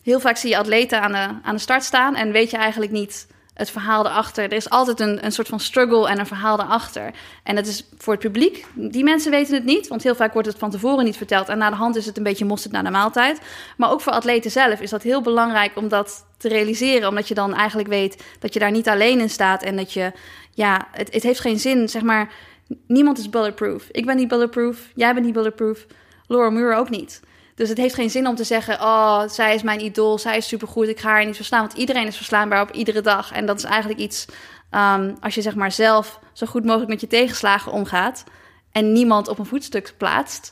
heel 0.03 0.19
vaak 0.19 0.37
zie 0.37 0.49
je 0.49 0.57
atleten 0.57 1.01
aan 1.01 1.11
de, 1.11 1.47
aan 1.47 1.55
de 1.55 1.61
start 1.61 1.83
staan 1.83 2.15
en 2.15 2.31
weet 2.31 2.51
je 2.51 2.57
eigenlijk 2.57 2.91
niet 2.91 3.27
het 3.57 3.69
verhaal 3.69 4.05
erachter. 4.05 4.43
Er 4.43 4.53
is 4.53 4.69
altijd 4.69 4.99
een, 4.99 5.25
een 5.25 5.31
soort 5.31 5.47
van 5.47 5.59
struggle 5.59 6.07
en 6.09 6.19
een 6.19 6.25
verhaal 6.25 6.59
erachter. 6.59 7.11
En 7.43 7.55
dat 7.55 7.65
is 7.65 7.83
voor 7.97 8.13
het 8.13 8.21
publiek. 8.21 8.65
Die 8.73 9.03
mensen 9.03 9.31
weten 9.31 9.53
het 9.53 9.63
niet, 9.63 9.87
want 9.87 10.03
heel 10.03 10.15
vaak 10.15 10.33
wordt 10.33 10.47
het 10.47 10.57
van 10.57 10.71
tevoren 10.71 11.05
niet 11.05 11.17
verteld. 11.17 11.49
En 11.49 11.57
na 11.57 11.69
de 11.69 11.75
hand 11.75 11.95
is 11.95 12.05
het 12.05 12.17
een 12.17 12.23
beetje 12.23 12.45
mosterd 12.45 12.73
naar 12.73 12.83
de 12.83 12.89
maaltijd. 12.89 13.41
Maar 13.77 13.91
ook 13.91 14.01
voor 14.01 14.13
atleten 14.13 14.51
zelf 14.51 14.81
is 14.81 14.89
dat 14.89 15.03
heel 15.03 15.21
belangrijk 15.21 15.75
om 15.75 15.87
dat 15.87 16.25
te 16.37 16.47
realiseren. 16.47 17.09
Omdat 17.09 17.27
je 17.27 17.33
dan 17.33 17.53
eigenlijk 17.53 17.89
weet 17.89 18.23
dat 18.39 18.53
je 18.53 18.59
daar 18.59 18.71
niet 18.71 18.87
alleen 18.87 19.19
in 19.19 19.29
staat. 19.29 19.63
En 19.63 19.75
dat 19.75 19.93
je, 19.93 20.11
ja, 20.51 20.87
het, 20.91 21.13
het 21.13 21.23
heeft 21.23 21.39
geen 21.39 21.59
zin, 21.59 21.89
zeg 21.89 22.01
maar. 22.01 22.31
Niemand 22.87 23.17
is 23.17 23.29
bulletproof. 23.29 23.87
Ik 23.91 24.05
ben 24.05 24.15
niet 24.15 24.27
bulletproof, 24.27 24.77
jij 24.95 25.13
bent 25.13 25.25
niet 25.25 25.33
bulletproof. 25.33 25.85
Laura 26.27 26.49
Muir 26.49 26.75
ook 26.75 26.89
niet. 26.89 27.21
Dus 27.57 27.69
het 27.69 27.77
heeft 27.77 27.95
geen 27.95 28.09
zin 28.09 28.27
om 28.27 28.35
te 28.35 28.43
zeggen: 28.43 28.81
Oh, 28.81 29.21
zij 29.27 29.55
is 29.55 29.61
mijn 29.61 29.83
idool, 29.83 30.17
zij 30.17 30.37
is 30.37 30.47
supergoed, 30.47 30.87
ik 30.87 30.99
ga 30.99 31.09
haar 31.09 31.25
niet 31.25 31.35
verslaan. 31.35 31.61
Want 31.61 31.77
iedereen 31.77 32.07
is 32.07 32.15
verslaanbaar 32.15 32.61
op 32.61 32.71
iedere 32.71 33.01
dag. 33.01 33.31
En 33.31 33.45
dat 33.45 33.57
is 33.57 33.63
eigenlijk 33.63 33.99
iets, 33.99 34.25
ehm, 34.69 35.15
als 35.19 35.35
je 35.35 35.41
zeg 35.41 35.55
maar 35.55 35.71
zelf 35.71 36.19
zo 36.33 36.45
goed 36.45 36.65
mogelijk 36.65 36.89
met 36.89 37.01
je 37.01 37.07
tegenslagen 37.07 37.71
omgaat. 37.71 38.23
en 38.71 38.91
niemand 38.91 39.27
op 39.27 39.39
een 39.39 39.45
voetstuk 39.45 39.93
plaatst. 39.97 40.51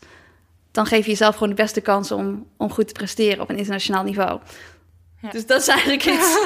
dan 0.72 0.86
geef 0.86 1.04
je 1.06 1.12
jezelf 1.12 1.34
gewoon 1.34 1.50
de 1.50 1.62
beste 1.62 1.82
kans 1.82 2.12
om, 2.12 2.48
om 2.58 2.72
goed 2.72 2.88
te 2.88 2.94
presteren 2.94 3.42
op 3.42 3.50
een 3.50 3.58
internationaal 3.58 4.04
niveau. 4.04 4.40
Ja. 5.22 5.30
Dus 5.30 5.46
dat 5.46 5.62
is 5.62 5.68
eigenlijk 5.68 6.06
iets. 6.16 6.38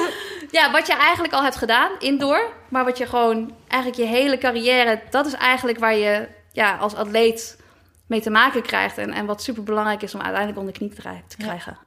ja, 0.50 0.70
wat 0.70 0.86
je 0.86 0.94
eigenlijk 0.94 1.32
al 1.32 1.42
hebt 1.42 1.56
gedaan, 1.56 1.90
indoor. 1.98 2.52
Maar 2.68 2.84
wat 2.84 2.98
je 2.98 3.06
gewoon 3.06 3.52
eigenlijk 3.68 4.02
je 4.02 4.06
hele 4.06 4.38
carrière. 4.38 5.02
dat 5.10 5.26
is 5.26 5.32
eigenlijk 5.32 5.78
waar 5.78 5.96
je 5.96 6.28
ja, 6.52 6.76
als 6.76 6.94
atleet 6.94 7.59
mee 8.10 8.20
te 8.20 8.30
maken 8.30 8.62
krijgt. 8.62 8.98
En, 8.98 9.10
en 9.12 9.26
wat 9.26 9.42
super 9.42 9.62
belangrijk 9.62 10.02
is 10.02 10.14
om 10.14 10.20
uiteindelijk 10.20 10.58
onder 10.58 10.72
de 10.72 10.78
knie 10.78 10.90
te 10.94 11.00
krijgen- 11.00 11.24
te 11.28 11.36
krijgen. 11.36 11.78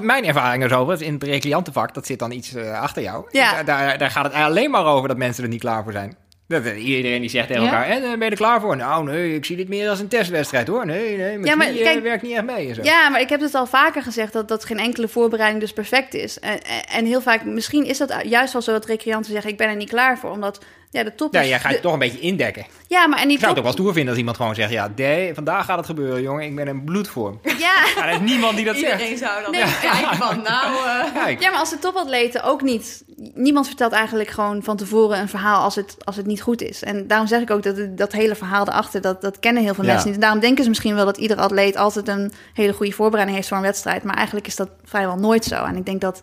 Mijn 0.00 0.24
ervaring 0.24 0.64
is 0.64 0.72
over, 0.72 1.02
in 1.02 1.12
het 1.14 1.22
recliantenvak, 1.22 1.94
dat 1.94 2.06
zit 2.06 2.18
dan 2.18 2.30
iets 2.30 2.54
eh, 2.54 2.80
achter 2.80 3.02
jou. 3.02 3.24
Ja. 3.30 3.52
Daar, 3.52 3.64
daar, 3.64 3.98
daar 3.98 4.10
gaat 4.10 4.24
het 4.24 4.32
alleen 4.34 4.70
maar 4.70 4.84
over 4.86 5.08
dat 5.08 5.16
mensen 5.16 5.42
er 5.42 5.48
niet 5.48 5.60
klaar 5.60 5.82
voor 5.82 5.92
zijn. 5.92 6.16
Dat, 6.48 6.64
eh, 6.64 6.84
iedereen 6.86 7.20
die 7.20 7.30
zegt 7.30 7.46
tegen 7.48 7.62
Ja. 7.62 7.68
elkaar, 7.68 7.86
en, 7.86 8.02
eh, 8.02 8.08
ben 8.10 8.18
je 8.24 8.30
er 8.30 8.36
klaar 8.36 8.60
voor? 8.60 8.76
Nou, 8.76 9.04
nee, 9.04 9.34
ik 9.34 9.44
zie 9.44 9.56
dit 9.56 9.68
meer 9.68 9.88
als 9.88 10.00
een 10.00 10.08
testwedstrijd 10.08 10.68
hoor. 10.68 10.86
Nee, 10.86 11.16
nee, 11.16 11.16
mijn 11.16 11.44
Ja, 11.44 11.56
maar 11.56 11.66
knie, 11.66 11.82
kijk- 11.82 12.02
werkt 12.02 12.22
niet 12.22 12.32
echt 12.36 12.44
mee. 12.44 12.68
En 12.68 12.74
zo. 12.74 12.82
Ja, 12.82 13.08
maar 13.08 13.20
ik 13.20 13.28
heb 13.28 13.40
het 13.40 13.54
al 13.54 13.66
vaker 13.66 14.02
gezegd 14.02 14.32
dat, 14.32 14.48
dat 14.48 14.64
geen 14.64 14.78
enkele 14.78 15.08
voorbereiding 15.08 15.60
dus 15.60 15.72
perfect 15.72 16.14
is. 16.14 16.38
En, 16.40 16.62
en- 16.62 16.84
en 16.86 17.04
heel 17.06 17.20
vaak, 17.20 17.44
misschien 17.44 17.84
is 17.84 17.98
dat 17.98 18.14
juist 18.24 18.52
wel 18.52 18.62
zo 18.62 18.72
dat 18.72 18.86
recreanten 18.86 19.32
zeggen: 19.32 19.50
Ik 19.50 19.56
ben 19.56 19.68
er 19.68 19.76
niet 19.76 19.88
klaar 19.88 20.18
voor. 20.18 20.30
Omdat 20.30 20.64
ja, 20.92 21.02
de 21.04 21.14
top 21.14 21.34
Ja, 21.34 21.44
jij 21.44 21.58
gaat 21.58 21.68
de- 21.68 21.72
het 21.74 21.82
toch 21.82 21.92
een 21.92 21.98
beetje 21.98 22.20
indekken. 22.20 22.66
ja, 22.88 23.06
maar 23.06 23.18
en 23.18 23.24
die 23.24 23.32
Ik 23.32 23.38
zou 23.38 23.50
het 23.50 23.58
ook 23.58 23.64
wel 23.64 23.72
stoer 23.74 23.92
vinden 23.92 24.10
als 24.10 24.18
iemand 24.18 24.36
gewoon 24.36 24.54
zegt, 24.54 24.70
ja, 24.70 24.92
nee, 24.96 25.34
vandaag 25.34 25.64
gaat 25.64 25.76
het 25.76 25.86
gebeuren, 25.86 26.22
jongen. 26.22 26.44
Ik 26.44 26.54
ben 26.56 26.68
in 26.68 26.84
bloedvorm. 26.84 27.40
Ja. 27.42 27.50
Ja, 27.96 28.06
er 28.06 28.12
is 28.12 28.20
niemand 28.20 28.56
die 28.56 28.64
dat 28.64 28.76
zegt. 28.76 28.92
Iedereen 28.92 29.16
zou 29.18 29.42
dan 29.42 29.50
Nee. 29.50 29.62
kijken 29.80 30.16
van, 30.16 30.42
nou... 30.42 30.74
eh, 30.86 31.14
Kijk. 31.24 31.42
Ja, 31.42 31.50
maar 31.50 31.58
als 31.58 31.70
de 31.70 31.78
topatleten 31.78 32.44
ook 32.44 32.62
niet... 32.62 33.04
Niemand 33.34 33.66
vertelt 33.66 33.92
eigenlijk 33.92 34.30
gewoon 34.30 34.62
van 34.62 34.76
tevoren 34.76 35.18
een 35.18 35.28
verhaal 35.28 35.62
als 35.62 35.74
het, 35.74 35.96
als 36.04 36.16
het 36.16 36.26
niet 36.26 36.42
goed 36.42 36.62
is. 36.62 36.82
En 36.82 37.06
daarom 37.06 37.26
zeg 37.26 37.40
ik 37.40 37.50
ook 37.50 37.62
dat 37.62 37.96
dat 37.98 38.12
hele 38.12 38.34
verhaal 38.34 38.66
erachter, 38.68 39.00
dat, 39.00 39.20
dat 39.20 39.38
kennen 39.38 39.62
heel 39.62 39.74
veel 39.74 39.84
Ja. 39.84 39.90
mensen 39.90 40.06
niet. 40.08 40.16
En 40.16 40.22
daarom 40.22 40.40
denken 40.40 40.62
ze 40.62 40.68
misschien 40.68 40.94
wel 40.94 41.04
dat 41.04 41.16
ieder 41.16 41.36
atleet 41.36 41.76
altijd 41.76 42.08
een 42.08 42.32
hele 42.54 42.72
goede 42.72 42.92
voorbereiding 42.92 43.36
heeft 43.36 43.48
voor 43.48 43.56
een 43.56 43.62
wedstrijd. 43.62 44.02
Maar 44.04 44.16
eigenlijk 44.16 44.46
is 44.46 44.56
dat 44.56 44.68
vrijwel 44.84 45.16
nooit 45.16 45.44
zo. 45.44 45.64
En 45.64 45.76
ik 45.76 45.86
denk 45.86 46.00
dat 46.00 46.20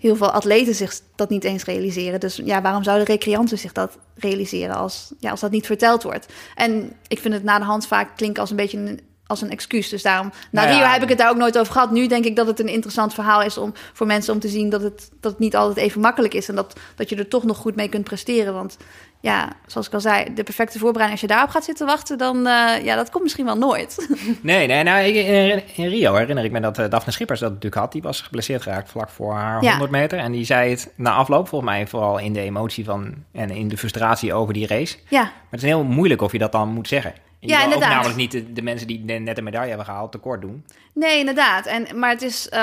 heel 0.00 0.16
veel 0.16 0.30
atleten 0.30 0.74
zich 0.74 1.00
dat 1.16 1.28
niet 1.28 1.44
eens 1.44 1.64
realiseren. 1.64 2.20
Dus 2.20 2.40
ja, 2.44 2.62
waarom 2.62 2.82
zouden 2.82 3.06
recreanten 3.06 3.58
zich 3.58 3.72
dat 3.72 3.98
realiseren 4.14 4.74
als, 4.74 5.12
ja, 5.18 5.30
als 5.30 5.40
dat 5.40 5.50
niet 5.50 5.66
verteld 5.66 6.02
wordt? 6.02 6.26
En 6.54 6.92
ik 7.08 7.18
vind 7.18 7.34
het 7.34 7.44
na 7.44 7.58
de 7.58 7.64
hand 7.64 7.86
vaak 7.86 8.16
klinken 8.16 8.40
als 8.40 8.50
een 8.50 8.56
beetje 8.56 8.78
een, 8.78 9.00
als 9.26 9.40
een 9.40 9.50
excuus. 9.50 9.88
Dus 9.88 10.02
daarom, 10.02 10.32
na 10.50 10.62
Nou 10.62 10.74
ja. 10.74 10.80
Rio 10.82 10.92
heb 10.92 11.02
ik 11.02 11.08
het 11.08 11.18
daar 11.18 11.30
ook 11.30 11.36
nooit 11.36 11.58
over 11.58 11.72
gehad. 11.72 11.90
Nu 11.90 12.06
denk 12.06 12.24
ik 12.24 12.36
dat 12.36 12.46
het 12.46 12.60
een 12.60 12.68
interessant 12.68 13.14
verhaal 13.14 13.42
is 13.42 13.58
om 13.58 13.72
voor 13.92 14.06
mensen 14.06 14.34
om 14.34 14.40
te 14.40 14.48
zien 14.48 14.70
dat 14.70 14.82
het, 14.82 15.10
dat 15.20 15.30
het 15.30 15.40
niet 15.40 15.56
altijd 15.56 15.86
even 15.86 16.00
makkelijk 16.00 16.34
is. 16.34 16.48
En 16.48 16.54
dat, 16.54 16.80
dat 16.96 17.08
je 17.08 17.16
er 17.16 17.28
toch 17.28 17.44
nog 17.44 17.56
goed 17.56 17.76
mee 17.76 17.88
kunt 17.88 18.04
presteren. 18.04 18.54
Want 18.54 18.76
ja, 19.20 19.52
zoals 19.66 19.86
ik 19.86 19.94
al 19.94 20.00
zei, 20.00 20.34
de 20.34 20.42
perfecte 20.42 20.78
voorbereiding, 20.78 21.10
als 21.20 21.20
je 21.30 21.34
daarop 21.36 21.50
gaat 21.50 21.64
zitten 21.64 21.86
wachten, 21.86 22.18
dan 22.18 22.36
uh, 22.36 22.84
ja, 22.84 22.96
dat 22.96 23.10
komt 23.10 23.22
misschien 23.22 23.44
wel 23.44 23.56
nooit. 23.56 24.08
Nee, 24.42 24.66
nee, 24.66 24.82
nou, 24.82 25.04
in, 25.04 25.62
in 25.76 25.88
Rio 25.88 26.14
herinner 26.14 26.44
ik 26.44 26.50
me 26.50 26.60
dat 26.60 26.78
uh, 26.78 26.88
Daphne 26.88 27.12
Schippers 27.12 27.40
dat 27.40 27.48
natuurlijk 27.48 27.80
had. 27.82 27.92
Die 27.92 28.02
was 28.02 28.20
geblesseerd 28.20 28.62
geraakt 28.62 28.90
vlak 28.90 29.08
voor 29.10 29.34
haar 29.34 29.62
Ja. 29.62 29.70
100 29.70 29.90
meter. 29.90 30.18
En 30.18 30.32
die 30.32 30.44
zei 30.44 30.70
het 30.70 30.92
na 30.96 31.12
afloop, 31.12 31.48
volgens 31.48 31.70
mij 31.70 31.86
vooral 31.86 32.18
in 32.18 32.32
de 32.32 32.40
emotie 32.40 32.84
van 32.84 33.14
en 33.32 33.50
in 33.50 33.68
de 33.68 33.76
frustratie 33.76 34.34
over 34.34 34.54
die 34.54 34.66
race. 34.66 34.96
ja, 35.08 35.22
Maar 35.22 35.32
het 35.50 35.62
is 35.62 35.68
heel 35.68 35.84
moeilijk 35.84 36.22
of 36.22 36.32
je 36.32 36.38
dat 36.38 36.52
dan 36.52 36.68
moet 36.68 36.88
zeggen. 36.88 37.14
Je 37.38 37.48
Ja, 37.48 37.58
ook 37.58 37.64
inderdaad. 37.64 37.90
namelijk 37.90 38.16
niet 38.16 38.30
de, 38.30 38.52
de 38.52 38.62
mensen 38.62 38.86
die 38.86 39.00
ne- 39.04 39.18
net 39.18 39.38
een 39.38 39.44
medaille 39.44 39.68
hebben 39.68 39.86
gehaald 39.86 40.12
tekort 40.12 40.40
doen. 40.40 40.64
nee, 40.94 41.18
inderdaad. 41.18 41.66
En, 41.66 41.98
maar 41.98 42.10
het 42.10 42.22
is, 42.22 42.46
uh, 42.52 42.58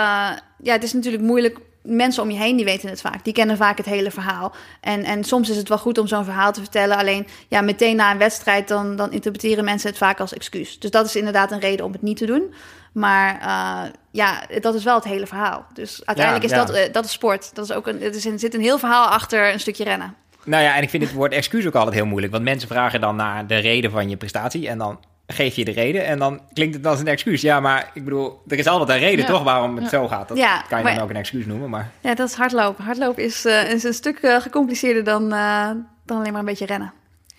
ja, 0.58 0.74
het 0.74 0.84
is 0.84 0.94
natuurlijk 0.94 1.24
moeilijk. 1.24 1.58
Mensen 1.88 2.24
om 2.24 2.32
je 2.32 2.38
heen 2.38 2.56
die 2.56 2.66
weten 2.66 2.90
het 2.90 3.02
vaak. 3.02 3.24
Die 3.24 3.34
kennen 3.34 3.58
vaak 3.58 3.78
het 3.78 3.86
hele 3.86 4.12
verhaal. 4.12 4.56
En, 4.82 5.04
en 5.04 5.24
soms 5.24 5.50
is 5.50 5.58
het 5.58 5.70
wel 5.70 5.78
goed 5.78 5.98
om 5.98 6.08
zo'n 6.08 6.24
verhaal 6.24 6.52
te 6.52 6.60
vertellen. 6.60 6.98
Alleen 6.98 7.28
ja, 7.48 7.62
meteen 7.62 7.96
na 7.96 8.12
een 8.12 8.18
wedstrijd, 8.18 8.68
dan, 8.68 8.96
dan 8.96 9.12
interpreteren 9.12 9.66
mensen 9.66 9.90
het 9.90 9.98
vaak 9.98 10.20
als 10.20 10.34
excuus. 10.34 10.80
Dus 10.80 10.92
dat 10.92 11.06
is 11.06 11.16
inderdaad 11.16 11.52
een 11.52 11.60
reden 11.60 11.86
om 11.86 11.92
het 11.92 12.02
niet 12.02 12.18
te 12.18 12.26
doen. 12.26 12.54
Maar 12.92 13.40
uh, 13.42 13.92
ja, 14.12 14.42
dat 14.60 14.76
is 14.76 14.84
wel 14.84 14.96
het 14.96 15.04
hele 15.04 15.28
verhaal. 15.28 15.66
Dus 15.74 16.02
uiteindelijk 16.06 16.50
Ja, 16.50 16.56
is 16.56 16.68
ja. 16.68 16.74
dat, 16.74 16.88
uh, 16.88 16.94
dat 16.94 17.06
is 17.06 17.12
sport. 17.12 17.56
Dat 17.56 17.66
is 17.66 17.72
ook 17.72 17.88
een, 17.88 18.02
er 18.02 18.40
zit 18.40 18.54
een 18.54 18.62
heel 18.62 18.80
verhaal 18.80 19.08
achter 19.08 19.54
een 19.54 19.60
stukje 19.60 19.84
rennen. 19.84 20.16
Nou 20.44 20.64
ja, 20.64 20.76
en 20.76 20.84
ik 20.84 20.90
vind 20.90 21.04
het 21.04 21.14
woord 21.14 21.34
excuus 21.34 21.66
ook 21.68 21.76
altijd 21.76 21.96
heel 21.96 22.06
moeilijk. 22.06 22.32
Want 22.32 22.44
mensen 22.44 22.68
vragen 22.68 23.02
dan 23.02 23.16
naar 23.16 23.48
de 23.48 23.58
reden 23.58 23.92
van 23.92 24.10
je 24.10 24.18
prestatie. 24.18 24.68
En 24.68 24.78
dan 24.78 25.00
geef 25.28 25.56
je 25.56 25.66
de 25.66 25.72
reden. 25.72 26.06
En 26.06 26.20
dan 26.20 26.42
klinkt 26.54 26.76
het 26.76 26.86
als 26.86 27.00
een 27.00 27.08
excuus. 27.08 27.42
Ja, 27.42 27.60
maar 27.60 27.92
ik 27.94 28.04
bedoel, 28.04 28.42
er 28.48 28.58
is 28.58 28.68
altijd 28.68 28.90
een 28.90 29.06
reden 29.08 29.26
Ja. 29.26 29.32
toch 29.32 29.44
waarom 29.44 29.78
het 29.78 29.90
zo 29.90 30.08
gaat. 30.08 30.28
Dat 30.28 30.38
Ja, 30.38 30.62
kan 30.70 30.78
je 30.78 30.84
maar- 30.84 30.94
dan 30.94 31.04
ook 31.04 31.10
een 31.10 31.16
excuus 31.16 31.46
noemen. 31.46 31.70
Maar 31.70 31.92
Ja, 32.02 32.16
dat 32.16 32.28
is 32.30 32.36
hardlopen. 32.36 32.84
Hardlopen 32.84 33.24
is, 33.24 33.46
uh, 33.46 33.72
is 33.72 33.84
een 33.84 33.94
stuk 33.94 34.20
uh, 34.22 34.36
gecompliceerder 34.42 35.04
dan, 35.04 35.34
uh, 35.34 35.70
dan 36.06 36.18
alleen 36.18 36.32
maar 36.32 36.40
een 36.40 36.46
beetje 36.46 36.66
rennen. 36.66 36.94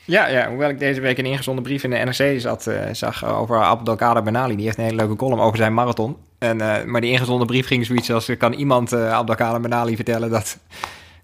Ja, 0.04 0.26
ja, 0.26 0.48
hoewel 0.48 0.68
ik 0.68 0.78
deze 0.78 1.00
week 1.00 1.18
een 1.18 1.26
ingezonden 1.26 1.64
brief 1.64 1.84
in 1.84 1.90
de 1.90 1.96
NRC 1.96 2.40
zat, 2.40 2.70
zag 2.92 3.24
over 3.24 3.62
Abdelkader 3.62 4.22
Benali. 4.22 4.56
Die 4.56 4.64
heeft 4.64 4.78
een 4.78 4.84
hele 4.84 4.96
leuke 4.96 5.16
column 5.16 5.40
over 5.40 5.56
zijn 5.56 5.74
marathon. 5.74 6.16
En, 6.38 6.56
maar 6.90 7.00
die 7.00 7.10
ingezonden 7.10 7.46
brief 7.46 7.66
ging 7.66 7.86
zoiets 7.86 8.10
als... 8.12 8.30
kan 8.38 8.52
iemand 8.52 8.92
Abdelkader 8.92 9.60
Benali 9.60 9.96
vertellen 9.96 10.30
dat, 10.30 10.58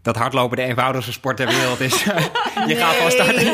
dat 0.05 0.17
hardlopen 0.17 0.57
de 0.57 0.63
eenvoudigste 0.63 1.13
sport 1.13 1.37
ter 1.37 1.47
wereld 1.47 1.81
is? 1.81 2.03
je 2.05 2.13
Nee. 2.67 2.77
gaat 2.77 2.95
gewoon 2.95 3.11
starten. 3.11 3.45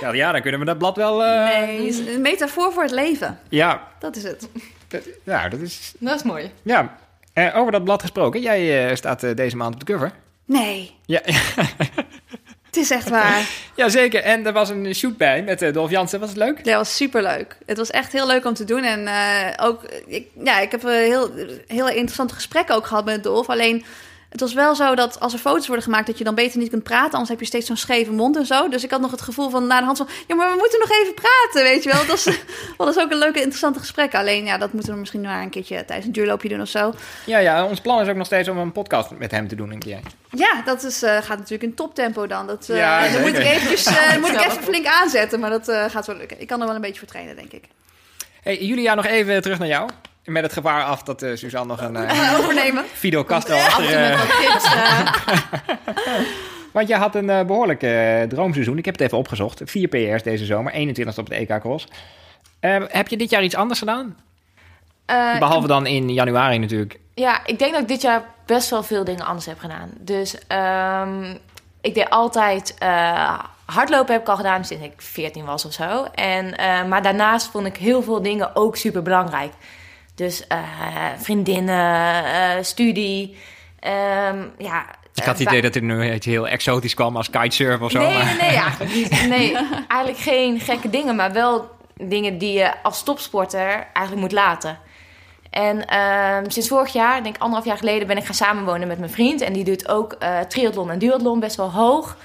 ja, 0.00 0.12
ja, 0.12 0.32
dan 0.32 0.40
kunnen 0.40 0.60
we 0.60 0.66
dat 0.66 0.78
blad 0.78 0.96
wel... 0.96 1.24
Uh, 1.24 1.44
Nee, 1.48 1.86
is 1.86 1.98
een 1.98 2.20
metafoor 2.20 2.72
voor 2.72 2.82
het 2.82 2.92
leven. 2.92 3.38
Ja, 3.48 3.88
Dat 3.98 4.16
is 4.16 4.22
het. 4.22 4.48
dat, 4.88 5.00
nou, 5.24 5.48
dat 5.50 5.60
is... 5.60 5.92
Dat 5.98 6.14
is 6.16 6.22
mooi. 6.22 6.50
Ja, 6.62 6.96
uh, 7.34 7.56
over 7.56 7.72
dat 7.72 7.84
blad 7.84 8.00
gesproken. 8.00 8.40
Jij 8.40 8.88
uh, 8.90 8.94
staat 8.96 9.22
uh, 9.22 9.34
deze 9.34 9.56
maand 9.56 9.74
op 9.74 9.86
de 9.86 9.92
cover. 9.92 10.12
Nee, 10.44 10.94
Ja, 11.06 11.20
het 12.66 12.76
is 12.76 12.90
echt 12.90 13.08
waar. 13.08 13.48
ja, 13.76 13.88
zeker. 13.88 14.22
En 14.22 14.46
er 14.46 14.52
was 14.52 14.68
een 14.68 14.94
shoot 14.94 15.16
bij 15.16 15.42
met 15.42 15.62
uh, 15.62 15.72
Dolf 15.72 15.90
Jansen. 15.90 16.20
Was 16.20 16.28
het 16.28 16.38
leuk? 16.38 16.56
Ja, 16.56 16.62
dat 16.62 16.74
was 16.74 16.96
superleuk. 16.96 17.56
Het 17.66 17.76
was 17.78 17.90
echt 17.90 18.12
heel 18.12 18.26
leuk 18.26 18.44
om 18.44 18.54
te 18.54 18.64
doen. 18.64 18.82
En 18.84 19.00
uh, 19.02 19.66
ook, 19.66 19.82
ik, 20.06 20.26
ja, 20.44 20.60
ik 20.60 20.70
heb 20.70 20.82
een 20.82 20.90
heel, 20.90 21.30
heel 21.66 21.88
interessante 21.88 22.34
gesprekken 22.34 22.74
ook 22.74 22.86
gehad 22.86 23.04
met 23.04 23.22
Dolf. 23.22 23.48
Alleen, 23.48 23.84
het 24.28 24.40
was 24.40 24.54
wel 24.54 24.74
zo 24.74 24.94
dat 24.94 25.20
als 25.20 25.32
er 25.32 25.38
foto's 25.38 25.66
worden 25.66 25.84
gemaakt... 25.84 26.06
dat 26.06 26.18
je 26.18 26.24
dan 26.24 26.34
beter 26.34 26.58
niet 26.58 26.70
kunt 26.70 26.82
praten. 26.82 27.12
Anders 27.12 27.28
heb 27.28 27.40
je 27.40 27.46
steeds 27.46 27.66
zo'n 27.66 27.76
scheve 27.76 28.12
mond 28.12 28.36
en 28.36 28.46
zo. 28.46 28.68
Dus 28.68 28.84
ik 28.84 28.90
had 28.90 29.00
nog 29.00 29.10
het 29.10 29.20
gevoel 29.20 29.50
van 29.50 29.66
na 29.66 29.78
de 29.78 29.84
hand 29.84 29.96
van... 29.96 30.08
ja, 30.26 30.34
maar 30.34 30.50
we 30.50 30.56
moeten 30.58 30.78
nog 30.78 30.90
even 30.90 31.14
praten, 31.14 31.62
weet 31.62 31.82
je 31.82 31.92
wel. 31.92 32.06
Dat 32.06 32.24
dat 32.76 32.94
was 32.94 32.98
ook 32.98 33.10
een 33.10 33.18
leuke, 33.18 33.38
interessante 33.38 33.78
gesprek. 33.78 34.14
Alleen, 34.14 34.44
ja, 34.44 34.58
dat 34.58 34.72
moeten 34.72 34.92
we 34.92 34.98
misschien 34.98 35.20
maar 35.20 35.42
een 35.42 35.50
keertje 35.50 35.84
tijdens 35.84 36.06
een 36.06 36.12
duurloopje 36.12 36.48
doen 36.48 36.60
of 36.60 36.68
zo. 36.68 36.94
Ja, 37.26 37.38
ja, 37.38 37.66
ons 37.66 37.80
plan 37.80 38.00
is 38.00 38.08
ook 38.08 38.16
nog 38.16 38.26
steeds 38.26 38.48
om 38.48 38.58
een 38.58 38.72
podcast 38.72 39.10
met 39.10 39.30
hem 39.30 39.48
te 39.48 39.54
doen 39.54 39.70
een 39.70 39.78
keer. 39.78 40.00
Ja, 40.30 40.62
dat 40.64 40.82
is, 40.82 41.02
uh, 41.02 41.10
gaat 41.10 41.38
natuurlijk 41.38 41.62
in 41.62 41.74
toptempo 41.74 42.26
dan. 42.26 42.46
Dat, 42.46 42.68
uh, 42.70 42.76
Ja, 42.76 43.08
dan 43.12 43.20
moet 43.20 43.30
ik, 43.30 43.44
eventjes, 43.44 43.86
uh, 43.86 44.16
moet 44.16 44.30
ik 44.30 44.40
even 44.40 44.62
flink 44.62 44.86
aanzetten. 44.86 45.40
Maar 45.40 45.50
dat 45.50 45.70
gaat 45.90 46.06
wel 46.06 46.16
lukken. 46.16 46.40
Ik 46.40 46.46
kan 46.46 46.60
er 46.60 46.66
wel 46.66 46.74
een 46.74 46.80
beetje 46.80 46.98
voor 46.98 47.08
trainen, 47.08 47.36
denk 47.36 47.52
ik. 47.52 47.64
Hey, 48.42 48.56
Julia, 48.58 48.94
nog 48.94 49.06
even 49.06 49.42
terug 49.42 49.58
naar 49.58 49.68
jou. 49.68 49.90
Met 50.26 50.42
het 50.42 50.52
gevaar 50.52 50.84
af 50.84 51.02
dat 51.02 51.22
uh, 51.22 51.36
Suzanne 51.36 51.66
nog 51.66 51.80
een 51.80 51.94
Uh, 51.94 52.38
overnemen. 52.38 52.84
Fido 52.92 53.24
met 53.28 53.32
achter... 53.32 53.94
eh. 53.94 54.20
Want 56.72 56.88
jij 56.88 56.98
had 56.98 57.14
een 57.14 57.28
uh, 57.28 57.42
behoorlijk 57.42 57.86
droomseizoen. 58.28 58.78
Ik 58.78 58.84
heb 58.84 58.94
het 58.94 59.02
even 59.02 59.18
opgezocht. 59.18 59.60
Vier 59.64 59.88
PR's 59.88 60.22
deze 60.22 60.44
zomer, 60.44 60.72
21 60.72 61.18
op 61.18 61.28
het 61.28 61.38
EK 61.38 61.60
Cross. 61.60 61.86
Heb 62.60 63.08
je 63.08 63.16
dit 63.16 63.30
jaar 63.30 63.42
iets 63.42 63.54
anders 63.54 63.78
gedaan? 63.78 64.16
Eh, 65.06 65.38
Behalve 65.38 65.66
dan 65.66 65.86
in 65.86 66.12
januari 66.12 66.58
natuurlijk. 66.58 66.98
Ja, 67.14 67.46
ik 67.46 67.58
denk 67.58 67.72
dat 67.72 67.82
ik 67.82 67.88
dit 67.88 68.02
jaar 68.02 68.24
best 68.46 68.70
wel 68.70 68.82
veel 68.82 69.04
dingen 69.04 69.24
anders 69.24 69.46
heb 69.46 69.58
gedaan. 69.58 69.90
Dus 69.98 70.34
um, 70.48 71.38
ik 71.80 71.94
deed 71.94 72.10
altijd 72.10 72.74
hardlopen 73.66 74.12
heb 74.12 74.22
ik 74.22 74.28
al 74.28 74.36
gedaan 74.36 74.64
sinds 74.64 74.84
ik 74.84 74.92
14 74.96 75.44
was 75.44 75.64
of 75.64 75.72
zo. 75.72 76.04
En, 76.14 76.46
uh, 76.46 76.84
maar 76.84 77.02
daarnaast 77.02 77.46
vond 77.46 77.66
ik 77.66 77.76
heel 77.76 78.02
veel 78.02 78.22
dingen 78.22 78.56
ook 78.56 78.76
super 78.76 79.02
belangrijk. 79.02 79.52
Dus 80.16 80.44
uh, 80.52 80.58
vriendinnen, 81.16 82.64
studie. 82.64 83.36
Um, 83.80 84.52
ja, 84.58 84.86
ik 85.14 85.24
had 85.24 85.38
het 85.38 85.48
idee 85.48 85.62
dat 85.62 85.74
er 85.74 85.82
nu 85.82 86.12
iets 86.12 86.26
heel 86.26 86.48
exotisch 86.48 86.94
kwam 86.94 87.16
als 87.16 87.30
kitesurf 87.30 87.80
of 87.80 87.90
zo. 87.90 87.98
Nee, 87.98 88.14
maar... 88.14 88.24
nee, 88.24 88.36
nee, 88.36 88.56
eigenlijk 88.66 88.94
niet. 88.94 89.28
Nee, 89.28 89.56
eigenlijk 89.88 90.18
geen 90.18 90.60
gekke 90.60 90.90
dingen, 90.90 91.16
maar 91.16 91.32
wel 91.32 91.70
dingen 91.94 92.38
die 92.38 92.52
je 92.52 92.82
als 92.82 93.02
topsporter 93.02 93.86
eigenlijk 93.92 94.20
moet 94.20 94.32
laten. 94.32 94.78
En 95.50 95.84
uh, 95.92 96.36
sinds 96.46 96.68
vorig 96.68 96.92
jaar, 96.92 97.22
denk 97.22 97.34
ik 97.34 97.40
anderhalf 97.40 97.68
jaar 97.68 97.78
geleden, 97.78 98.06
ben 98.06 98.16
ik 98.16 98.24
gaan 98.24 98.34
samenwonen 98.34 98.88
met 98.88 98.98
mijn 98.98 99.10
vriend. 99.10 99.40
En 99.40 99.52
die 99.52 99.64
doet 99.64 99.88
ook 99.88 100.16
uh, 100.22 100.40
triathlon 100.40 100.90
en 100.90 100.98
duathlon 100.98 101.40
best 101.40 101.56
wel 101.56 101.72
hoog. 101.72 102.16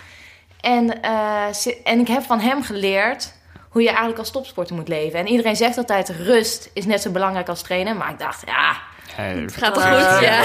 En, 0.59 0.97
uh, 1.05 1.45
en 1.83 1.99
ik 1.99 2.07
heb 2.07 2.23
van 2.23 2.39
hem 2.39 2.63
geleerd 2.63 3.33
hoe 3.71 3.81
je 3.81 3.87
eigenlijk 3.87 4.19
als 4.19 4.31
topsporter 4.31 4.75
moet 4.75 4.87
leven. 4.87 5.19
En 5.19 5.27
iedereen 5.27 5.55
zegt 5.55 5.77
altijd, 5.77 6.09
rust 6.09 6.69
is 6.73 6.85
net 6.85 7.01
zo 7.01 7.11
belangrijk 7.11 7.49
als 7.49 7.61
trainen. 7.61 7.97
Maar 7.97 8.09
ik 8.09 8.19
dacht, 8.19 8.43
ja... 8.45 8.77
Het 9.15 9.55
gaat 9.55 9.73
toch 9.73 9.83
goed, 9.83 10.21
ja. 10.21 10.41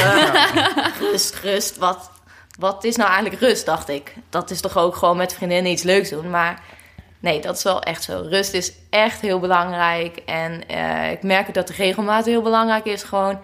Rust, 1.10 1.34
rust, 1.34 1.76
wat, 1.76 2.10
wat 2.58 2.84
is 2.84 2.96
nou 2.96 3.10
eigenlijk 3.10 3.40
rust, 3.40 3.66
dacht 3.66 3.88
ik. 3.88 4.14
Dat 4.30 4.50
is 4.50 4.60
toch 4.60 4.76
ook 4.76 4.96
gewoon 4.96 5.16
met 5.16 5.34
vriendinnen 5.34 5.72
iets 5.72 5.82
leuks 5.82 6.10
doen. 6.10 6.30
Maar 6.30 6.62
Nee, 7.18 7.40
dat 7.40 7.56
is 7.56 7.62
wel 7.62 7.82
echt 7.82 8.02
zo. 8.02 8.26
Rust 8.28 8.54
is 8.54 8.72
echt 8.90 9.20
heel 9.20 9.38
belangrijk. 9.38 10.16
En 10.16 10.68
eh, 10.68 11.10
ik 11.10 11.22
merk 11.22 11.54
dat 11.54 11.66
de 11.66 11.74
regelmaat 11.76 12.24
heel 12.24 12.42
belangrijk 12.42 12.84
is. 12.84 13.02
Gewoon 13.02 13.40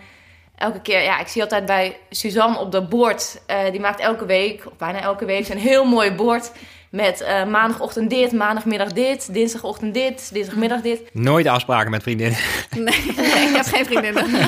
elke 0.56 0.80
keer, 0.80 1.02
ja, 1.02 1.20
ik 1.20 1.26
zie 1.28 1.42
altijd 1.42 1.66
bij 1.66 1.96
Suzanne 2.10 2.58
op 2.58 2.72
dat 2.72 2.88
bord. 2.88 3.40
eh, 3.46 3.70
die 3.70 3.80
maakt 3.80 4.00
elke 4.00 4.26
week, 4.26 4.66
of 4.66 4.76
bijna 4.76 5.00
elke 5.00 5.24
week, 5.24 5.48
een 5.48 5.58
heel 5.58 5.84
mooi 5.84 6.12
bord. 6.12 6.52
Met 6.92 7.20
eh, 7.20 7.44
maandagochtend 7.44 8.10
dit, 8.10 8.32
maandagmiddag 8.32 8.92
dit, 8.92 9.32
dinsdagochtend 9.34 9.94
dit, 9.94 10.32
dinsdagmiddag 10.32 10.80
dit. 10.80 11.00
Nooit 11.12 11.46
afspraken 11.46 11.90
met 11.90 12.02
vriendinnen. 12.02 12.38
Nee, 12.70 13.12
nee, 13.16 13.48
ik 13.48 13.56
heb 13.56 13.66
geen 13.66 13.84
vriendinnen. 13.84 14.26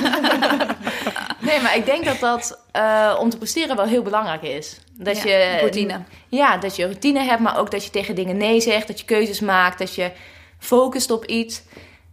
Nee, 1.41 1.61
maar 1.61 1.77
ik 1.77 1.87
denk 1.87 2.05
dat 2.05 2.21
dat 2.21 2.61
eh, 2.73 3.17
om 3.21 3.31
te 3.31 3.39
presteren 3.39 3.77
wel 3.77 3.85
heel 3.87 4.03
belangrijk 4.03 4.43
is. 4.43 4.81
Dat 4.93 5.23
Ja, 5.23 5.29
je 5.31 5.57
routine. 5.59 6.01
Ja, 6.29 6.57
dat 6.57 6.77
je 6.77 6.85
routine 6.85 7.21
hebt, 7.23 7.41
maar 7.41 7.59
ook 7.59 7.71
dat 7.71 7.85
je 7.85 7.91
tegen 7.91 8.15
dingen 8.15 8.37
nee 8.37 8.61
zegt, 8.61 8.87
dat 8.87 8.99
je 9.01 9.05
keuzes 9.07 9.41
maakt, 9.41 9.79
dat 9.79 9.95
je 9.95 10.11
focust 10.59 11.11
op 11.11 11.25
iets. 11.25 11.63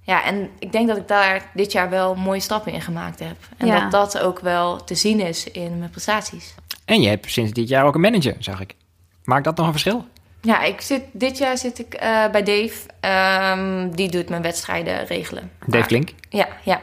Ja, 0.02 0.24
en 0.24 0.50
ik 0.60 0.72
denk 0.72 0.88
dat 0.88 0.98
ik 0.98 1.08
daar 1.08 1.50
dit 1.54 1.72
jaar 1.72 1.90
wel 1.90 2.16
mooie 2.16 2.40
stappen 2.40 2.72
in 2.74 2.82
gemaakt 2.82 3.20
heb. 3.20 3.36
En 3.58 3.68
Ja. 3.68 3.80
dat 3.80 3.92
dat 3.92 4.20
ook 4.24 4.40
wel 4.40 4.84
te 4.84 4.96
zien 4.96 5.20
is 5.20 5.52
in 5.52 5.78
mijn 5.78 5.90
prestaties. 5.92 6.56
En 6.86 7.02
je 7.02 7.10
hebt 7.10 7.32
sinds 7.32 7.52
dit 7.52 7.68
jaar 7.68 7.86
ook 7.86 7.96
een 7.96 8.02
manager, 8.02 8.36
zag 8.40 8.60
ik. 8.62 8.76
Maakt 9.24 9.44
dat 9.44 9.56
nog 9.58 9.66
een 9.66 9.72
verschil? 9.72 10.06
Ja, 10.42 10.62
ik 10.62 10.82
zit, 10.82 11.04
dit 11.12 11.38
jaar 11.38 11.58
zit 11.58 11.80
ik 11.80 11.94
eh, 11.94 12.30
bij 12.32 12.44
Dave. 12.44 12.74
Ehm, 13.00 13.90
die 13.90 14.10
doet 14.10 14.30
mijn 14.30 14.42
wedstrijden 14.42 15.06
regelen. 15.06 15.52
Dave 15.66 15.88
Klink. 15.88 16.10
Ja, 16.30 16.48
ja. 16.64 16.80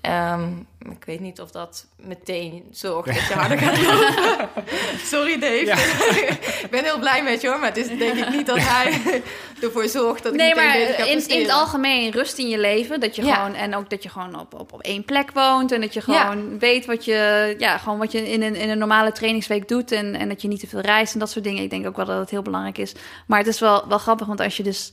Ehm, 0.00 0.48
ik 0.88 1.04
weet 1.04 1.20
niet 1.20 1.40
of 1.40 1.50
dat 1.50 1.86
meteen 1.96 2.64
zorgt 2.70 3.06
dat 3.14 3.26
je 3.28 3.34
harder 3.34 3.58
gaat 3.58 3.82
lopen. 3.82 4.64
Sorry 5.12 5.38
Dave. 5.38 5.64
Ja. 5.66 5.76
ik 6.64 6.68
ben 6.70 6.84
heel 6.84 6.98
blij 6.98 7.22
met 7.22 7.40
je 7.40 7.48
hoor, 7.48 7.58
maar 7.58 7.68
het 7.68 7.76
is 7.76 7.98
denk 7.98 8.14
ik 8.18 8.28
niet 8.30 8.46
dat 8.46 8.58
hij 8.60 9.00
ervoor 9.62 9.88
zorgt 9.88 10.22
dat 10.22 10.32
ik 10.32 10.38
Nee, 10.38 10.54
meteen 10.54 10.68
maar 10.68 10.78
beter 10.78 10.94
ga 10.94 11.04
in, 11.10 11.28
in 11.28 11.40
het 11.42 11.50
algemeen 11.50 12.10
rust 12.10 12.38
in 12.38 12.48
je 12.48 12.58
leven. 12.58 13.00
Dat 13.00 13.16
je 13.16 13.24
Ja. 13.24 13.34
gewoon, 13.34 13.54
en 13.54 13.74
ook 13.76 13.90
dat 13.90 14.02
je 14.02 14.08
gewoon 14.08 14.40
op, 14.40 14.54
op, 14.54 14.72
op 14.72 14.80
één 14.82 15.04
plek 15.04 15.30
woont. 15.34 15.72
En 15.72 15.80
dat 15.80 15.94
je 15.94 16.02
Ja. 16.06 16.20
gewoon 16.24 16.58
weet 16.58 16.86
wat 16.86 17.04
je, 17.04 17.54
ja, 17.58 17.78
gewoon 17.78 17.98
wat 17.98 18.12
je 18.12 18.30
in 18.30 18.42
een, 18.42 18.54
in 18.54 18.68
een 18.70 18.78
normale 18.78 19.12
trainingsweek 19.12 19.68
doet. 19.68 19.92
En, 19.92 20.14
en 20.14 20.28
dat 20.28 20.42
je 20.42 20.48
niet 20.48 20.60
te 20.60 20.66
veel 20.66 20.80
reist 20.80 21.12
en 21.12 21.18
dat 21.18 21.30
soort 21.30 21.44
dingen. 21.44 21.62
Ik 21.62 21.70
denk 21.70 21.86
ook 21.86 21.96
wel 21.96 22.06
dat 22.06 22.18
het 22.18 22.30
heel 22.30 22.42
belangrijk 22.42 22.78
is. 22.78 22.92
Maar 23.26 23.38
het 23.38 23.48
is 23.48 23.60
wel, 23.60 23.88
wel 23.88 23.98
grappig, 23.98 24.26
want 24.26 24.40
als 24.40 24.56
je 24.56 24.62
dus. 24.62 24.92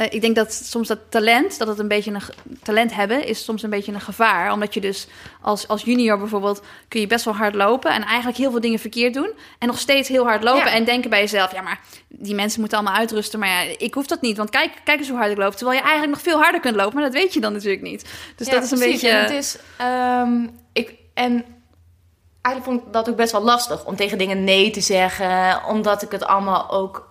Eh, 0.00 0.06
ik 0.10 0.20
denk 0.20 0.34
dat 0.36 0.52
soms 0.52 0.88
dat 0.88 0.98
talent, 1.08 1.58
dat 1.58 1.68
het 1.68 1.78
een 1.78 1.88
beetje 1.88 2.10
een 2.12 2.22
talent 2.62 2.94
hebben, 2.94 3.26
is 3.26 3.44
soms 3.44 3.62
een 3.62 3.70
beetje 3.70 3.92
een 3.92 4.00
gevaar. 4.00 4.52
Omdat 4.52 4.74
je 4.74 4.80
dus 4.80 5.06
als, 5.40 5.68
als 5.68 5.82
junior 5.82 6.18
bijvoorbeeld 6.18 6.62
kun 6.88 7.00
je 7.00 7.06
best 7.06 7.24
wel 7.24 7.34
hard 7.34 7.54
lopen 7.54 7.90
en 7.90 8.02
eigenlijk 8.02 8.38
heel 8.38 8.50
veel 8.50 8.60
dingen 8.60 8.78
verkeerd 8.78 9.14
doen. 9.14 9.30
En 9.58 9.66
nog 9.66 9.78
steeds 9.78 10.08
heel 10.08 10.24
hard 10.24 10.42
lopen 10.42 10.66
Ja. 10.66 10.72
en 10.72 10.84
denken 10.84 11.10
bij 11.10 11.20
jezelf, 11.20 11.52
ja, 11.52 11.62
maar 11.62 11.80
die 12.08 12.34
mensen 12.34 12.60
moeten 12.60 12.78
allemaal 12.78 12.96
uitrusten. 12.98 13.38
Maar 13.38 13.48
ja, 13.48 13.74
ik 13.78 13.94
hoef 13.94 14.06
dat 14.06 14.20
niet, 14.20 14.36
want 14.36 14.50
kijk, 14.50 14.72
kijk 14.84 14.98
eens 14.98 15.08
hoe 15.08 15.18
hard 15.18 15.30
ik 15.30 15.36
loop. 15.38 15.54
Terwijl 15.54 15.76
je 15.78 15.82
eigenlijk 15.84 16.12
nog 16.12 16.22
veel 16.22 16.42
harder 16.42 16.60
kunt 16.60 16.76
lopen, 16.76 16.94
maar 16.94 17.04
dat 17.10 17.12
weet 17.12 17.34
je 17.34 17.40
dan 17.40 17.52
natuurlijk 17.52 17.82
niet. 17.82 18.08
Dus 18.36 18.46
Ja, 18.46 18.52
dat 18.52 18.62
is 18.62 18.70
een 18.70 18.78
precies. 18.78 19.00
beetje... 19.00 19.16
En 19.16 19.22
het 19.22 19.30
is, 19.30 19.58
ehm, 19.76 20.46
ik, 20.72 20.94
en 21.14 21.44
eigenlijk 22.42 22.64
vond 22.76 22.86
ik 22.86 22.92
dat 22.92 23.08
ook 23.10 23.16
best 23.16 23.32
wel 23.32 23.42
lastig 23.42 23.84
om 23.84 23.96
tegen 23.96 24.18
dingen 24.18 24.44
nee 24.44 24.70
te 24.70 24.80
zeggen, 24.80 25.64
omdat 25.64 26.02
ik 26.02 26.10
het 26.10 26.24
allemaal 26.24 26.70
ook 26.70 27.08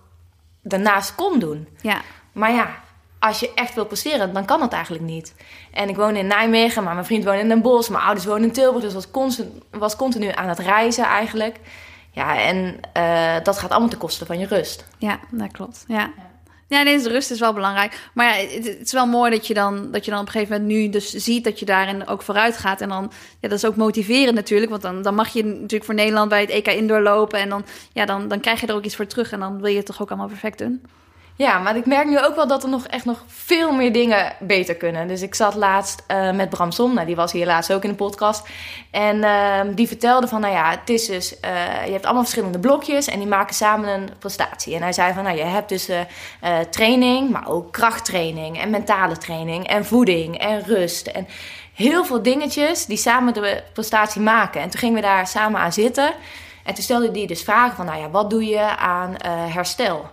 daarnaast 0.62 1.14
kon 1.14 1.38
doen. 1.38 1.68
Ja, 1.80 2.00
Maar 2.32 2.52
ja, 2.52 2.74
als 3.18 3.40
je 3.40 3.52
echt 3.54 3.74
wil 3.74 3.86
presteren, 3.86 4.32
dan 4.32 4.44
kan 4.44 4.60
dat 4.60 4.72
eigenlijk 4.72 5.04
niet. 5.04 5.34
En 5.72 5.88
ik 5.88 5.96
woon 5.96 6.16
in 6.16 6.26
Nijmegen, 6.26 6.84
maar 6.84 6.94
mijn 6.94 7.06
vriend 7.06 7.24
woont 7.24 7.40
in 7.40 7.48
Den 7.48 7.62
Bosch. 7.62 7.90
Mijn 7.90 8.02
ouders 8.02 8.26
wonen 8.26 8.42
in 8.42 8.52
Tilburg, 8.52 8.84
dus 8.84 8.94
was 8.94 9.10
continu, 9.10 9.48
was 9.70 9.96
continu 9.96 10.30
aan 10.34 10.48
het 10.48 10.58
reizen 10.58 11.04
eigenlijk. 11.04 11.56
Ja, 12.10 12.38
en 12.38 12.80
eh, 12.92 13.34
dat 13.42 13.58
gaat 13.58 13.70
allemaal 13.70 13.88
ten 13.88 13.98
koste 13.98 14.26
van 14.26 14.38
je 14.38 14.46
rust. 14.46 14.84
ja, 14.98 15.18
dat 15.30 15.52
klopt. 15.52 15.84
Ja. 15.86 16.10
Ja, 16.70 16.82
nee, 16.82 17.02
de 17.02 17.08
rust 17.08 17.30
is 17.30 17.40
wel 17.40 17.52
belangrijk. 17.52 18.10
Maar 18.14 18.26
ja, 18.26 18.46
het, 18.46 18.66
het 18.66 18.80
is 18.80 18.92
wel 18.92 19.06
mooi 19.06 19.30
dat 19.30 19.46
je, 19.46 19.54
dan, 19.54 19.90
dat 19.90 20.04
je 20.04 20.10
dan 20.10 20.20
op 20.20 20.26
een 20.26 20.32
gegeven 20.32 20.60
moment 20.60 20.78
nu 20.78 20.88
dus 20.88 21.10
ziet 21.10 21.44
dat 21.44 21.58
je 21.58 21.64
daarin 21.64 22.06
ook 22.06 22.22
vooruit 22.22 22.56
gaat. 22.56 22.80
En 22.80 22.88
dan, 22.88 23.12
ja, 23.40 23.48
dat 23.48 23.58
is 23.58 23.64
ook 23.64 23.76
motiverend 23.76 24.34
natuurlijk. 24.34 24.70
Want 24.70 24.82
dan, 24.82 25.02
dan 25.02 25.14
mag 25.14 25.28
je 25.28 25.44
natuurlijk 25.44 25.84
voor 25.84 25.94
Nederland 25.94 26.28
bij 26.28 26.40
het 26.40 26.50
EK 26.50 26.66
Indoor 26.66 27.00
lopen. 27.00 27.38
En 27.38 27.48
dan, 27.48 27.64
ja, 27.92 28.04
dan, 28.04 28.28
dan 28.28 28.40
krijg 28.40 28.60
je 28.60 28.66
er 28.66 28.74
ook 28.74 28.84
iets 28.84 28.96
voor 28.96 29.06
terug. 29.06 29.32
En 29.32 29.40
dan 29.40 29.60
wil 29.60 29.70
je 29.70 29.76
het 29.76 29.86
toch 29.86 30.02
ook 30.02 30.08
allemaal 30.08 30.28
perfect 30.28 30.58
doen. 30.58 30.82
Ja, 31.40 31.58
maar 31.58 31.76
ik 31.76 31.86
merk 31.86 32.06
nu 32.06 32.24
ook 32.24 32.34
wel 32.34 32.46
dat 32.46 32.62
er 32.62 32.68
nog 32.68 32.86
echt 32.86 33.04
nog 33.04 33.24
veel 33.26 33.72
meer 33.72 33.92
dingen 33.92 34.32
beter 34.38 34.74
kunnen. 34.74 35.08
Dus 35.08 35.22
ik 35.22 35.34
zat 35.34 35.54
laatst 35.54 36.02
eh, 36.06 36.30
met 36.30 36.50
Bram 36.50 36.70
Som, 36.70 36.94
nou, 36.94 37.06
die 37.06 37.16
was 37.16 37.32
hier 37.32 37.46
laatst 37.46 37.72
ook 37.72 37.82
in 37.82 37.90
de 37.90 37.96
podcast. 37.96 38.48
En 38.90 39.24
ehm, 39.24 39.74
die 39.74 39.86
vertelde 39.86 40.28
van, 40.28 40.40
nou 40.40 40.54
ja, 40.54 40.70
het 40.70 40.90
is 40.90 41.06
dus, 41.06 41.40
eh, 41.40 41.86
je 41.86 41.92
hebt 41.92 42.04
allemaal 42.04 42.22
verschillende 42.22 42.58
blokjes 42.58 43.06
en 43.06 43.18
die 43.18 43.28
maken 43.28 43.54
samen 43.54 43.88
een 43.88 44.08
prestatie. 44.18 44.74
En 44.74 44.82
hij 44.82 44.92
zei 44.92 45.12
van, 45.12 45.24
nou, 45.24 45.36
je 45.36 45.42
hebt 45.42 45.68
dus 45.68 45.88
eh, 45.88 46.58
training, 46.70 47.30
maar 47.30 47.48
ook 47.48 47.72
krachttraining 47.72 48.60
en 48.60 48.70
mentale 48.70 49.16
training 49.16 49.66
en 49.66 49.84
voeding 49.84 50.38
en 50.38 50.62
rust. 50.64 51.06
En 51.06 51.26
heel 51.74 52.04
veel 52.04 52.22
dingetjes 52.22 52.86
die 52.86 52.96
samen 52.96 53.34
de 53.34 53.62
prestatie 53.72 54.20
maken. 54.20 54.60
En 54.60 54.70
toen 54.70 54.80
gingen 54.80 54.94
we 54.94 55.00
daar 55.00 55.26
samen 55.26 55.60
aan 55.60 55.72
zitten. 55.72 56.12
En 56.64 56.74
toen 56.74 56.84
stelde 56.84 57.10
hij 57.12 57.26
dus 57.26 57.42
vragen 57.42 57.76
van, 57.76 57.86
nou 57.86 58.00
ja, 58.00 58.10
wat 58.10 58.30
doe 58.30 58.44
je 58.44 58.76
aan 58.76 59.14
herstel? 59.52 60.10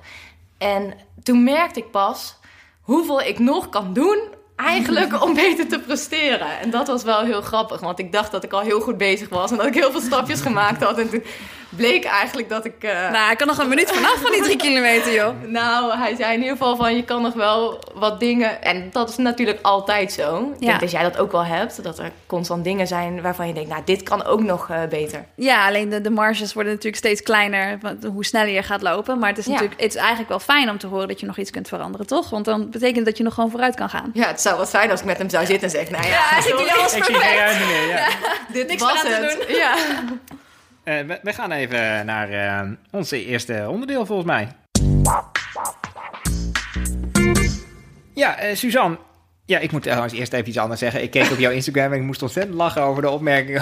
En 0.58 0.94
toen 1.28 1.44
merkte 1.44 1.80
ik 1.80 1.92
pas 1.92 2.36
hoeveel 2.82 3.22
ik 3.22 3.40
nog 3.40 3.70
kan 3.70 3.94
doen 3.94 4.20
eigenlijk 4.56 5.24
om 5.24 5.34
beter 5.34 5.68
te 5.68 5.80
presteren. 5.80 6.60
En 6.60 6.70
dat 6.70 6.88
was 6.88 7.04
wel 7.04 7.22
heel 7.22 7.42
grappig, 7.42 7.80
want 7.80 8.00
ik 8.00 8.12
dacht 8.12 8.32
dat 8.32 8.44
ik 8.44 8.54
al 8.54 8.60
heel 8.60 8.80
goed 8.80 8.98
bezig 8.98 9.30
was 9.30 9.52
en 9.52 9.58
dat 9.58 9.66
ik 9.66 9.74
heel 9.74 9.92
veel 9.92 10.02
stapjes 10.02 10.42
gemaakt 10.42 10.84
had. 10.84 10.98
En 10.98 11.10
toen 11.10 11.24
bleek 11.70 12.06
eigenlijk 12.06 12.50
dat 12.50 12.66
ik... 12.66 12.74
eh, 12.84 13.12
Nou, 13.12 13.32
ik 13.32 13.38
kan 13.38 13.48
nog 13.48 13.58
een 13.58 13.68
minuut 13.68 13.92
vanaf 13.92 14.16
van 14.22 14.32
die 14.32 14.42
drie 14.42 14.56
kilometer, 14.58 15.14
joh. 15.14 15.34
nou, 15.46 15.98
hij 15.98 16.16
zei 16.16 16.34
in 16.34 16.40
ieder 16.40 16.58
geval 16.58 16.76
van 16.76 16.96
je 16.96 17.04
kan 17.04 17.22
nog 17.22 17.34
wel 17.34 17.84
wat 17.96 18.20
dingen. 18.20 18.62
En 18.62 18.90
dat 18.92 19.10
is 19.10 19.18
natuurlijk 19.18 19.60
altijd 19.62 20.12
zo. 20.12 20.38
Ik 20.56 20.60
Ja. 20.60 20.68
denk 20.68 20.80
dat 20.80 20.92
jij 20.92 21.04
dat 21.04 21.18
ook 21.18 21.32
wel 21.32 21.46
hebt. 21.46 21.84
Dat 21.84 22.00
er 22.00 22.12
constant 22.26 22.64
dingen 22.64 22.88
zijn 22.88 23.22
waarvan 23.22 23.48
je 23.48 23.54
denkt, 23.54 23.70
nou, 23.70 23.82
dit 23.86 24.04
kan 24.04 24.26
ook 24.26 24.42
nog 24.44 24.70
eh, 24.70 24.82
beter. 24.90 25.26
Ja, 25.36 25.68
alleen 25.68 25.90
de, 25.90 26.02
de 26.02 26.10
marges 26.10 26.54
worden 26.54 26.72
natuurlijk 26.74 27.04
steeds 27.04 27.22
kleiner 27.22 27.78
hoe 28.12 28.26
sneller 28.26 28.54
je 28.54 28.64
gaat 28.64 28.82
lopen. 28.82 29.20
Maar 29.20 29.30
het 29.30 29.38
is 29.38 29.46
Ja. 29.46 29.52
natuurlijk 29.52 29.82
het 29.82 29.90
is 29.94 30.00
eigenlijk 30.00 30.30
wel 30.30 30.40
fijn 30.40 30.70
om 30.70 30.78
te 30.78 30.88
horen 30.88 31.08
dat 31.08 31.20
je 31.20 31.26
nog 31.26 31.38
iets 31.38 31.52
kunt 31.52 31.68
veranderen, 31.68 32.08
toch? 32.08 32.30
Want 32.30 32.46
dan 32.46 32.70
betekent 32.70 32.96
het 32.98 33.06
dat 33.06 33.18
je 33.18 33.24
nog 33.24 33.34
gewoon 33.34 33.50
vooruit 33.52 33.76
kan 33.76 33.90
gaan. 33.90 34.12
Ja, 34.14 34.28
het 34.28 34.42
zou 34.42 34.58
wat 34.58 34.70
zijn 34.70 34.92
als 34.92 35.00
ik 35.00 35.06
met 35.06 35.18
hem 35.18 35.30
zou 35.30 35.46
zitten 35.46 35.64
en 35.64 35.76
zeg, 35.76 35.90
nou 35.90 36.06
ja, 36.08 36.38
Ik 36.38 36.44
zie 36.90 37.04
geen 37.04 37.36
ruimte 37.38 37.66
meer, 37.66 37.88
ja. 37.88 38.08
dit 38.54 38.68
niks 38.68 38.82
was 38.82 39.02
het. 39.02 39.46
Ja. 39.58 39.74
Eh, 40.88 41.00
we, 41.06 41.20
we 41.24 41.34
gaan 41.34 41.52
even 41.52 42.06
naar 42.06 42.30
eh 42.30 42.70
ons 42.92 43.12
eerste 43.12 43.66
onderdeel, 43.70 44.06
volgens 44.06 44.28
mij. 44.28 44.48
Ja, 48.14 48.38
eh, 48.38 48.56
Suzanne. 48.56 48.98
Ja, 49.46 49.60
ik 49.60 49.72
moet 49.72 49.84
trouwens 49.84 50.14
eerst 50.14 50.34
even 50.34 50.48
iets 50.48 50.58
anders 50.58 50.80
zeggen. 50.80 51.02
Ik 51.02 51.12
keek 51.12 51.32
op 51.32 51.38
jouw 51.40 51.52
Instagram 51.52 51.92
en 51.92 52.00
ik 52.00 52.06
moest 52.06 52.22
ontzettend 52.22 52.56
lachen 52.56 52.82
over 52.82 53.02
de 53.02 53.10
opmerkingen 53.10 53.62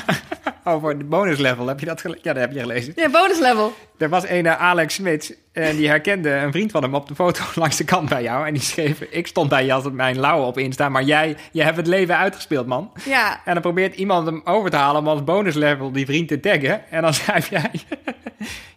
over 0.64 0.98
de 0.98 1.04
bonus 1.04 1.38
level. 1.38 1.66
Heb 1.66 1.80
je 1.80 1.86
dat 1.86 2.00
gelezen? 2.00 2.22
Ja, 2.24 2.32
dat 2.32 2.42
heb 2.42 2.52
je 2.52 2.60
gelezen. 2.60 2.92
Ja, 2.96 3.10
bonus 3.10 3.38
level. 3.38 3.72
Er 3.98 4.08
was 4.08 4.28
een 4.28 4.46
eh, 4.46 4.60
Alex 4.60 4.94
Smits 4.94 5.32
en 5.52 5.76
die 5.76 5.88
herkende 5.88 6.30
een 6.30 6.52
vriend 6.52 6.70
van 6.70 6.82
hem 6.82 6.94
op 6.94 7.08
de 7.08 7.14
foto 7.14 7.42
langs 7.60 7.76
de 7.76 7.84
kant 7.84 8.08
bij 8.08 8.22
jou. 8.22 8.46
En 8.46 8.52
die 8.52 8.62
schreef, 8.62 9.00
ik 9.00 9.26
stond 9.26 9.48
bij 9.48 9.64
je 9.64 9.72
als 9.72 9.84
het 9.84 9.92
mijn 9.92 10.20
lauwe 10.20 10.46
op 10.46 10.58
Insta, 10.58 10.88
maar 10.88 11.02
jij, 11.02 11.36
jij 11.52 11.64
hebt 11.64 11.76
het 11.76 11.86
leven 11.86 12.16
uitgespeeld, 12.16 12.66
man. 12.66 12.92
Ja, 13.04 13.40
En 13.44 13.52
dan 13.52 13.62
probeert 13.62 13.94
iemand 13.94 14.26
hem 14.26 14.40
over 14.44 14.70
te 14.70 14.76
halen 14.76 15.00
om 15.00 15.08
als 15.08 15.24
bonus 15.24 15.54
level 15.54 15.92
die 15.92 16.06
vriend 16.06 16.28
te 16.28 16.40
taggen. 16.40 16.90
En 16.90 17.02
dan 17.02 17.14
schrijf 17.20 17.50
jij... 17.50 17.70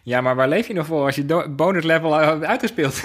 ja, 0.02 0.20
maar 0.20 0.34
waar 0.34 0.48
leef 0.48 0.66
je 0.66 0.74
nog 0.74 0.86
voor 0.86 1.04
als 1.04 1.14
je 1.14 1.48
bonus 1.48 1.84
level 1.84 2.20
eh, 2.20 2.26
hebt 2.26 2.44
uitgespeeld? 2.44 3.00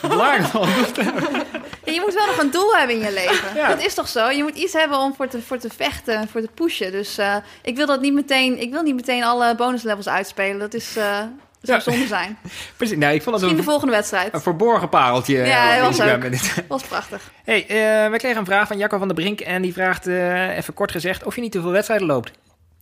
Belangrijk 0.00 0.52
je 1.94 2.00
moet 2.00 2.14
wel 2.14 2.26
nog 2.26 2.38
een 2.38 2.50
doel 2.50 2.76
hebben 2.76 2.96
in 2.96 3.02
je 3.02 3.12
leven. 3.12 3.54
Ja. 3.54 3.68
Dat 3.68 3.84
is 3.84 3.94
toch 3.94 4.08
zo? 4.08 4.28
Je 4.30 4.42
moet 4.42 4.56
iets 4.56 4.72
hebben 4.72 4.98
om 4.98 5.14
voor 5.14 5.28
te, 5.28 5.42
voor 5.42 5.58
te 5.58 5.68
vechten, 5.76 6.28
voor 6.28 6.40
te 6.40 6.48
pushen. 6.54 6.92
Dus 6.92 7.18
eh, 7.18 7.36
ik 7.62 7.76
wil 7.76 7.86
dat 7.86 8.00
niet 8.00 8.12
meteen. 8.12 8.60
Ik 8.60 8.70
wil 8.70 8.82
niet 8.82 8.94
meteen 8.94 9.22
alle 9.24 9.54
bonuslevels 9.54 10.08
uitspelen. 10.08 10.58
Dat 10.58 10.74
is. 10.74 10.96
eh 10.96 11.18
dat 11.60 11.70
zou 11.70 11.80
Ja. 11.84 11.92
zonde 11.92 12.06
zijn. 12.06 12.38
Precies, 12.76 12.96
nou, 12.96 13.14
ik 13.14 13.22
vond 13.22 13.34
Misschien 13.34 13.54
de 13.56 13.62
een, 13.62 13.68
volgende 13.68 13.92
wedstrijd. 13.92 14.34
een 14.34 14.40
verborgen 14.40 14.88
pareltje 14.88 15.38
eh, 15.42 15.48
Ja, 15.48 15.76
dat 15.80 15.96
was 15.96 16.06
met 16.20 16.30
dit. 16.32 16.54
Was 16.68 16.82
prachtig. 16.82 17.30
hey, 17.44 17.60
eh, 17.66 18.10
we 18.10 18.16
kregen 18.16 18.38
een 18.38 18.44
vraag 18.44 18.66
van 18.66 18.78
Jacco 18.78 18.98
van 18.98 19.06
der 19.08 19.16
Brink. 19.16 19.40
En 19.40 19.62
die 19.62 19.72
vraagt, 19.72 20.06
eh, 20.06 20.56
even 20.56 20.74
kort 20.74 20.90
gezegd, 20.90 21.24
of 21.24 21.34
je 21.34 21.40
niet 21.40 21.52
te 21.52 21.60
veel 21.60 21.70
wedstrijden 21.70 22.06
loopt. 22.06 22.30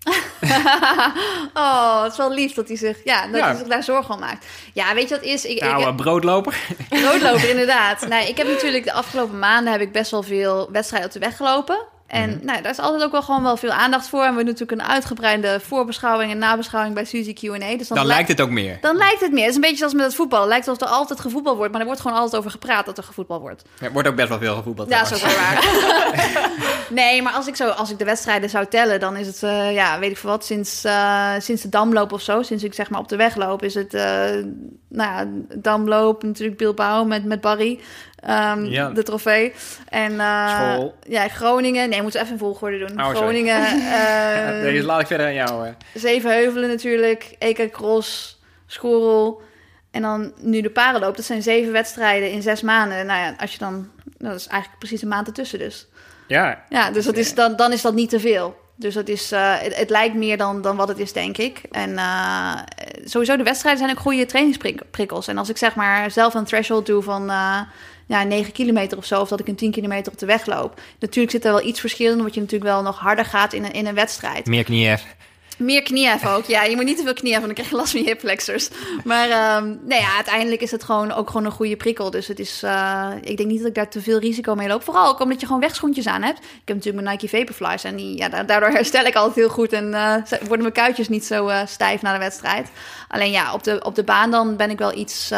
Oh, 1.54 2.02
het 2.02 2.12
is 2.12 2.18
wel 2.18 2.32
lief 2.32 2.52
dat 2.54 2.68
hij 2.68 2.76
zich, 2.76 2.96
ja, 3.04 3.26
dat 3.26 3.36
Ja. 3.40 3.46
hij 3.46 3.56
zich 3.56 3.66
daar 3.66 3.82
zorgen 3.82 4.14
om 4.14 4.20
maakt. 4.20 4.46
Ja, 4.72 4.94
weet 4.94 5.08
je 5.08 5.14
wat 5.14 5.24
is? 5.24 5.44
Ik, 5.44 5.60
Nou, 5.60 5.80
ik, 5.80 5.86
een 5.86 5.96
broodloper. 5.96 6.54
Roodloper, 6.90 7.48
inderdaad. 7.48 8.06
Nee, 8.08 8.28
ik 8.28 8.36
heb 8.36 8.46
natuurlijk 8.46 8.84
de 8.84 8.92
afgelopen 8.92 9.38
maanden 9.38 9.72
heb 9.72 9.80
ik 9.80 9.92
best 9.92 10.10
wel 10.10 10.22
veel 10.22 10.68
wedstrijden 10.72 11.08
op 11.08 11.14
de 11.14 11.20
weg 11.20 11.36
gelopen. 11.36 11.78
En 12.10 12.40
nou, 12.42 12.62
daar 12.62 12.70
is 12.70 12.78
altijd 12.78 13.02
ook 13.02 13.12
wel 13.12 13.22
gewoon 13.22 13.42
wel 13.42 13.56
veel 13.56 13.70
aandacht 13.70 14.08
voor. 14.08 14.22
En 14.22 14.30
we 14.30 14.44
doen 14.44 14.52
natuurlijk 14.52 14.80
een 14.80 14.86
uitgebreide 14.86 15.60
voorbeschouwing 15.62 16.30
en 16.32 16.38
nabeschouwing 16.38 16.94
bij 16.94 17.04
Suzy 17.04 17.32
Q&A. 17.32 17.76
Dus 17.76 17.88
Dan 17.88 18.06
lijkt 18.06 18.28
het 18.28 18.40
ook 18.40 18.50
meer. 18.50 18.78
Dan 18.80 18.96
lijkt 18.96 19.20
het 19.20 19.32
meer. 19.32 19.40
Het 19.40 19.50
is 19.50 19.54
een 19.54 19.60
beetje 19.60 19.76
zoals 19.76 19.94
met 19.94 20.04
het 20.04 20.14
voetbal. 20.14 20.40
Het 20.40 20.48
lijkt 20.48 20.68
alsof 20.68 20.88
er 20.88 20.94
altijd 20.94 21.20
gevoetbal 21.20 21.56
wordt, 21.56 21.72
maar 21.72 21.80
er 21.80 21.86
wordt 21.86 22.00
gewoon 22.00 22.16
altijd 22.16 22.36
over 22.36 22.50
gepraat 22.50 22.86
dat 22.86 22.98
er 22.98 23.04
gevoetbal 23.04 23.40
wordt. 23.40 23.62
Er 23.80 23.92
wordt 23.92 24.08
ook 24.08 24.16
best 24.16 24.28
wel 24.28 24.38
veel 24.38 24.54
gevoetbald. 24.54 24.88
Ja, 24.88 25.02
dat 25.02 25.10
is 25.10 25.24
ook 25.24 25.30
trouwens. 25.30 25.66
wel 25.82 25.92
waar. 25.92 26.50
nee, 27.00 27.22
maar 27.22 27.32
als 27.32 27.46
ik, 27.46 27.56
zo, 27.56 27.68
als 27.68 27.90
ik 27.90 27.98
de 27.98 28.04
wedstrijden 28.04 28.50
zou 28.50 28.66
tellen, 28.66 29.00
dan 29.00 29.16
is 29.16 29.26
het, 29.26 29.42
eh, 29.42 29.74
ja, 29.74 29.98
weet 29.98 30.10
ik 30.10 30.16
veel 30.16 30.30
wat, 30.30 30.44
sinds, 30.44 30.84
eh, 30.84 31.32
sinds 31.38 31.62
de 31.62 31.68
Damloop 31.68 32.12
of 32.12 32.20
zo, 32.20 32.42
sinds 32.42 32.64
ik 32.64 32.74
zeg 32.74 32.90
maar 32.90 33.00
op 33.00 33.08
de 33.08 33.16
weg 33.16 33.36
loop, 33.36 33.62
is 33.62 33.74
het, 33.74 33.94
eh, 33.94 34.02
nou 34.88 35.10
ja, 35.10 35.26
Damloop, 35.56 36.22
natuurlijk 36.22 36.58
Bilbao 36.58 37.04
met, 37.04 37.24
met 37.24 37.40
Barry, 37.40 37.80
ehm, 38.22 38.64
Ja. 38.64 38.90
de 38.90 39.02
trofee. 39.02 39.52
En, 39.88 40.12
School. 40.48 40.94
Ja, 41.08 41.28
Groningen. 41.28 41.88
Nee, 41.88 42.02
moeten 42.02 42.20
we 42.20 42.26
even 42.26 42.38
in 42.38 42.44
volgorde 42.44 42.78
doen. 42.86 43.00
Oh. 43.00 43.08
Groningen, 43.08 43.64
eh, 43.92 44.62
Deze 44.62 44.84
laat 44.84 45.00
ik 45.00 45.06
verder 45.06 45.26
aan 45.26 45.34
jou. 45.34 45.66
eh. 45.66 45.72
Zevenheuvelen 45.94 46.68
natuurlijk, 46.68 47.34
EK 47.38 47.70
Cross, 47.72 48.38
Schorel. 48.66 49.42
En 49.90 50.02
dan 50.02 50.32
nu 50.36 50.60
de 50.60 50.70
parenloop. 50.70 51.16
Dat 51.16 51.24
zijn 51.24 51.42
zeven 51.42 51.72
wedstrijden 51.72 52.30
in 52.30 52.42
zes 52.42 52.62
maanden. 52.62 53.06
Nou 53.06 53.20
ja, 53.20 53.34
als 53.38 53.52
je 53.52 53.58
dan... 53.58 53.88
Dat 54.18 54.34
is 54.34 54.46
eigenlijk 54.46 54.78
precies 54.78 55.02
een 55.02 55.08
maand 55.08 55.26
ertussen 55.26 55.58
dus. 55.58 55.86
Ja, 56.26 56.62
Ja, 56.68 56.90
dus 56.90 57.04
dat 57.04 57.16
is, 57.16 57.34
dan, 57.34 57.56
dan 57.56 57.72
is 57.72 57.82
dat 57.82 57.94
niet 57.94 58.10
te 58.10 58.20
veel. 58.20 58.58
Dus 58.76 58.94
dat 58.94 59.08
is, 59.08 59.32
eh, 59.32 59.54
het, 59.58 59.76
het 59.76 59.90
lijkt 59.90 60.14
meer 60.14 60.36
dan, 60.36 60.62
dan 60.62 60.76
wat 60.76 60.88
het 60.88 60.98
is, 60.98 61.12
denk 61.12 61.36
ik. 61.38 61.60
En 61.70 61.98
sowieso, 63.04 63.36
de 63.36 63.42
wedstrijden 63.42 63.82
zijn 63.82 63.96
ook 63.96 64.02
goede 64.02 64.26
trainingsprikkels. 64.26 65.28
En 65.28 65.38
als 65.38 65.48
ik 65.48 65.56
zeg 65.56 65.74
maar 65.74 66.10
zelf 66.10 66.34
een 66.34 66.44
threshold 66.44 66.86
doe 66.86 67.02
van 67.02 67.30
ja, 68.10 68.24
9 68.24 68.52
kilometer 68.52 68.98
of 68.98 69.04
zo... 69.04 69.20
of 69.20 69.28
dat 69.28 69.40
ik 69.40 69.48
een 69.48 69.56
10 69.56 69.70
kilometer 69.70 70.12
op 70.12 70.18
de 70.18 70.26
weg 70.26 70.46
loop... 70.46 70.80
natuurlijk 70.98 71.30
zit 71.30 71.44
er 71.44 71.52
wel 71.52 71.66
iets 71.66 71.80
verschil 71.80 72.12
in... 72.12 72.18
omdat 72.18 72.34
je 72.34 72.40
natuurlijk 72.40 72.70
wel 72.70 72.82
nog 72.82 72.98
harder 72.98 73.24
gaat 73.24 73.52
in 73.52 73.64
een, 73.64 73.72
in 73.72 73.86
een 73.86 73.94
wedstrijd. 73.94 74.46
meer 74.46 74.64
knieën. 74.64 74.98
Meer 75.60 75.82
knieën 75.82 76.26
ook. 76.26 76.44
Ja, 76.44 76.62
je 76.62 76.76
moet 76.76 76.84
niet 76.84 76.96
te 76.96 77.02
veel 77.02 77.14
knieën 77.14 77.34
want 77.34 77.44
dan 77.46 77.54
krijg 77.54 77.70
je 77.70 77.76
last 77.76 77.90
van 77.90 78.00
je 78.00 78.06
hip 78.06 78.20
flexors. 78.20 78.68
Maar 79.04 79.28
ehm 79.30 79.64
nou 79.68 80.00
ja, 80.00 80.14
uiteindelijk 80.14 80.62
is 80.62 80.70
het 80.70 80.84
gewoon 80.84 81.12
ook 81.12 81.26
gewoon 81.26 81.44
een 81.44 81.50
goede 81.52 81.76
prikkel. 81.76 82.10
Dus 82.10 82.26
het 82.26 82.38
is, 82.38 82.62
eh, 82.62 83.08
ik 83.22 83.36
denk 83.36 83.48
niet 83.48 83.58
dat 83.58 83.68
ik 83.68 83.74
daar 83.74 83.88
te 83.90 84.02
veel 84.02 84.18
risico 84.18 84.54
mee 84.54 84.68
loop. 84.68 84.84
Vooral 84.84 85.08
ook 85.08 85.20
omdat 85.20 85.40
je 85.40 85.46
gewoon 85.46 85.60
wegschoentjes 85.60 86.06
aan 86.06 86.22
hebt. 86.22 86.38
Ik 86.38 86.44
heb 86.64 86.76
natuurlijk 86.76 87.04
mijn 87.04 87.16
Nike 87.18 87.36
Vaporflies 87.36 87.84
en 87.84 87.96
die, 87.96 88.16
ja, 88.16 88.28
da- 88.28 88.42
daardoor 88.42 88.68
herstel 88.70 89.04
ik 89.04 89.14
altijd 89.14 89.36
heel 89.36 89.48
goed. 89.48 89.72
En 89.72 89.94
eh, 89.94 90.14
worden 90.38 90.60
mijn 90.60 90.72
kuitjes 90.72 91.08
niet 91.08 91.24
zo 91.24 91.48
eh, 91.48 91.60
stijf 91.66 92.02
na 92.02 92.12
de 92.12 92.18
wedstrijd. 92.18 92.68
Alleen 93.08 93.30
ja, 93.30 93.52
op 93.54 93.62
de, 93.62 93.80
op 93.84 93.94
de 93.94 94.04
baan 94.04 94.30
dan 94.30 94.56
ben 94.56 94.70
ik 94.70 94.78
wel 94.78 94.96
iets, 94.96 95.32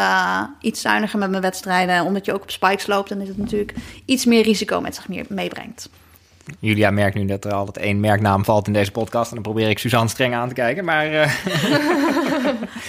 iets 0.61 0.81
zuiniger 0.81 1.19
met 1.19 1.31
mijn 1.31 1.43
wedstrijden. 1.43 2.05
Omdat 2.05 2.25
je 2.25 2.33
ook 2.33 2.43
op 2.43 2.51
spikes 2.51 2.87
loopt, 2.87 3.09
dan 3.09 3.21
is 3.21 3.29
het 3.29 3.39
natuurlijk 3.39 3.75
iets 4.05 4.25
meer 4.25 4.43
risico 4.43 4.81
met 4.81 4.95
zich 4.95 5.29
meebrengt. 5.29 5.89
Julia 6.59 6.91
merkt 6.91 7.15
nu 7.15 7.25
dat 7.27 7.45
er 7.45 7.53
altijd 7.53 7.85
één 7.85 8.01
merknaam 8.01 8.45
valt 8.45 8.67
in 8.67 8.73
deze 8.73 8.91
podcast. 8.91 9.29
En 9.29 9.35
dan 9.35 9.43
probeer 9.53 9.69
ik 9.69 9.79
Suzanne 9.79 10.09
streng 10.09 10.35
aan 10.35 10.49
te 10.49 10.55
kijken. 10.55 10.85
Maar 10.85 11.07
eh, 11.07 11.33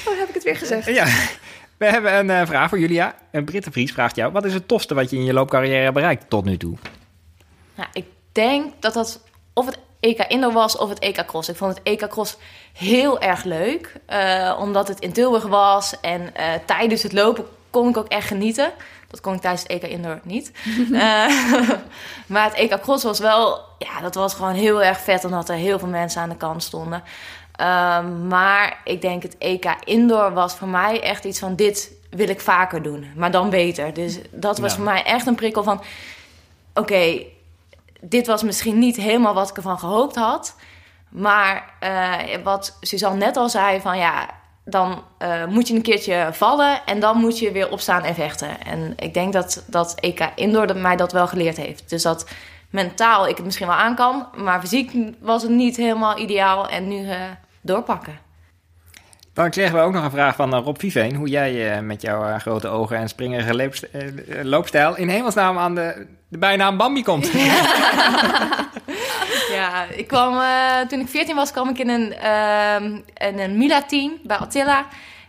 Oh, 0.07 0.17
heb 0.19 0.27
ik 0.27 0.33
het 0.33 0.43
weer 0.43 0.55
gezegd? 0.55 0.87
ja, 0.87 1.05
we 1.77 1.85
hebben 1.85 2.17
een 2.17 2.29
eh, 2.29 2.45
vraag 2.47 2.69
voor 2.69 2.79
Julia. 2.79 3.15
Een 3.31 3.45
Britte 3.45 3.71
Vries 3.71 3.91
vraagt 3.91 4.15
jou. 4.15 4.31
Wat 4.31 4.45
is 4.45 4.53
het 4.53 4.67
tofste 4.67 4.93
wat 4.93 5.09
je 5.09 5.15
in 5.15 5.23
je 5.23 5.33
loopcarrière 5.33 5.81
hebt 5.81 5.93
bereikt 5.93 6.29
tot 6.29 6.45
nu 6.45 6.57
toe? 6.57 6.77
Nou, 7.75 7.89
ik 7.93 8.05
denk 8.31 8.73
dat 8.79 8.93
dat 8.93 9.21
of 9.53 9.65
het 9.65 9.79
EK 9.99 10.19
Indoor 10.27 10.51
was 10.53 10.77
of 10.77 10.89
het 10.89 10.99
EK 10.99 11.25
Cross. 11.25 11.49
Ik 11.49 11.55
vond 11.55 11.77
het 11.77 11.83
EK 11.83 12.07
Cross 12.07 12.37
heel 12.73 13.21
erg 13.21 13.43
leuk. 13.43 13.93
eh, 14.05 14.57
omdat 14.59 14.87
het 14.87 14.99
in 14.99 15.11
Tilburg 15.13 15.43
was. 15.43 15.99
En 16.01 16.33
tijdens 16.65 17.03
het 17.03 17.13
lopen 17.13 17.45
kon 17.69 17.89
ik 17.89 17.97
ook 17.97 18.07
echt 18.07 18.27
genieten. 18.27 18.71
Dat 19.13 19.21
kon 19.21 19.33
ik 19.33 19.41
tijdens 19.41 19.61
het 19.63 19.71
EK 19.71 19.83
Indoor 19.83 20.19
niet. 20.23 20.51
Eh, 20.93 21.69
maar 22.27 22.43
het 22.43 22.53
EK 22.53 22.81
Cross 22.81 23.03
was 23.03 23.19
wel... 23.19 23.59
Ja, 23.77 24.01
dat 24.01 24.15
was 24.15 24.33
gewoon 24.33 24.53
heel 24.53 24.83
erg 24.83 24.99
vet. 24.99 25.25
Omdat 25.25 25.49
er 25.49 25.55
heel 25.55 25.79
veel 25.79 25.87
mensen 25.87 26.21
aan 26.21 26.29
de 26.29 26.35
kant 26.37 26.63
stonden. 26.63 27.03
Ehm, 27.55 28.27
maar 28.27 28.77
ik 28.83 29.01
denk 29.01 29.23
het 29.23 29.37
EK 29.37 29.75
Indoor 29.83 30.33
was 30.33 30.55
voor 30.55 30.67
mij 30.67 31.01
echt 31.01 31.23
iets 31.25 31.39
van... 31.39 31.55
Dit 31.55 31.91
wil 32.09 32.29
ik 32.29 32.41
vaker 32.41 32.81
doen. 32.81 33.11
Maar 33.15 33.31
dan 33.31 33.49
beter. 33.49 33.93
Dus 33.93 34.19
dat 34.31 34.57
was 34.59 34.69
Ja. 34.69 34.75
voor 34.75 34.85
mij 34.85 35.03
echt 35.03 35.27
een 35.27 35.35
prikkel 35.35 35.63
van... 35.63 35.81
Oké, 36.73 37.23
dit 38.01 38.27
was 38.27 38.43
misschien 38.43 38.79
niet 38.79 38.95
helemaal 38.95 39.33
wat 39.33 39.49
ik 39.49 39.55
ervan 39.55 39.79
gehoopt 39.79 40.15
had. 40.15 40.55
Maar 41.09 41.73
eh, 41.79 42.17
wat 42.43 42.77
Suzanne 42.81 43.17
net 43.17 43.37
al 43.37 43.49
zei, 43.49 43.81
van 43.81 43.97
ja, 43.97 44.29
dan 44.65 45.03
eh, 45.17 45.45
moet 45.45 45.67
je 45.67 45.73
een 45.73 45.81
keertje 45.81 46.27
vallen 46.31 46.85
en 46.85 46.99
dan 46.99 47.17
moet 47.17 47.39
je 47.39 47.51
weer 47.51 47.71
opstaan 47.71 48.03
en 48.03 48.15
vechten. 48.15 48.61
En 48.65 48.93
ik 48.95 49.13
denk 49.13 49.33
dat 49.33 49.63
dat 49.67 49.95
EK 49.99 50.31
Indoor 50.35 50.67
dat 50.67 50.77
mij 50.77 50.95
dat 50.95 51.11
wel 51.11 51.27
geleerd 51.27 51.57
heeft. 51.57 51.89
Dus 51.89 52.03
dat 52.03 52.29
mentaal 52.69 53.27
ik 53.27 53.35
het 53.35 53.45
misschien 53.45 53.67
wel 53.67 53.75
aan 53.75 53.95
kan, 53.95 54.27
maar 54.35 54.59
fysiek 54.59 54.91
was 55.19 55.41
het 55.41 55.51
niet 55.51 55.77
helemaal 55.77 56.17
ideaal 56.17 56.69
en 56.69 56.87
nu 56.87 57.09
eh, 57.09 57.17
doorpakken. 57.61 58.17
Dan 59.33 59.49
kregen 59.49 59.75
we 59.75 59.81
ook 59.81 59.93
nog 59.93 60.03
een 60.03 60.11
vraag 60.11 60.35
van 60.35 60.53
eh, 60.53 60.63
Rob 60.63 60.79
Viveen. 60.79 61.15
Hoe 61.15 61.27
jij 61.27 61.81
met 61.81 62.01
jouw 62.01 62.39
grote 62.39 62.67
ogen 62.67 62.97
en 62.97 63.09
springerige 63.09 63.71
loopstijl 64.43 64.97
in 64.97 65.09
hemelsnaam 65.09 65.57
aan 65.57 65.75
de, 65.75 66.07
de 66.27 66.37
bijnaam 66.37 66.77
Bambi 66.77 67.03
komt. 67.03 67.31
Ja, 67.31 67.61
ik 69.95 70.07
kwam, 70.07 70.39
eh, 70.39 70.79
toen 70.87 70.99
ik 70.99 71.07
14 71.07 71.35
was, 71.35 71.51
kwam 71.51 71.69
ik 71.69 71.79
in 71.79 71.89
een, 71.89 72.11
in 73.17 73.39
een 73.39 73.57
Mila-team 73.57 74.11
bij 74.23 74.37
Attila. 74.37 74.85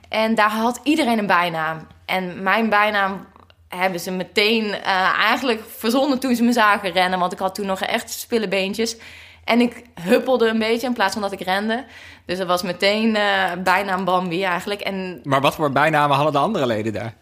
En 0.08 0.34
daar 0.34 0.50
had 0.50 0.80
iedereen 0.82 1.18
een 1.18 1.26
bijnaam. 1.26 1.86
En 2.04 2.42
mijn 2.42 2.68
bijnaam 2.68 3.26
hebben 3.68 4.00
ze 4.00 4.10
meteen 4.10 4.72
eh, 4.72 5.18
eigenlijk 5.18 5.62
verzonnen 5.76 6.18
toen 6.18 6.34
ze 6.34 6.42
me 6.42 6.52
zagen 6.52 6.92
rennen. 6.92 7.18
Want 7.18 7.32
ik 7.32 7.38
had 7.38 7.54
toen 7.54 7.66
nog 7.66 7.80
echt 7.80 8.10
spillebeentjes. 8.10 8.96
En 9.44 9.60
ik 9.60 9.82
huppelde 10.00 10.48
een 10.48 10.58
beetje 10.58 10.86
in 10.86 10.92
plaats 10.92 11.12
van 11.12 11.22
dat 11.22 11.32
ik 11.32 11.40
rende. 11.40 11.84
Dus 12.26 12.38
dat 12.38 12.46
was 12.46 12.62
meteen 12.62 13.16
eh 13.16 13.52
bijnaam 13.58 14.04
Bambi 14.04 14.42
eigenlijk. 14.42 14.80
En 14.80 15.20
Maar 15.22 15.40
wat 15.40 15.54
voor 15.54 15.72
bijnamen 15.72 16.16
hadden 16.16 16.32
de 16.32 16.38
andere 16.38 16.66
leden 16.66 16.92
daar? 16.92 17.14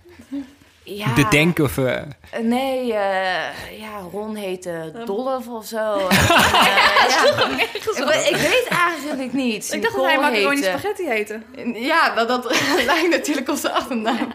Ja... 0.84 1.14
De 1.14 1.28
Denk 1.28 1.58
of... 1.58 1.78
eh, 1.78 2.02
Nee, 2.40 2.92
eh, 2.92 3.78
ja, 3.80 3.98
Ron 4.12 4.34
heette 4.34 4.92
Dolf 5.04 5.48
of 5.48 5.66
zo. 5.66 5.96
Eh, 6.08 7.08
ja. 7.08 7.48
ik, 7.58 8.28
ik 8.28 8.36
weet 8.36 8.66
eigenlijk 8.68 9.32
niet. 9.32 9.72
Ik 9.72 9.82
dacht 9.82 9.94
dat 9.94 10.04
hij 10.04 10.16
macaroni 10.18 10.46
heette. 10.48 10.68
spaghetti 10.78 11.06
heette. 11.08 11.40
Ja, 11.74 12.14
dat, 12.14 12.28
dat 12.28 12.44
lijkt 12.86 13.08
natuurlijk 13.10 13.48
op 13.48 13.56
zijn 13.56 13.72
achternaam. 13.72 14.28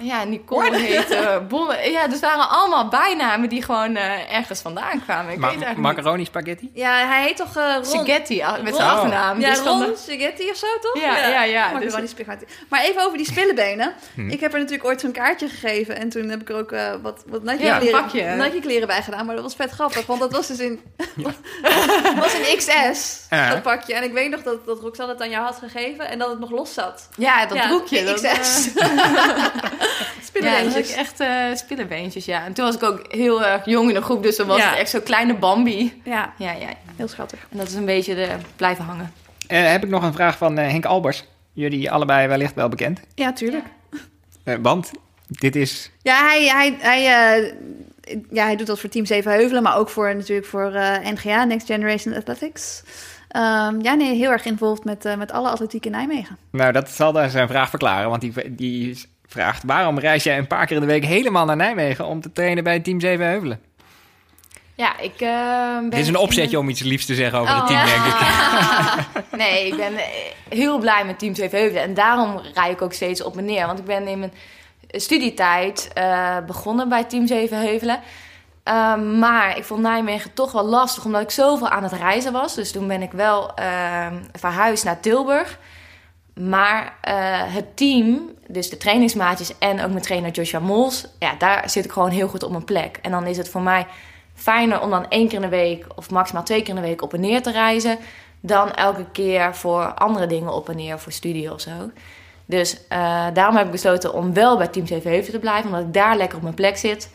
Ja, 0.00 0.24
Nicole 0.24 0.76
heette 0.76 1.42
Bonne. 1.48 1.90
Ja, 1.90 2.06
dus 2.08 2.20
waren 2.20 2.48
allemaal 2.48 2.88
bijnamen 2.88 3.48
die 3.48 3.62
gewoon 3.62 3.96
eh, 3.96 4.34
ergens 4.36 4.60
vandaan 4.60 5.02
kwamen. 5.04 5.32
Ik 5.32 5.38
ma- 5.38 5.50
weet 5.50 5.62
eigenlijk 5.62 5.96
macaroni 5.96 6.24
spaghetti? 6.24 6.70
Ja, 6.74 7.06
hij 7.06 7.22
heet 7.22 7.36
toch 7.36 7.56
eh 7.56 7.76
niet. 7.76 7.86
Ron... 7.86 8.00
Spaghetti 8.00 8.42
ah, 8.42 8.62
met 8.62 8.74
zijn 8.76 8.88
achternaam. 8.88 9.40
Ja, 9.40 9.50
Dus 9.50 9.58
Ron 9.60 9.78
de- 9.80 9.94
Spaghetti 9.96 10.50
of 10.50 10.56
zo, 10.56 10.66
toch? 10.80 11.02
Ja, 11.02 11.26
ja, 11.28 11.42
ja, 11.44 11.70
Macaroni 11.72 12.00
dus- 12.00 12.10
spaghetti. 12.10 12.46
Maar 12.68 12.80
even 12.82 13.02
over 13.04 13.16
die 13.16 13.26
spillebenen. 13.26 13.92
Ik 14.34 14.40
heb 14.40 14.52
er 14.52 14.58
natuurlijk 14.58 14.88
ooit 14.88 15.00
zo'n 15.00 15.12
kaartje 15.12 15.48
gegeven. 15.48 15.96
En 15.96 16.08
toen 16.08 16.28
heb 16.28 16.40
ik 16.40 16.48
er 16.48 16.56
ook 16.56 16.72
eh, 16.72 16.92
wat, 17.02 17.22
wat 17.26 17.42
Nike, 17.42 17.62
Ja, 17.64 17.80
een. 17.80 18.38
Nike 18.38 18.60
kleren 18.60 18.86
bij 18.86 19.02
gedaan. 19.02 19.26
Maar 19.26 19.34
dat 19.34 19.44
was 19.44 19.54
vet 19.54 19.70
grappig. 19.70 20.06
Want 20.06 20.20
dat 20.20 20.32
was 20.32 20.46
dus 20.46 20.58
in, 20.58 20.80
was 22.20 22.34
in 22.34 22.56
XS, 22.56 23.20
dat 23.50 23.62
pakje. 23.62 23.94
En 23.94 24.02
ik 24.02 24.12
weet 24.12 24.30
nog 24.30 24.42
dat, 24.42 24.66
dat 24.66 24.80
Roxanne 24.80 25.12
het 25.12 25.22
aan 25.22 25.30
jou 25.30 25.44
had 25.44 25.58
gegeven. 25.58 26.08
En 26.08 26.18
dat 26.18 26.28
het 26.30 26.38
nog 26.38 26.50
los 26.50 26.74
zat. 26.74 27.08
Ja, 27.16 27.46
dat 27.46 27.56
Ja, 27.56 27.66
broekje. 27.66 27.98
in 27.98 28.04
Dat, 28.06 28.20
Ja, 30.34 30.40
Spillebeentjes. 30.40 30.74
dat 30.74 30.84
is 30.84 30.94
echt 30.94 31.20
eh 31.20 31.54
spillebeentjes, 31.54 32.24
ja. 32.24 32.44
En 32.44 32.52
toen 32.52 32.64
was 32.64 32.74
ik 32.74 32.82
ook 32.82 33.04
heel 33.12 33.44
erg 33.44 33.64
jong 33.64 33.88
in 33.88 33.94
de 33.94 34.02
groep, 34.02 34.22
dus 34.22 34.36
dan 34.36 34.46
was 34.46 34.58
Ja. 34.58 34.70
het 34.70 34.78
echt 34.78 34.90
zo'n 34.90 35.02
kleine 35.02 35.34
Bambi. 35.34 36.00
Ja, 36.04 36.32
Ja, 36.38 36.52
ja. 36.52 36.68
heel 36.96 37.08
schattig. 37.08 37.46
En 37.50 37.56
dat 37.58 37.68
is 37.68 37.74
een 37.74 37.84
beetje 37.84 38.14
de 38.14 38.28
blijven 38.56 38.84
hangen. 38.84 39.12
Eh, 39.46 39.70
heb 39.70 39.84
ik 39.84 39.88
nog 39.90 40.02
een 40.02 40.12
vraag 40.12 40.36
van 40.36 40.58
eh, 40.58 40.70
Henk 40.70 40.84
Albers. 40.84 41.24
Jullie 41.52 41.90
allebei 41.90 42.28
wellicht 42.28 42.54
wel 42.54 42.68
bekend. 42.68 43.00
Ja, 43.14 43.32
tuurlijk. 43.32 43.64
Eh, 44.44 44.54
want 44.62 44.90
dit 45.26 45.56
is... 45.56 45.90
Ja, 46.02 46.26
hij, 46.26 46.44
hij, 46.46 46.76
hij, 46.80 47.00
eh, 47.38 47.52
ja, 48.30 48.44
hij 48.44 48.56
doet 48.56 48.66
dat 48.66 48.80
voor 48.80 48.88
Team 48.90 49.04
Zevenheuvelen, 49.06 49.62
maar 49.62 49.76
ook 49.76 49.88
voor 49.88 50.14
natuurlijk 50.14 50.46
voor 50.46 50.72
eh, 50.72 51.10
NGA, 51.12 51.44
Next 51.44 51.66
Generation 51.66 52.14
Athletics. 52.14 52.82
Ehm, 53.28 53.80
ja, 53.82 53.94
nee, 53.94 54.14
heel 54.16 54.30
erg 54.30 54.44
involved 54.44 54.84
met, 54.84 55.04
eh, 55.04 55.16
met 55.16 55.32
alle 55.32 55.48
atletiek 55.48 55.86
in 55.86 55.90
Nijmegen. 55.92 56.36
Nou, 56.50 56.72
dat 56.72 56.90
zal 56.90 57.12
dan 57.12 57.30
zijn 57.30 57.48
vraag 57.48 57.70
verklaren. 57.70 58.08
Want 58.10 58.20
die, 58.20 58.54
die 58.54 58.98
vraagt... 59.34 59.62
Waarom 59.66 59.98
reis 59.98 60.22
jij 60.22 60.38
een 60.38 60.46
paar 60.46 60.66
keer 60.66 60.76
in 60.76 60.82
de 60.82 60.88
week 60.88 61.04
helemaal 61.04 61.44
naar 61.44 61.56
Nijmegen... 61.56 62.06
om 62.06 62.20
te 62.20 62.32
trainen 62.32 62.64
bij 62.64 62.80
Team 62.80 63.00
Zevenheuvelen? 63.00 63.60
Ja, 64.74 64.98
ik 64.98 65.20
eh, 65.20 65.78
ben... 65.78 65.90
Dit 65.90 65.98
is 65.98 66.08
een 66.08 66.16
opzetje 66.16 66.58
om 66.58 66.68
iets 66.68 66.82
liefs 66.82 67.06
te 67.06 67.14
zeggen 67.14 67.38
over 67.38 67.54
Oh, 67.54 67.58
het 67.58 67.66
team, 67.66 67.78
ja. 67.78 67.86
denk 67.86 68.04
ik. 68.04 69.32
Nee, 69.44 69.66
ik 69.66 69.76
ben 69.76 69.96
eh, 69.96 70.04
heel 70.48 70.78
blij 70.78 71.04
met 71.04 71.18
Team 71.18 71.34
Zevenheuvelen. 71.34 71.82
En 71.82 71.94
daarom 71.94 72.40
rij 72.54 72.70
ik 72.70 72.82
ook 72.82 72.92
steeds 72.92 73.22
op 73.22 73.36
en 73.36 73.44
neer. 73.44 73.66
Want 73.66 73.78
ik 73.78 73.84
ben 73.84 74.06
in 74.06 74.18
mijn 74.18 74.32
studietijd 74.88 75.90
eh, 75.94 76.36
begonnen 76.46 76.88
bij 76.88 77.04
Team 77.04 77.26
Zevenheuvelen. 77.26 78.00
Ehm, 78.62 79.18
maar 79.18 79.56
ik 79.56 79.64
vond 79.64 79.80
Nijmegen 79.80 80.34
toch 80.34 80.52
wel 80.52 80.64
lastig, 80.64 81.04
omdat 81.04 81.22
ik 81.22 81.30
zoveel 81.30 81.68
aan 81.68 81.82
het 81.82 81.92
reizen 81.92 82.32
was. 82.32 82.54
Dus 82.54 82.72
toen 82.72 82.88
ben 82.88 83.02
ik 83.02 83.12
wel 83.12 83.54
ehm, 83.54 84.14
verhuisd 84.32 84.84
naar 84.84 85.00
Tilburg. 85.00 85.58
Maar 86.34 86.98
eh, 87.00 87.14
het 87.54 87.76
team, 87.76 88.30
dus 88.46 88.70
de 88.70 88.76
trainingsmaatjes 88.76 89.58
en 89.58 89.80
ook 89.80 89.90
mijn 89.90 90.02
trainer 90.02 90.30
Joshua 90.30 90.58
Mols... 90.58 91.06
ja, 91.18 91.34
daar 91.38 91.70
zit 91.70 91.84
ik 91.84 91.92
gewoon 91.92 92.10
heel 92.10 92.28
goed 92.28 92.42
op 92.42 92.50
mijn 92.50 92.64
plek. 92.64 92.98
En 93.02 93.10
dan 93.10 93.26
is 93.26 93.36
het 93.36 93.48
voor 93.48 93.60
mij 93.60 93.86
fijner 94.34 94.80
om 94.80 94.90
dan 94.90 95.08
één 95.08 95.28
keer 95.28 95.36
in 95.36 95.50
de 95.50 95.56
week 95.56 95.86
of 95.96 96.10
maximaal 96.10 96.44
twee 96.44 96.60
keer 96.60 96.74
in 96.74 96.80
de 96.80 96.86
week 96.86 97.02
op 97.02 97.14
en 97.14 97.20
neer 97.20 97.42
te 97.42 97.50
reizen. 97.50 97.98
Dan 98.40 98.72
elke 98.72 99.04
keer 99.12 99.54
voor 99.54 99.94
andere 99.94 100.26
dingen 100.26 100.54
op 100.54 100.68
en 100.68 100.76
neer, 100.76 100.98
voor 100.98 101.12
studie 101.12 101.52
of 101.52 101.60
zo. 101.60 101.90
Dus 102.46 102.86
eh, 102.88 103.26
daarom 103.32 103.56
heb 103.56 103.66
ik 103.66 103.72
besloten 103.72 104.14
om 104.14 104.34
wel 104.34 104.56
bij 104.56 104.68
Team 104.68 104.86
CV 104.86 105.30
te 105.30 105.38
blijven, 105.38 105.70
omdat 105.70 105.86
ik 105.86 105.92
daar 105.92 106.16
lekker 106.16 106.36
op 106.36 106.42
mijn 106.42 106.54
plek 106.54 106.76
zit. 106.76 107.10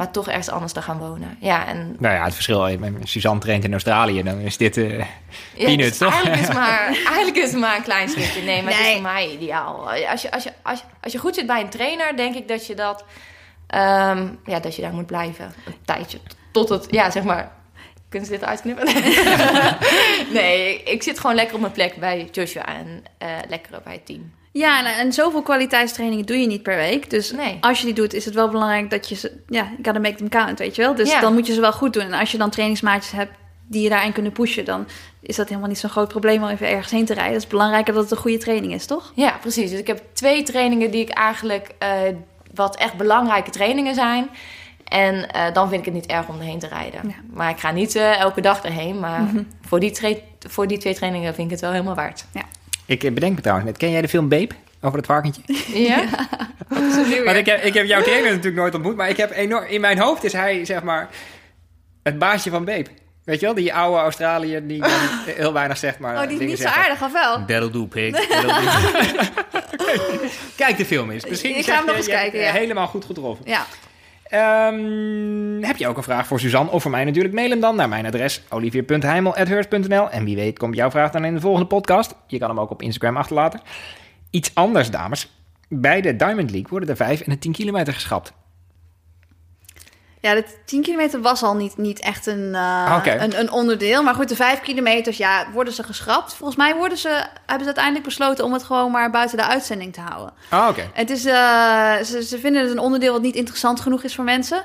Maar 0.00 0.10
toch 0.10 0.28
ergens 0.28 0.48
anders 0.50 0.72
te 0.72 0.82
gaan 0.82 0.98
wonen. 0.98 1.36
Ja, 1.40 1.66
en 1.66 1.96
Nou 1.98 2.14
ja, 2.14 2.24
het 2.24 2.34
verschil, 2.34 2.66
eh, 2.68 2.78
Suzanne 3.02 3.40
traint 3.40 3.64
in 3.64 3.72
Australië, 3.72 4.22
dan 4.22 4.38
is 4.38 4.56
dit 4.56 4.76
eh 4.76 4.98
Ja, 4.98 5.04
peanuts, 5.54 5.88
dus 5.88 5.98
toch? 5.98 6.12
Eigenlijk 6.12 6.40
is, 6.40 6.46
het 6.46 6.56
maar, 6.56 6.86
eigenlijk 7.12 7.36
is 7.36 7.50
het 7.50 7.60
maar 7.60 7.76
een 7.76 7.82
klein 7.82 8.08
stukje. 8.08 8.42
Nee, 8.42 8.62
maar 8.62 8.72
het 8.72 8.80
is 8.80 8.86
Nee. 8.86 8.94
voor 8.94 9.02
mij 9.02 9.30
ideaal. 9.30 9.90
Als 9.90 10.22
je, 10.22 10.30
als, 10.32 10.42
je, 10.42 10.52
als, 10.62 10.78
je, 10.78 10.84
als 11.00 11.12
je 11.12 11.18
goed 11.18 11.34
zit 11.34 11.46
bij 11.46 11.60
een 11.60 11.68
trainer, 11.68 12.16
denk 12.16 12.34
ik 12.34 12.48
dat 12.48 12.66
je 12.66 12.74
dat... 12.74 13.04
ehm, 13.66 14.28
ja, 14.44 14.60
dat 14.60 14.76
je 14.76 14.82
daar 14.82 14.92
moet 14.92 15.06
blijven. 15.06 15.44
Een 15.66 15.74
tijdje. 15.84 16.18
Tot 16.52 16.68
het, 16.68 16.86
ja, 16.90 17.10
zeg 17.10 17.22
maar... 17.22 17.52
Kunnen 18.08 18.28
ze 18.28 18.34
dit 18.34 18.44
uitknippen? 18.44 18.86
nee, 20.40 20.82
ik 20.82 21.02
zit 21.02 21.18
gewoon 21.20 21.36
lekker 21.36 21.54
op 21.54 21.60
mijn 21.60 21.72
plek 21.72 21.96
bij 21.96 22.28
Joshua 22.32 22.66
en 22.66 23.02
eh, 23.18 23.28
lekker 23.48 23.80
bij 23.84 23.92
het 23.92 24.06
team. 24.06 24.32
Ja, 24.52 24.78
en, 24.86 24.94
en 24.98 25.12
zoveel 25.12 25.42
kwaliteitstrainingen 25.42 26.26
doe 26.26 26.36
je 26.36 26.46
niet 26.46 26.62
per 26.62 26.76
week. 26.76 27.10
Dus 27.10 27.32
Nee. 27.32 27.58
als 27.60 27.78
je 27.78 27.84
die 27.84 27.94
doet, 27.94 28.14
is 28.14 28.24
het 28.24 28.34
wel 28.34 28.48
belangrijk 28.48 28.90
dat 28.90 29.08
je 29.08 29.14
ze... 29.14 29.32
Ja, 29.48 29.62
you 29.62 29.76
gotta 29.82 30.00
make 30.00 30.14
them 30.14 30.28
count, 30.28 30.58
weet 30.58 30.76
je 30.76 30.82
wel. 30.82 30.94
Dus 30.94 31.10
Ja. 31.10 31.20
dan 31.20 31.32
moet 31.32 31.46
je 31.46 31.52
ze 31.54 31.60
wel 31.60 31.72
goed 31.72 31.92
doen. 31.92 32.02
En 32.02 32.12
als 32.12 32.32
je 32.32 32.38
dan 32.38 32.50
trainingsmaatjes 32.50 33.12
hebt 33.12 33.32
die 33.66 33.82
je 33.82 33.88
daarin 33.88 34.12
kunnen 34.12 34.32
pushen... 34.32 34.64
dan 34.64 34.86
is 35.20 35.36
dat 35.36 35.48
helemaal 35.48 35.68
niet 35.68 35.78
zo'n 35.78 35.90
groot 35.90 36.08
probleem 36.08 36.42
om 36.42 36.48
even 36.48 36.68
ergens 36.68 36.92
heen 36.92 37.04
te 37.04 37.14
rijden. 37.14 37.32
Het 37.32 37.42
is 37.42 37.48
belangrijker 37.48 37.94
dat 37.94 38.02
het 38.02 38.12
een 38.12 38.18
goede 38.18 38.38
training 38.38 38.74
is, 38.74 38.86
toch? 38.86 39.12
Ja, 39.14 39.36
precies. 39.40 39.70
Dus 39.70 39.78
ik 39.78 39.86
heb 39.86 40.02
twee 40.12 40.42
trainingen 40.42 40.90
die 40.90 41.00
ik 41.00 41.10
eigenlijk... 41.10 41.70
eh, 41.78 41.90
wat 42.54 42.76
echt 42.76 42.94
belangrijke 42.96 43.50
trainingen 43.50 43.94
zijn... 43.94 44.30
En 44.84 45.30
eh, 45.30 45.52
dan 45.52 45.68
vind 45.68 45.80
ik 45.80 45.84
het 45.84 45.94
niet 45.94 46.06
erg 46.06 46.28
om 46.28 46.38
erheen 46.38 46.58
te 46.58 46.66
rijden. 46.66 47.00
Ja. 47.08 47.14
Maar 47.32 47.50
ik 47.50 47.58
ga 47.58 47.70
niet 47.70 47.94
eh, 47.94 48.20
elke 48.20 48.40
dag 48.40 48.62
erheen. 48.62 48.98
Maar 49.00 49.30
voor, 49.68 49.80
die 49.80 50.18
voor 50.38 50.66
die 50.66 50.78
twee 50.78 50.94
trainingen 50.94 51.34
vind 51.34 51.46
ik 51.46 51.52
het 51.52 51.60
wel 51.60 51.70
helemaal 51.72 51.94
waard. 51.94 52.24
Ik 52.90 53.04
eh, 53.04 53.12
bedenk 53.12 53.34
me 53.34 53.40
trouwens 53.40 53.68
net, 53.68 53.78
ken 53.78 53.90
jij 53.90 54.00
de 54.00 54.08
film 54.08 54.28
Babe? 54.28 54.54
Over 54.80 54.98
het 54.98 55.06
varkentje? 55.06 55.42
Ja? 55.88 56.04
Want 57.24 57.36
ik 57.36 57.46
heb, 57.46 57.62
ik 57.62 57.74
heb 57.74 57.86
jouw 57.86 58.02
trainer 58.02 58.30
natuurlijk 58.30 58.56
nooit 58.56 58.74
ontmoet, 58.74 58.96
maar 58.96 59.08
ik 59.08 59.16
heb 59.16 59.30
enorm... 59.30 59.64
In 59.64 59.80
mijn 59.80 59.98
hoofd 59.98 60.24
is 60.24 60.32
hij, 60.32 60.64
zeg 60.64 60.82
maar, 60.82 61.08
het 62.02 62.18
baasje 62.18 62.50
van 62.50 62.64
Babe. 62.64 62.86
Weet 63.24 63.40
je 63.40 63.46
wel, 63.46 63.54
die 63.54 63.74
oude 63.74 64.00
Australiër 64.00 64.66
die 64.66 64.82
heel 65.36 65.52
weinig 65.52 65.78
zegt, 65.78 65.98
maar 65.98 66.22
Oh, 66.22 66.28
die 66.28 66.40
is 66.40 66.46
niet 66.46 66.58
zo 66.58 66.68
aardig, 66.68 67.02
of 67.02 67.12
wel? 67.12 67.44
That'll 67.44 67.70
do, 67.70 67.86
pig. 67.86 68.10
That'll 68.28 68.64
do. 68.64 68.68
Kijk 70.56 70.76
de 70.76 70.86
film 70.86 71.10
eens. 71.10 71.26
Misschien 71.26 71.56
Ik 71.56 71.64
ga 71.64 71.74
hem 71.74 71.84
nog 71.84 71.90
je, 71.94 71.96
eens 71.96 72.10
kijken, 72.10 72.40
ja. 72.40 72.52
Helemaal 72.52 72.86
goed 72.86 73.04
getroffen. 73.04 73.44
Ja. 73.48 73.66
Ehm, 74.30 75.62
heb 75.62 75.76
je 75.76 75.88
ook 75.88 75.96
een 75.96 76.02
vraag 76.02 76.26
voor 76.26 76.40
Suzanne 76.40 76.70
of 76.70 76.82
voor 76.82 76.90
mij 76.90 77.04
natuurlijk? 77.04 77.34
Mail 77.34 77.50
hem 77.50 77.60
dan 77.60 77.76
naar 77.76 77.88
mijn 77.88 78.06
adres 78.06 78.42
olivier.heimel.hurst.nl 78.48 80.10
En 80.10 80.24
wie 80.24 80.36
weet 80.36 80.58
komt 80.58 80.76
jouw 80.76 80.90
vraag 80.90 81.10
dan 81.10 81.24
in 81.24 81.34
de 81.34 81.40
volgende 81.40 81.66
podcast. 81.66 82.14
Je 82.26 82.38
kan 82.38 82.48
hem 82.48 82.60
ook 82.60 82.70
op 82.70 82.82
Instagram 82.82 83.16
achterlaten. 83.16 83.60
Iets 84.30 84.54
anders, 84.54 84.90
dames. 84.90 85.32
Bij 85.68 86.00
de 86.00 86.16
Diamond 86.16 86.50
League 86.50 86.70
worden 86.70 86.88
de 86.88 86.96
5 86.96 87.20
en 87.20 87.30
de 87.30 87.38
10 87.38 87.52
kilometer 87.52 87.92
geschrapt. 87.92 88.32
Ja, 90.20 90.34
de 90.34 90.44
10 90.64 90.82
kilometer 90.82 91.20
was 91.20 91.42
al 91.42 91.56
niet, 91.56 91.76
niet 91.76 92.00
echt 92.00 92.26
een, 92.26 92.54
eh, 92.54 92.94
Oké. 92.98 93.16
een, 93.20 93.38
een 93.38 93.50
onderdeel. 93.50 94.02
Maar 94.02 94.14
goed, 94.14 94.28
de 94.28 94.36
5 94.36 94.60
kilometers, 94.60 95.16
ja, 95.16 95.46
worden 95.52 95.72
ze 95.72 95.82
geschrapt. 95.82 96.34
Volgens 96.34 96.58
mij 96.58 96.74
worden 96.74 96.98
ze, 96.98 97.08
hebben 97.46 97.58
ze 97.58 97.64
uiteindelijk 97.64 98.04
besloten 98.04 98.44
om 98.44 98.52
het 98.52 98.62
gewoon 98.62 98.90
maar 98.90 99.10
buiten 99.10 99.36
de 99.36 99.46
uitzending 99.46 99.92
te 99.92 100.00
houden. 100.00 100.32
Ah, 100.48 100.68
oké. 100.68 100.90
Het 100.92 101.10
is, 101.10 101.24
eh, 101.24 101.96
ze, 102.04 102.24
ze 102.24 102.38
vinden 102.38 102.62
het 102.62 102.70
een 102.70 102.78
onderdeel 102.78 103.12
wat 103.12 103.22
niet 103.22 103.34
interessant 103.34 103.80
genoeg 103.80 104.02
is 104.02 104.14
voor 104.14 104.24
mensen. 104.24 104.64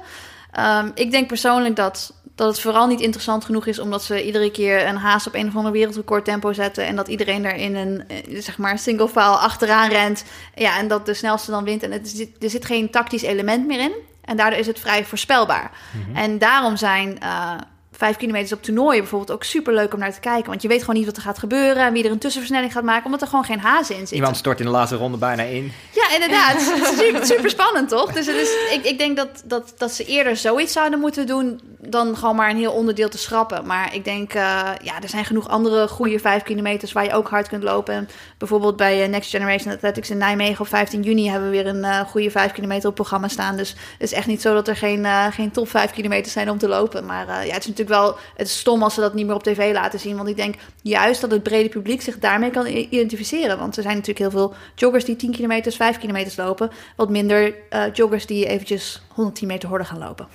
Ehm, 0.51 0.89
ik 0.93 1.11
denk 1.11 1.27
persoonlijk 1.27 1.75
dat, 1.75 2.13
dat 2.35 2.47
het 2.47 2.59
vooral 2.59 2.87
niet 2.87 3.01
interessant 3.01 3.45
genoeg 3.45 3.65
is... 3.65 3.79
omdat 3.79 4.03
ze 4.03 4.25
iedere 4.25 4.51
keer 4.51 4.87
een 4.87 4.97
haas 4.97 5.27
op 5.27 5.35
een 5.35 5.47
of 5.47 5.55
ander 5.55 5.71
wereldrecord 5.71 6.25
tempo 6.25 6.53
zetten... 6.53 6.85
en 6.85 6.95
dat 6.95 7.07
iedereen 7.07 7.41
daar 7.41 7.55
in 7.55 7.75
een 7.75 8.03
eh, 8.07 8.41
zeg 8.41 8.57
maar 8.57 8.79
single 8.79 9.07
file 9.07 9.37
achteraan 9.37 9.89
rent. 9.89 10.23
Ja, 10.55 10.77
en 10.77 10.87
dat 10.87 11.05
de 11.05 11.13
snelste 11.13 11.51
dan 11.51 11.63
wint. 11.63 11.83
En 11.83 11.91
het 11.91 12.27
er 12.39 12.49
zit 12.49 12.65
geen 12.65 12.89
tactisch 12.89 13.21
element 13.21 13.67
meer 13.67 13.79
in. 13.79 13.93
En 14.25 14.37
daardoor 14.37 14.59
is 14.59 14.67
het 14.67 14.79
vrij 14.79 15.05
voorspelbaar. 15.05 15.71
En 16.13 16.37
daarom 16.37 16.77
zijn... 16.77 17.19
eh, 17.19 17.51
Vijf 17.97 18.15
kilometers 18.17 18.53
op 18.53 18.63
toernooien 18.63 18.99
bijvoorbeeld 18.99 19.31
ook 19.31 19.43
super 19.43 19.73
leuk 19.73 19.93
om 19.93 19.99
naar 19.99 20.13
te 20.13 20.19
kijken. 20.19 20.49
Want 20.49 20.61
je 20.61 20.67
weet 20.67 20.79
gewoon 20.79 20.95
niet 20.95 21.05
wat 21.05 21.15
er 21.15 21.21
gaat 21.21 21.37
gebeuren 21.37 21.85
en 21.85 21.93
wie 21.93 22.03
er 22.03 22.11
een 22.11 22.17
tussenversnelling 22.17 22.71
gaat 22.71 22.83
maken, 22.83 23.05
omdat 23.05 23.21
er 23.21 23.27
gewoon 23.27 23.43
geen 23.45 23.59
hazen 23.59 23.93
in 23.93 23.99
zitten. 23.99 24.15
Iemand 24.17 24.37
stort 24.37 24.59
in 24.59 24.65
de 24.65 24.71
laatste 24.71 24.95
ronde 24.95 25.17
bijna 25.17 25.43
in. 25.43 25.71
Ja, 25.91 26.13
inderdaad. 26.13 26.53
Het 26.53 26.91
is 26.91 26.97
super, 27.05 27.25
super 27.25 27.49
spannend, 27.49 27.89
toch? 27.89 28.13
Dus 28.13 28.25
het 28.25 28.35
is, 28.35 28.49
ik, 28.73 28.83
ik 28.83 28.97
denk 28.97 29.17
dat, 29.17 29.27
dat, 29.45 29.73
dat 29.77 29.91
ze 29.91 30.05
eerder 30.05 30.37
zoiets 30.37 30.73
zouden 30.73 30.99
moeten 30.99 31.27
doen... 31.27 31.61
dan 31.89 32.17
gewoon 32.17 32.35
maar 32.35 32.49
een 32.49 32.57
heel 32.57 32.71
onderdeel 32.71 33.09
te 33.09 33.17
schrappen. 33.17 33.65
Maar 33.65 33.95
ik 33.95 34.03
denk, 34.03 34.33
eh, 34.33 34.69
ja, 34.81 35.01
er 35.01 35.09
zijn 35.09 35.25
genoeg 35.25 35.47
andere 35.47 35.87
goede 35.87 36.19
vijf 36.19 36.43
kilometers... 36.43 36.91
waar 36.91 37.03
je 37.03 37.13
ook 37.13 37.29
hard 37.29 37.47
kunt 37.47 37.63
lopen. 37.63 37.93
En 37.93 38.09
bijvoorbeeld 38.37 38.75
bij 38.75 39.03
eh, 39.03 39.09
Next 39.09 39.29
Generation 39.29 39.73
Athletics 39.73 40.09
in 40.09 40.17
Nijmegen... 40.17 40.61
op 40.61 40.67
15 40.67 41.01
juni 41.01 41.29
hebben 41.29 41.49
we 41.49 41.55
weer 41.55 41.67
een 41.67 41.83
eh, 41.83 41.99
goede 41.99 42.31
vijf 42.31 42.51
kilometer 42.51 42.89
op 42.89 42.95
programma 42.95 43.27
staan. 43.27 43.57
Dus 43.57 43.69
het 43.69 43.79
is 43.99 44.13
echt 44.13 44.27
niet 44.27 44.41
zo 44.41 44.53
dat 44.53 44.67
er 44.67 44.75
geen, 44.75 45.05
geen 45.31 45.51
top 45.51 45.69
vijf 45.69 45.91
kilometers 45.91 46.33
zijn 46.33 46.49
om 46.49 46.57
te 46.57 46.67
lopen. 46.67 47.05
Maar 47.05 47.25
ja, 47.27 47.53
het 47.53 47.61
is 47.61 47.67
natuurlijk 47.67 47.89
wel 47.89 48.15
het 48.35 48.49
stom 48.49 48.83
als 48.83 48.93
ze 48.93 48.99
dat 48.99 49.13
niet 49.13 49.25
meer 49.25 49.35
op 49.35 49.43
tv 49.43 49.73
laten 49.73 49.99
zien. 49.99 50.15
Want 50.15 50.29
ik 50.29 50.35
denk 50.35 50.55
juist 50.81 51.21
dat 51.21 51.31
het 51.31 51.43
brede 51.43 51.69
publiek 51.69 52.01
zich 52.01 52.19
daarmee 52.19 52.49
kan 52.49 52.67
identificeren. 52.67 53.57
Want 53.57 53.77
er 53.77 53.83
zijn 53.83 53.95
natuurlijk 53.95 54.31
heel 54.31 54.39
veel 54.39 54.53
joggers 54.75 55.05
die 55.05 55.15
10 55.15 55.31
kilometers, 55.31 55.75
5 55.75 55.97
kilometers 55.97 56.35
lopen. 56.35 56.71
Wat 56.95 57.09
minder 57.09 57.53
joggers 57.93 58.25
die 58.25 58.45
eventjes 58.45 59.01
110 59.13 59.47
meter 59.47 59.69
horden 59.69 59.87
gaan 59.87 59.99
lopen. 59.99 60.27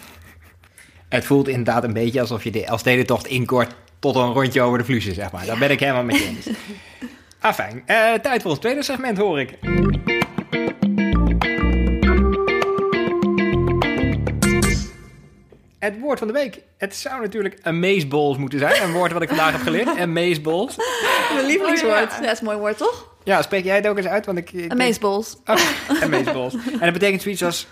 Het 1.10 1.24
voelt 1.24 1.48
inderdaad 1.48 1.84
een 1.84 1.92
beetje 1.92 2.20
alsof 2.20 2.44
je 2.44 2.50
de 2.50 2.64
Elfstedentocht 2.64 3.26
inkort 3.26 3.74
tot 3.98 4.16
een 4.16 4.32
rondje 4.32 4.62
over 4.62 4.78
de 4.78 4.84
vlussen, 4.84 5.14
zeg 5.14 5.32
maar. 5.32 5.46
Dat 5.46 5.58
ben 5.58 5.70
ik 5.70 5.80
helemaal 5.80 6.04
met 6.04 6.16
je 6.16 6.26
eens. 6.26 6.46
Ah, 7.40 7.52
fijn. 7.52 7.82
Eh, 7.86 8.12
tijd 8.12 8.42
voor 8.42 8.50
ons 8.50 8.60
tweede 8.60 8.82
segment, 8.82 9.18
hoor 9.18 9.40
ik. 9.40 9.58
Het 15.78 16.00
woord 16.00 16.18
van 16.18 16.26
de 16.26 16.32
week. 16.32 16.60
Het 16.78 16.96
zou 16.96 17.20
natuurlijk 17.20 17.58
amazeballs 17.62 18.36
moeten 18.36 18.58
zijn. 18.58 18.82
Een 18.82 18.92
woord 18.92 19.12
wat 19.12 19.22
ik 19.22 19.28
vandaag 19.28 19.52
heb 19.52 19.60
geleerd. 19.60 19.98
Amazeballs. 19.98 20.76
Mijn 21.34 21.46
lievelingswoord. 21.46 22.04
Oh, 22.04 22.10
ja. 22.10 22.20
dat 22.20 22.32
is 22.32 22.38
een 22.38 22.44
mooi 22.44 22.58
woord, 22.58 22.76
toch? 22.76 23.08
Ja, 23.24 23.42
spreek 23.42 23.64
jij 23.64 23.76
het 23.76 23.86
ook 23.86 23.96
eens 23.96 24.06
uit? 24.06 24.26
Want 24.26 24.38
ik, 24.38 24.52
ik 24.52 24.70
Amazeballs. 24.70 25.36
Oké, 25.46 25.60
amazeballs. 26.02 26.54
En 26.72 26.78
dat 26.80 26.92
betekent 26.92 27.22
zoiets 27.22 27.44
als... 27.44 27.66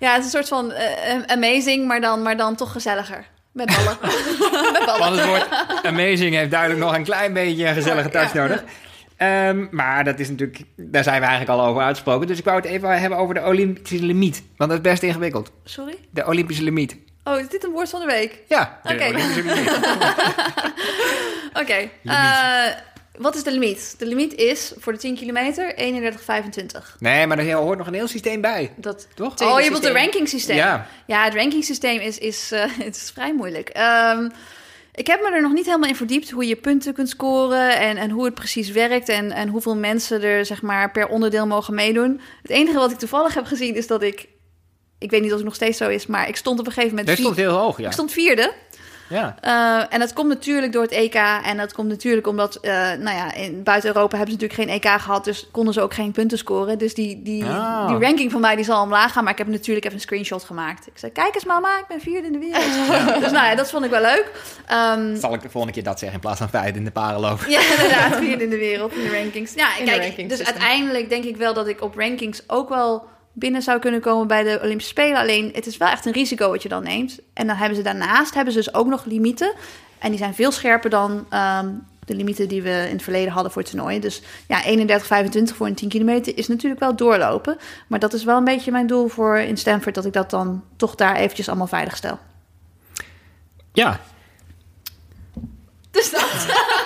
Ja, 0.00 0.10
het 0.14 0.18
is 0.18 0.24
een 0.24 0.30
soort 0.44 0.48
van 0.48 0.72
eh, 0.72 1.14
eh, 1.14 1.22
amazing, 1.26 1.86
maar 1.86 2.00
dan, 2.00 2.22
maar 2.22 2.36
dan 2.36 2.56
toch 2.56 2.72
gezelliger. 2.72 3.24
Met 3.52 3.66
ballen. 3.76 3.98
Met 4.72 4.82
ballen. 4.86 4.98
Want 4.98 5.16
het 5.16 5.26
woord 5.26 5.48
amazing 5.86 6.34
heeft 6.34 6.50
duidelijk 6.50 6.80
nog 6.80 6.94
een 6.96 7.04
klein 7.04 7.32
beetje 7.32 7.66
een 7.66 7.74
gezellige 7.74 8.08
touch 8.10 8.32
Ja. 8.32 8.40
nodig. 8.42 8.64
Ehm, 9.16 9.66
maar 9.70 10.04
dat 10.04 10.18
is 10.18 10.28
natuurlijk, 10.28 10.60
daar 10.76 11.02
zijn 11.04 11.20
we 11.20 11.26
eigenlijk 11.26 11.58
al 11.60 11.66
over 11.66 11.82
uitgesproken. 11.82 12.26
Dus 12.26 12.38
ik 12.38 12.44
wou 12.44 12.56
het 12.56 12.66
even 12.66 13.00
hebben 13.00 13.18
over 13.18 13.34
de 13.34 13.44
Olympische 13.44 14.04
limiet. 14.04 14.42
Want 14.56 14.70
dat 14.70 14.78
is 14.84 14.90
best 14.90 15.02
ingewikkeld. 15.02 15.50
Sorry? 15.64 15.94
De 16.10 16.26
Olympische 16.26 16.62
limiet. 16.62 16.96
Oh, 17.24 17.38
is 17.38 17.48
dit 17.48 17.64
een 17.64 17.70
woord 17.70 17.90
van 17.90 18.00
de 18.00 18.06
week? 18.06 18.38
Ja, 18.48 18.80
Oké. 18.82 19.04
Oké. 21.62 21.88
Wat 23.20 23.34
is 23.34 23.42
de 23.42 23.50
limiet? 23.52 23.94
De 23.98 24.06
limiet 24.06 24.34
is 24.34 24.72
voor 24.78 24.92
de 24.92 24.98
10 24.98 25.14
kilometer 25.14 25.74
31,25. 25.76 26.96
Nee, 26.98 27.26
maar 27.26 27.38
er 27.38 27.52
hoort 27.52 27.78
nog 27.78 27.86
een 27.86 27.94
heel 27.94 28.08
systeem 28.08 28.40
bij. 28.40 28.72
Dat 28.76 29.08
Toch? 29.14 29.32
Oh, 29.32 29.38
je 29.38 29.44
bedoelt 29.46 29.66
het 29.66 29.74
systeem. 29.76 29.94
ranking 29.94 30.28
systeem. 30.28 30.56
Ja. 30.56 30.86
Ja, 31.06 31.24
het 31.24 31.34
ranking 31.34 31.64
systeem 31.64 32.00
is, 32.00 32.18
is, 32.18 32.52
eh, 32.52 32.64
het 32.86 32.96
is 32.96 33.10
vrij 33.14 33.34
moeilijk. 33.34 33.68
Ehm, 33.68 34.28
ik 34.94 35.06
heb 35.06 35.20
me 35.20 35.30
er 35.30 35.42
nog 35.42 35.52
niet 35.52 35.66
helemaal 35.66 35.88
in 35.88 35.96
verdiept 35.96 36.30
hoe 36.30 36.46
je 36.46 36.56
punten 36.56 36.94
kunt 36.94 37.08
scoren 37.08 37.78
en, 37.80 37.96
en 37.96 38.10
hoe 38.10 38.24
het 38.24 38.34
precies 38.34 38.70
werkt 38.70 39.08
en, 39.08 39.30
en 39.32 39.48
hoeveel 39.48 39.76
mensen 39.76 40.22
er 40.22 40.46
zeg 40.46 40.62
maar, 40.62 40.90
per 40.90 41.08
onderdeel 41.08 41.46
mogen 41.46 41.74
meedoen. 41.74 42.20
Het 42.42 42.50
enige 42.50 42.78
wat 42.78 42.90
ik 42.90 42.98
toevallig 42.98 43.34
heb 43.34 43.44
gezien 43.44 43.74
is 43.74 43.86
dat 43.86 44.02
ik, 44.02 44.28
ik 44.98 45.10
weet 45.10 45.20
niet 45.20 45.30
of 45.30 45.36
het 45.36 45.44
nog 45.46 45.54
steeds 45.54 45.78
zo 45.78 45.88
is, 45.88 46.06
maar 46.06 46.28
ik 46.28 46.36
stond 46.36 46.58
op 46.60 46.66
een 46.66 46.72
gegeven 46.72 46.96
moment 46.96 47.14
vier- 47.14 47.24
stond 47.24 47.36
heel 47.36 47.56
hoog, 47.56 47.78
ja. 47.78 47.86
ik 47.86 47.92
stond 47.92 48.12
vierde. 48.12 48.52
Ja. 49.10 49.36
Eh, 49.40 49.94
en 49.94 49.98
dat 50.00 50.12
komt 50.12 50.28
natuurlijk 50.28 50.72
door 50.72 50.82
het 50.82 50.90
EK. 50.92 51.14
En 51.44 51.56
dat 51.56 51.72
komt 51.72 51.88
natuurlijk 51.88 52.26
omdat, 52.26 52.56
eh, 52.56 52.72
nou 52.72 53.16
ja, 53.16 53.34
in, 53.34 53.62
buiten 53.62 53.88
Europa 53.94 54.16
hebben 54.16 54.34
ze 54.38 54.40
natuurlijk 54.46 54.70
geen 54.82 54.92
EK 54.92 55.00
gehad. 55.00 55.24
Dus 55.24 55.48
konden 55.50 55.74
ze 55.74 55.80
ook 55.80 55.94
geen 55.94 56.12
punten 56.12 56.38
scoren. 56.38 56.78
Dus 56.78 56.94
die, 56.94 57.22
die, 57.22 57.44
Ah. 57.44 57.88
die 57.88 57.98
ranking 57.98 58.30
van 58.30 58.40
mij 58.40 58.56
die 58.56 58.64
zal 58.64 58.82
omlaag 58.82 59.12
gaan. 59.12 59.22
Maar 59.24 59.32
ik 59.32 59.38
heb 59.38 59.46
natuurlijk 59.46 59.84
even 59.84 59.96
een 59.96 60.02
screenshot 60.04 60.44
gemaakt. 60.44 60.86
Ik 60.86 60.98
zei, 60.98 61.12
kijk 61.12 61.34
eens 61.34 61.44
mama, 61.44 61.68
ik 61.78 61.84
ben 61.88 62.00
vierde 62.00 62.26
in 62.26 62.32
de 62.32 62.38
wereld. 62.38 62.64
Dus 63.22 63.30
nou 63.32 63.46
ja, 63.46 63.54
dat 63.54 63.70
vond 63.70 63.84
ik 63.84 63.90
wel 63.90 64.00
leuk. 64.00 64.30
Ehm, 64.66 65.16
Zal 65.16 65.34
ik 65.34 65.42
de 65.42 65.50
volgende 65.50 65.74
keer 65.74 65.84
dat 65.84 65.98
zeggen 65.98 66.16
in 66.16 66.22
plaats 66.22 66.38
van 66.38 66.48
vijf 66.48 66.74
in 66.76 66.84
de 66.84 66.90
parenloop? 66.90 67.44
ja, 67.48 67.60
inderdaad, 67.70 68.16
vierde 68.16 68.44
in 68.44 68.50
de 68.50 68.58
wereld, 68.58 68.92
in 68.92 69.02
de 69.02 69.18
rankings. 69.20 69.54
Ja, 69.54 69.76
In 69.78 69.84
de 69.84 69.90
kijk, 69.90 70.02
rankings 70.02 70.28
dus 70.28 70.38
system. 70.38 70.60
uiteindelijk 70.62 71.08
denk 71.08 71.24
ik 71.24 71.36
wel 71.36 71.54
dat 71.54 71.68
ik 71.68 71.82
op 71.82 71.96
rankings 71.96 72.42
ook 72.46 72.68
wel 72.68 73.04
binnen 73.32 73.62
zou 73.62 73.78
kunnen 73.78 74.00
komen 74.00 74.26
bij 74.26 74.42
de 74.42 74.60
Olympische 74.62 74.92
Spelen. 74.92 75.18
Alleen, 75.18 75.50
het 75.54 75.66
is 75.66 75.76
wel 75.76 75.88
echt 75.88 76.06
een 76.06 76.12
risico 76.12 76.50
wat 76.50 76.62
je 76.62 76.68
dan 76.68 76.82
neemt. 76.82 77.18
En 77.32 77.46
dan 77.46 77.56
hebben 77.56 77.76
ze 77.76 77.82
daarnaast 77.82 78.34
hebben 78.34 78.52
ze 78.52 78.58
dus 78.58 78.74
ook 78.74 78.86
nog 78.86 79.04
limieten. 79.04 79.52
En 79.98 80.10
die 80.10 80.18
zijn 80.18 80.34
veel 80.34 80.50
scherper 80.50 80.90
dan 80.90 81.26
ehm, 81.28 81.68
de 82.04 82.14
limieten 82.14 82.48
die 82.48 82.62
we 82.62 82.86
in 82.86 82.92
het 82.94 83.02
verleden 83.02 83.32
hadden 83.32 83.52
voor 83.52 83.62
toernooien. 83.62 84.00
Dus 84.00 84.22
ja, 84.48 84.62
31,25 84.64 85.56
voor 85.56 85.66
een 85.66 85.74
10 85.74 85.88
kilometer 85.88 86.38
is 86.38 86.48
natuurlijk 86.48 86.80
wel 86.80 86.96
doorlopen. 86.96 87.58
Maar 87.86 87.98
dat 87.98 88.12
is 88.12 88.24
wel 88.24 88.36
een 88.36 88.44
beetje 88.44 88.70
mijn 88.70 88.86
doel 88.86 89.08
voor 89.08 89.38
in 89.38 89.56
Stanford, 89.56 89.94
dat 89.94 90.04
ik 90.04 90.12
dat 90.12 90.30
dan 90.30 90.64
toch 90.76 90.94
daar 90.94 91.16
eventjes 91.16 91.48
allemaal 91.48 91.66
veilig 91.66 91.96
stel. 91.96 92.18
Ja, 93.72 94.00
Dus 95.90 96.10
dat. 96.10 96.46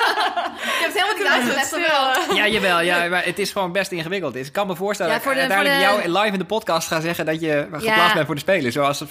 ik 1.16 1.22
heb 1.26 1.26
uitgelegd. 1.26 1.72
of 1.72 2.26
wel? 2.28 2.36
ja 2.36 2.48
jawel. 2.48 2.80
Ja, 2.80 3.08
maar 3.08 3.24
het 3.24 3.38
is 3.38 3.52
gewoon 3.52 3.72
best 3.72 3.90
ingewikkeld. 3.92 4.32
Dus 4.34 4.46
ik 4.46 4.52
kan 4.52 4.66
me 4.66 4.76
voorstellen 4.76 5.12
Ja, 5.12 5.18
dat 5.18 5.26
ik 5.26 5.32
de- 5.34 5.40
uiteindelijk 5.40 5.84
voor 5.92 6.02
de- 6.02 6.08
jou 6.08 6.18
live 6.22 6.32
in 6.32 6.38
de 6.38 6.44
podcast 6.44 6.88
ga 6.88 7.00
zeggen 7.00 7.26
dat 7.26 7.40
je 7.40 7.66
geplaatst 7.72 8.14
bent 8.14 8.26
voor 8.26 8.34
de 8.34 8.40
Spelen. 8.40 8.72
Zoals 8.72 9.04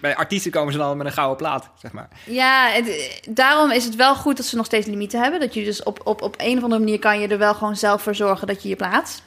bij 0.00 0.16
artiesten 0.16 0.50
komen 0.50 0.72
ze 0.72 0.78
dan 0.78 0.96
met 0.96 1.06
een 1.06 1.12
gouden 1.12 1.36
plaat, 1.36 1.70
zeg 1.82 1.92
maar. 1.92 2.08
Ja, 2.24 2.68
het- 2.68 3.20
daarom 3.30 3.70
is 3.70 3.84
het 3.84 3.96
wel 3.96 4.14
goed 4.14 4.36
dat 4.36 4.46
ze 4.46 4.56
nog 4.56 4.66
steeds 4.66 4.86
limieten 4.86 5.22
hebben. 5.22 5.40
Dat 5.40 5.54
je 5.54 5.64
dus 5.64 5.82
op, 5.82 6.00
op, 6.04 6.22
op 6.22 6.34
een 6.38 6.56
of 6.56 6.62
andere 6.62 6.80
manier 6.82 6.98
kan 6.98 7.20
je 7.20 7.28
er 7.28 7.38
wel 7.38 7.54
gewoon 7.54 7.76
zelf 7.76 8.02
voor 8.02 8.14
zorgen 8.14 8.46
dat 8.46 8.62
je 8.62 8.68
je 8.68 8.76
plaatst. 8.76 9.22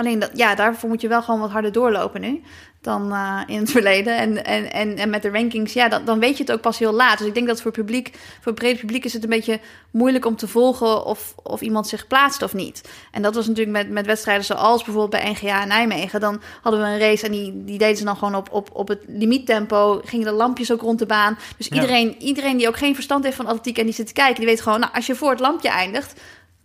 Alleen 0.00 0.18
dat, 0.18 0.30
ja, 0.34 0.54
daarvoor 0.54 0.88
moet 0.88 1.00
je 1.00 1.08
wel 1.08 1.22
gewoon 1.22 1.40
wat 1.40 1.50
harder 1.50 1.72
doorlopen 1.72 2.20
nu 2.20 2.42
dan 2.80 3.12
eh, 3.12 3.40
in 3.46 3.58
het 3.58 3.70
verleden. 3.80 4.16
En, 4.16 4.44
en, 4.44 4.72
en, 4.72 4.96
en 4.96 5.10
met 5.10 5.22
de 5.22 5.30
rankings, 5.30 5.72
ja, 5.72 5.88
dan, 5.88 6.04
dan 6.04 6.18
weet 6.18 6.36
je 6.36 6.42
het 6.42 6.52
ook 6.52 6.60
pas 6.60 6.78
heel 6.78 6.92
laat. 6.92 7.18
Dus 7.18 7.26
ik 7.26 7.34
denk 7.34 7.46
dat 7.46 7.62
voor 7.62 7.70
publiek, 7.70 8.10
voor 8.40 8.52
het 8.52 8.54
brede 8.54 8.78
publiek 8.78 9.04
is 9.04 9.12
het 9.12 9.22
een 9.22 9.28
beetje 9.28 9.60
moeilijk 9.90 10.26
om 10.26 10.36
te 10.36 10.48
volgen 10.48 11.04
of, 11.04 11.34
of 11.42 11.60
iemand 11.60 11.88
zich 11.88 12.06
plaatst 12.06 12.42
of 12.42 12.54
niet. 12.54 12.88
En 13.10 13.22
dat 13.22 13.34
was 13.34 13.46
natuurlijk 13.46 13.76
met, 13.76 13.90
met 13.90 14.06
wedstrijden 14.06 14.44
zoals 14.44 14.84
bijvoorbeeld 14.84 15.22
bij 15.22 15.32
NGA 15.32 15.64
Nijmegen. 15.64 16.20
Dan 16.20 16.40
hadden 16.62 16.80
we 16.80 16.86
een 16.86 16.98
race 16.98 17.26
en 17.26 17.32
die, 17.32 17.64
die 17.64 17.78
deden 17.78 17.96
ze 17.96 18.04
dan 18.04 18.16
gewoon 18.16 18.34
op, 18.34 18.48
op, 18.52 18.68
op 18.72 18.88
het 18.88 19.00
limiettempo. 19.06 20.00
Gingen 20.04 20.26
de 20.26 20.32
lampjes 20.32 20.72
ook 20.72 20.80
rond 20.80 20.98
de 20.98 21.06
baan. 21.06 21.38
Dus 21.56 21.66
Ja. 21.66 21.74
iedereen, 21.74 22.16
iedereen 22.18 22.56
die 22.56 22.68
ook 22.68 22.76
geen 22.76 22.94
verstand 22.94 23.24
heeft 23.24 23.36
van 23.36 23.46
atletiek 23.46 23.78
en 23.78 23.84
die 23.84 23.94
zit 23.94 24.06
te 24.06 24.12
kijken, 24.12 24.36
die 24.36 24.46
weet 24.46 24.60
gewoon, 24.60 24.80
nou, 24.80 24.92
als 24.94 25.06
je 25.06 25.14
voor 25.14 25.30
het 25.30 25.40
lampje 25.40 25.68
eindigt, 25.68 26.20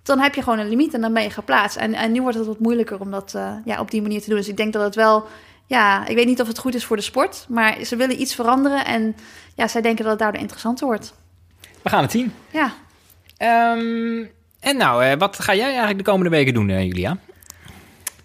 dan 0.05 0.19
heb 0.19 0.35
je 0.35 0.43
gewoon 0.43 0.59
een 0.59 0.69
limiet 0.69 0.93
en 0.93 1.01
dan 1.01 1.13
ben 1.13 1.23
je 1.23 1.29
geplaatst. 1.29 1.77
En, 1.77 1.93
en 1.93 2.11
nu 2.11 2.21
wordt 2.21 2.37
het 2.37 2.47
wat 2.47 2.59
moeilijker 2.59 2.99
om 2.99 3.11
dat 3.11 3.33
eh, 3.35 3.53
ja, 3.65 3.79
op 3.79 3.91
die 3.91 4.01
manier 4.01 4.21
te 4.21 4.29
doen. 4.29 4.37
Dus 4.37 4.47
ik 4.47 4.57
denk 4.57 4.73
dat 4.73 4.83
het 4.83 4.95
wel, 4.95 5.27
ja, 5.65 6.07
ik 6.07 6.15
weet 6.15 6.25
niet 6.25 6.41
of 6.41 6.47
het 6.47 6.57
goed 6.57 6.75
is 6.75 6.85
voor 6.85 6.95
de 6.95 7.01
sport, 7.01 7.45
maar 7.49 7.83
ze 7.83 7.95
willen 7.95 8.21
iets 8.21 8.35
veranderen 8.35 8.85
en 8.85 9.15
ja, 9.55 9.67
zij 9.67 9.81
denken 9.81 10.03
dat 10.03 10.13
het 10.13 10.21
daardoor 10.21 10.41
interessanter 10.41 10.85
wordt. 10.85 11.13
We 11.81 11.89
gaan 11.89 12.01
het 12.01 12.11
zien. 12.11 12.33
Ja. 12.51 12.73
Ehm, 13.37 14.25
en 14.59 14.77
nou, 14.77 15.03
eh, 15.03 15.17
wat 15.17 15.39
ga 15.39 15.55
jij 15.55 15.67
eigenlijk 15.67 15.97
de 15.97 16.03
komende 16.03 16.29
weken 16.29 16.53
doen, 16.53 16.69
eh, 16.69 16.83
Julia? 16.83 17.17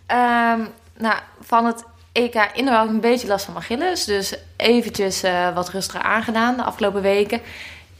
Ehm, 0.06 0.60
nou, 0.96 1.18
van 1.40 1.66
het 1.66 1.84
EK 2.12 2.34
ik 2.34 2.68
een 2.68 3.00
beetje 3.00 3.28
last 3.28 3.44
van 3.44 3.54
mijn 3.54 3.64
Achilles. 3.64 4.04
Dus 4.04 4.34
eventjes 4.56 5.22
eh, 5.22 5.54
wat 5.54 5.68
rustiger 5.68 6.02
aangedaan 6.02 6.56
de 6.56 6.62
afgelopen 6.62 7.02
weken. 7.02 7.40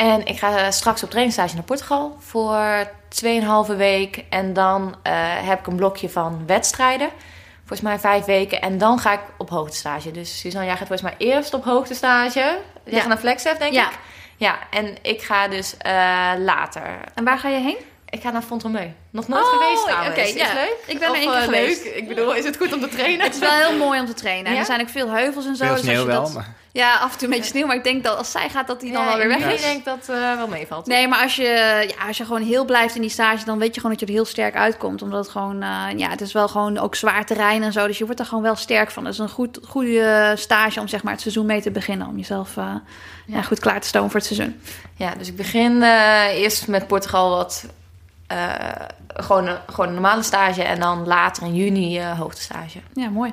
En 0.00 0.24
ik 0.26 0.38
ga 0.38 0.70
straks 0.70 1.02
op 1.02 1.08
trainingsstage 1.10 1.54
naar 1.54 1.64
Portugal 1.64 2.16
voor 2.18 2.88
2,5 3.70 3.76
week. 3.76 4.24
En 4.30 4.52
dan 4.52 4.94
eh, 5.02 5.12
heb 5.48 5.58
ik 5.58 5.66
een 5.66 5.76
blokje 5.76 6.08
van 6.10 6.42
wedstrijden. 6.46 7.08
Volgens 7.58 7.80
mij 7.80 7.98
vijf 7.98 8.24
weken. 8.24 8.60
En 8.60 8.78
dan 8.78 8.98
ga 8.98 9.12
ik 9.12 9.20
op 9.38 9.50
hoogtestage. 9.50 10.10
Dus 10.10 10.38
Suzanne, 10.40 10.66
jij 10.66 10.76
gaat 10.76 10.86
volgens 10.88 11.10
mij 11.16 11.28
eerst 11.28 11.54
op 11.54 11.64
hoogtestage. 11.64 12.38
Jij 12.38 12.58
Ja. 12.84 12.98
gaat 12.98 13.08
naar 13.08 13.18
Flexef, 13.18 13.56
denk 13.58 13.72
Ja. 13.72 13.90
ik. 13.90 13.98
Ja, 14.36 14.58
en 14.70 14.96
ik 15.02 15.22
ga 15.22 15.48
dus 15.48 15.76
eh, 15.76 16.30
later. 16.38 16.82
En 17.14 17.24
waar 17.24 17.38
ga 17.38 17.48
je 17.48 17.58
heen? 17.60 17.78
Ik 18.10 18.20
ga 18.22 18.30
naar 18.30 18.42
Fontremeu. 18.42 18.86
Nog 19.10 19.28
nooit 19.28 19.44
Oh, 19.44 19.50
geweest 19.52 19.82
trouwens. 19.86 20.10
oké, 20.10 20.20
Is 20.20 20.32
ja. 20.34 20.44
het 20.44 20.54
leuk? 20.54 20.76
Ik 20.86 20.98
ben 20.98 21.08
er 21.08 21.14
Of, 21.14 21.16
één 21.20 21.26
keer 21.30 21.36
eh, 21.38 21.44
geweest. 21.44 21.84
Leuk? 21.84 21.94
Ik 21.94 22.08
bedoel, 22.08 22.34
is 22.34 22.44
het 22.44 22.56
goed 22.56 22.72
om 22.74 22.80
te 22.80 22.88
trainen? 22.88 23.24
Het 23.24 23.34
is 23.34 23.40
wel 23.40 23.50
heel 23.50 23.76
mooi 23.76 24.00
om 24.00 24.06
te 24.06 24.14
trainen. 24.14 24.52
Ja? 24.52 24.58
er 24.58 24.64
zijn 24.64 24.80
ook 24.80 24.88
veel 24.88 25.08
heuvels 25.10 25.46
en 25.46 25.56
zo. 25.56 25.64
Veel 25.64 25.74
dus 25.74 25.82
als 25.82 25.90
sneeuw 25.90 26.00
je 26.00 26.06
wel, 26.06 26.22
dat- 26.22 26.32
maar 26.32 26.54
Ja, 26.72 26.94
af 26.98 27.12
en 27.12 27.18
toe 27.18 27.28
een 27.28 27.34
beetje 27.34 27.50
sneeuw. 27.50 27.66
Maar 27.66 27.76
ik 27.76 27.84
denk 27.84 28.04
dat 28.04 28.16
als 28.18 28.30
zij 28.30 28.48
gaat, 28.48 28.66
dat 28.66 28.80
die 28.80 28.92
dan 28.92 29.02
Ja, 29.02 29.08
wel 29.08 29.16
weer 29.16 29.28
weg 29.28 29.38
Ik 29.44 29.52
is. 29.54 29.60
denk 29.62 29.84
dat 29.84 30.08
eh 30.08 30.36
wel 30.36 30.46
meevalt. 30.46 30.86
Nee, 30.86 31.08
maar 31.08 31.22
als 31.22 31.36
je, 31.36 31.42
ja, 31.96 32.06
als 32.06 32.16
je 32.16 32.24
gewoon 32.24 32.42
heel 32.42 32.64
blijft 32.64 32.94
in 32.94 33.00
die 33.00 33.10
stage, 33.10 33.44
dan 33.44 33.58
weet 33.58 33.74
je 33.74 33.80
gewoon 33.80 33.90
dat 33.90 34.00
je 34.00 34.06
er 34.06 34.12
heel 34.20 34.24
sterk 34.30 34.56
uitkomt. 34.56 35.02
Omdat 35.02 35.18
het 35.24 35.32
gewoon, 35.32 35.62
eh, 35.62 35.84
ja, 35.96 36.08
het 36.10 36.20
is 36.20 36.32
wel 36.32 36.48
gewoon 36.48 36.78
ook 36.78 36.94
zwaar 36.94 37.24
terrein 37.26 37.62
en 37.62 37.72
zo. 37.72 37.86
Dus 37.86 37.98
je 37.98 38.04
wordt 38.04 38.20
er 38.20 38.26
gewoon 38.26 38.42
wel 38.42 38.56
sterk 38.56 38.90
van. 38.90 39.04
Het 39.04 39.12
is 39.12 39.18
een 39.18 39.28
goed, 39.28 39.58
goede 39.68 40.32
stage 40.36 40.80
om 40.80 40.88
zeg 40.88 41.02
maar 41.02 41.12
het 41.12 41.22
seizoen 41.22 41.46
mee 41.46 41.60
te 41.62 41.70
beginnen. 41.70 42.06
Om 42.06 42.16
jezelf 42.16 42.56
eh, 42.56 42.74
ja. 43.26 43.42
goed 43.42 43.58
klaar 43.60 43.80
te 43.80 43.86
stomen 43.88 44.10
voor 44.10 44.20
het 44.20 44.28
seizoen. 44.28 44.60
Ja, 44.96 45.14
dus 45.18 45.28
ik 45.28 45.36
begin 45.36 45.82
eh, 45.82 46.24
eerst 46.40 46.66
met 46.68 46.86
Portugal 46.86 47.30
wat... 47.30 47.64
eh, 48.30 48.86
gewoon, 49.06 49.46
een, 49.46 49.56
gewoon 49.66 49.86
een 49.88 49.92
normale 49.94 50.22
stage 50.22 50.62
en 50.62 50.80
dan 50.80 51.06
later 51.06 51.42
in 51.42 51.54
juni 51.54 51.98
eh 51.98 52.18
hoogtestage. 52.18 52.78
Ja, 52.94 53.08
mooi. 53.08 53.32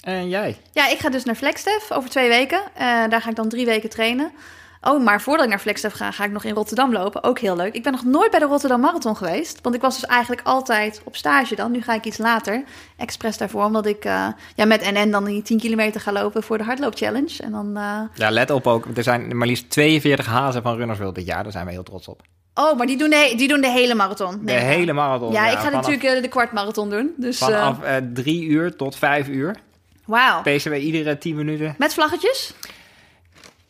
En 0.00 0.28
jij? 0.28 0.56
Ja, 0.72 0.88
ik 0.88 0.98
ga 0.98 1.08
dus 1.10 1.24
naar 1.24 1.34
Flagstaff 1.34 1.90
over 1.92 2.10
twee 2.10 2.28
weken. 2.28 2.60
Eh, 2.74 2.86
daar 3.08 3.20
ga 3.22 3.30
ik 3.30 3.36
dan 3.36 3.48
drie 3.48 3.66
weken 3.66 3.90
trainen. 3.90 4.32
Oh, 4.80 5.04
maar 5.04 5.20
voordat 5.20 5.44
ik 5.44 5.50
naar 5.50 5.60
Flagstaff 5.60 5.96
ga, 5.96 6.10
ga 6.10 6.24
ik 6.24 6.30
nog 6.30 6.44
in 6.44 6.54
Rotterdam 6.54 6.92
lopen. 6.92 7.22
Ook 7.22 7.38
heel 7.38 7.56
leuk. 7.56 7.74
Ik 7.74 7.82
ben 7.82 7.92
nog 7.92 8.04
nooit 8.04 8.30
bij 8.30 8.40
de 8.40 8.46
Rotterdam 8.46 8.80
Marathon 8.80 9.16
geweest. 9.16 9.58
Want 9.62 9.74
ik 9.74 9.80
was 9.80 9.94
dus 10.00 10.06
eigenlijk 10.10 10.46
altijd 10.46 11.00
op 11.04 11.16
stage 11.16 11.54
dan. 11.54 11.70
Nu 11.70 11.82
ga 11.82 11.94
ik 11.94 12.04
iets 12.04 12.18
later. 12.18 12.64
Expres 12.96 13.36
daarvoor, 13.38 13.64
omdat 13.64 13.86
ik 13.86 14.04
eh, 14.04 14.26
ja, 14.54 14.64
met 14.64 14.90
NN 14.92 15.10
dan 15.10 15.24
die 15.24 15.42
10 15.42 15.58
kilometer 15.58 16.00
ga 16.00 16.12
lopen 16.12 16.42
voor 16.42 16.58
de 16.58 16.64
Hardloop 16.64 16.94
Challenge. 16.96 17.42
En 17.42 17.50
dan... 17.52 17.76
eh, 17.76 18.00
Ja, 18.14 18.30
let 18.30 18.50
op 18.50 18.66
ook. 18.66 18.86
Er 18.96 19.02
zijn 19.02 19.36
maar 19.36 19.46
liefst 19.46 19.70
42 19.70 20.26
hazen 20.26 20.62
van 20.62 20.76
Runners 20.76 20.98
World 20.98 21.14
dit 21.14 21.26
jaar. 21.26 21.42
Daar 21.42 21.52
zijn 21.52 21.66
we 21.66 21.72
heel 21.72 21.82
trots 21.82 22.08
op. 22.08 22.22
Oh, 22.54 22.76
maar 22.76 22.86
die 22.86 22.96
doen 22.96 23.10
de, 23.10 23.34
die 23.36 23.48
doen 23.48 23.60
de 23.60 23.70
hele 23.70 23.94
marathon. 23.94 24.40
De 24.42 24.52
hele 24.52 24.92
marathon. 24.92 25.32
Ja, 25.32 25.46
ik 25.46 25.56
ga 25.56 25.64
vanaf, 25.64 25.72
natuurlijk 25.72 26.04
eh, 26.04 26.22
de 26.22 26.28
kwartmarathon 26.28 26.90
doen. 26.90 27.14
Dus, 27.16 27.40
eh, 27.40 27.46
Vanaf 27.46 27.82
eh, 27.82 27.96
drie 28.12 28.44
uur 28.44 28.76
tot 28.76 28.96
vijf 28.96 29.28
uur. 29.28 29.56
Wauw. 30.04 30.42
We 30.42 30.80
iedere 30.80 31.18
10 31.18 31.36
minuten. 31.36 31.74
Met 31.78 31.94
vlaggetjes? 31.94 32.54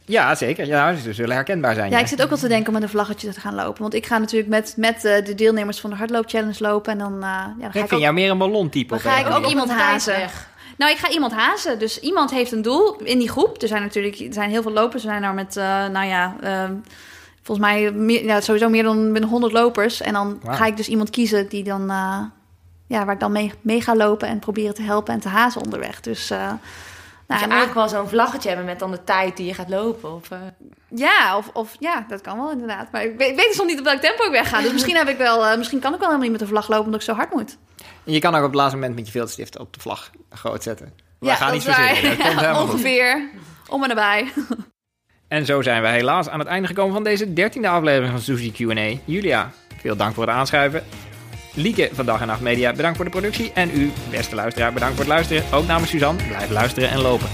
Ja, 0.07 0.35
zeker. 0.35 0.67
Ja, 0.67 0.95
ze 0.95 1.13
zullen 1.13 1.35
herkenbaar 1.35 1.75
zijn. 1.75 1.91
Ja, 1.91 1.99
ik 1.99 2.07
zit 2.07 2.23
ook 2.23 2.29
wel 2.29 2.39
te 2.39 2.49
denken 2.49 2.67
om 2.67 2.73
met 2.73 2.83
een 2.83 2.89
vlaggetje 2.89 3.33
te 3.33 3.41
gaan 3.41 3.55
lopen. 3.55 3.83
Want 3.83 3.95
ik 3.95 4.07
ga 4.07 4.19
natuurlijk 4.19 4.51
met, 4.51 4.75
met 4.77 5.05
eh, 5.05 5.25
de 5.25 5.35
deelnemers 5.35 5.81
van 5.81 5.91
de 5.91 5.97
Hardloop 5.97 6.29
Challenge 6.29 6.57
lopen. 6.59 6.93
En 6.93 6.99
dan, 6.99 7.15
eh, 7.15 7.21
ja, 7.21 7.55
dan 7.59 7.61
ga 7.61 7.67
Ik 7.67 7.75
ik 7.75 7.81
vind 7.81 7.93
ook... 7.93 8.01
jou 8.01 8.15
meer 8.15 8.31
een 8.31 8.39
ballontype. 8.39 8.89
Dan 8.89 9.01
ga 9.01 9.19
ik 9.19 9.37
ook 9.37 9.47
iemand 9.47 9.71
hazen. 9.71 10.31
Nou, 10.77 10.93
ik 10.93 10.99
ga 10.99 11.11
iemand 11.11 11.33
hazen. 11.33 11.79
Dus 11.79 12.01
iemand 12.01 12.31
heeft 12.31 12.53
een 12.53 12.63
doel 12.63 12.97
in 12.97 13.19
die 13.19 13.29
groep. 13.29 13.63
Er 13.63 13.69
zijn 13.69 13.83
natuurlijk 13.83 14.19
er 14.19 14.33
zijn 14.33 14.51
heel 14.51 14.63
veel 14.63 14.73
lopers. 14.73 15.05
Er 15.05 15.11
zijn 15.11 15.23
er 15.23 15.35
met, 15.35 15.57
eh, 15.57 15.87
nou 15.87 16.07
ja, 16.07 16.37
ehm, 16.41 16.73
volgens 17.45 17.67
mij 17.67 17.93
meer, 17.93 18.25
ja, 18.25 18.41
sowieso 18.41 18.69
meer 18.69 18.83
dan 18.83 19.13
met 19.13 19.25
100 19.25 19.53
lopers. 19.53 20.01
En 20.01 20.13
dan 20.13 20.41
ga 20.47 20.67
ik 20.67 20.77
dus 20.77 20.89
iemand 20.89 21.11
kiezen 21.11 21.49
die 21.49 21.65
dan, 21.65 21.91
eh, 21.91 22.19
ja, 22.87 23.05
waar 23.05 23.15
ik 23.15 23.21
dan 23.21 23.33
mee, 23.33 23.53
mee 23.61 23.81
ga 23.81 23.97
lopen 23.97 24.29
en 24.29 24.39
proberen 24.39 24.75
te 24.75 24.83
helpen 24.83 25.15
en 25.15 25.21
te 25.21 25.29
hazen 25.29 25.63
onderweg. 25.65 26.01
Dus, 26.01 26.31
eh, 26.31 26.53
Dus 27.27 27.39
nou, 27.39 27.51
eigenlijk 27.51 27.75
wel 27.75 27.89
zo'n 27.89 28.09
vlaggetje 28.09 28.49
hebben 28.49 28.67
met 28.67 28.79
dan 28.79 28.91
de 28.91 29.05
tijd 29.05 29.37
die 29.37 29.47
je 29.47 29.55
gaat 29.55 29.69
lopen. 29.69 30.15
Of, 30.15 30.31
eh, 30.31 30.39
ja, 30.89 31.37
of, 31.37 31.51
of 31.53 31.77
ja, 31.79 32.05
dat 32.09 32.21
kan 32.21 32.37
wel 32.39 32.51
inderdaad. 32.51 32.93
Maar 32.93 33.05
ik 33.05 33.19
weet, 33.19 33.31
ik 33.31 33.37
weet 33.37 33.47
dus 33.49 33.57
nog 33.57 33.67
niet 33.67 33.79
op 33.79 33.85
welk 33.85 34.01
tempo 34.01 34.25
ik 34.25 34.31
wegga. 34.31 34.61
Dus 34.61 34.73
misschien, 34.79 34.97
heb 34.97 35.09
ik 35.09 35.17
wel, 35.17 35.47
eh, 35.47 35.59
misschien 35.59 35.81
kan 35.81 35.93
ik 35.93 35.99
wel 35.99 36.09
helemaal 36.09 36.31
niet 36.31 36.39
met 36.39 36.49
de 36.49 36.55
vlag 36.55 36.69
lopen 36.69 36.85
omdat 36.85 37.01
ik 37.01 37.07
zo 37.07 37.15
hard 37.15 37.33
moet. 37.33 37.57
En 38.05 38.13
je 38.13 38.19
kan 38.19 38.35
ook 38.35 38.41
op 38.41 38.47
het 38.47 38.55
laatste 38.55 38.77
moment 38.77 38.95
met 38.95 39.07
je 39.07 39.13
viltstift 39.13 39.59
op 39.59 39.75
de 39.75 39.81
vlag 39.81 40.11
groot 40.31 40.63
zetten. 40.63 40.93
We 41.19 41.27
ja, 41.27 41.35
gaan 41.35 41.53
niet 41.53 41.63
verzinnen. 41.63 42.17
Ja, 42.17 42.55
goed. 42.55 42.71
ongeveer. 42.71 43.31
Om 43.69 43.83
en 43.83 43.89
nabij. 43.89 44.33
En 45.35 45.47
zo 45.47 45.63
zijn 45.63 45.83
we 45.83 45.89
helaas 45.89 46.29
aan 46.29 46.39
het 46.39 46.49
einde 46.49 46.69
gekomen 46.69 46.95
van 46.95 47.05
deze 47.05 47.33
dertiende 47.33 47.69
aflevering 47.69 48.11
van 48.11 48.21
Suzy 48.21 48.53
Q&A. 48.53 48.99
Julia, 49.05 49.51
veel 49.81 49.97
dank 49.97 50.15
voor 50.15 50.27
het 50.27 50.35
aanschuiven. 50.35 50.83
Lieke 51.55 51.89
van 51.93 52.07
Dag 52.07 52.21
en 52.21 52.27
Nacht 52.27 52.41
Media, 52.41 52.73
bedankt 52.73 52.97
voor 52.97 53.05
de 53.05 53.11
productie. 53.11 53.53
En 53.55 53.71
u, 53.75 53.91
beste 54.11 54.35
luisteraar, 54.35 54.73
bedankt 54.73 54.95
voor 54.95 55.05
het 55.05 55.15
luisteren. 55.15 55.45
Ook 55.53 55.67
namens 55.67 55.91
Suzanne, 55.91 56.23
blijf 56.29 56.51
luisteren 56.51 56.91
en 56.91 57.01
lopen. 57.01 57.29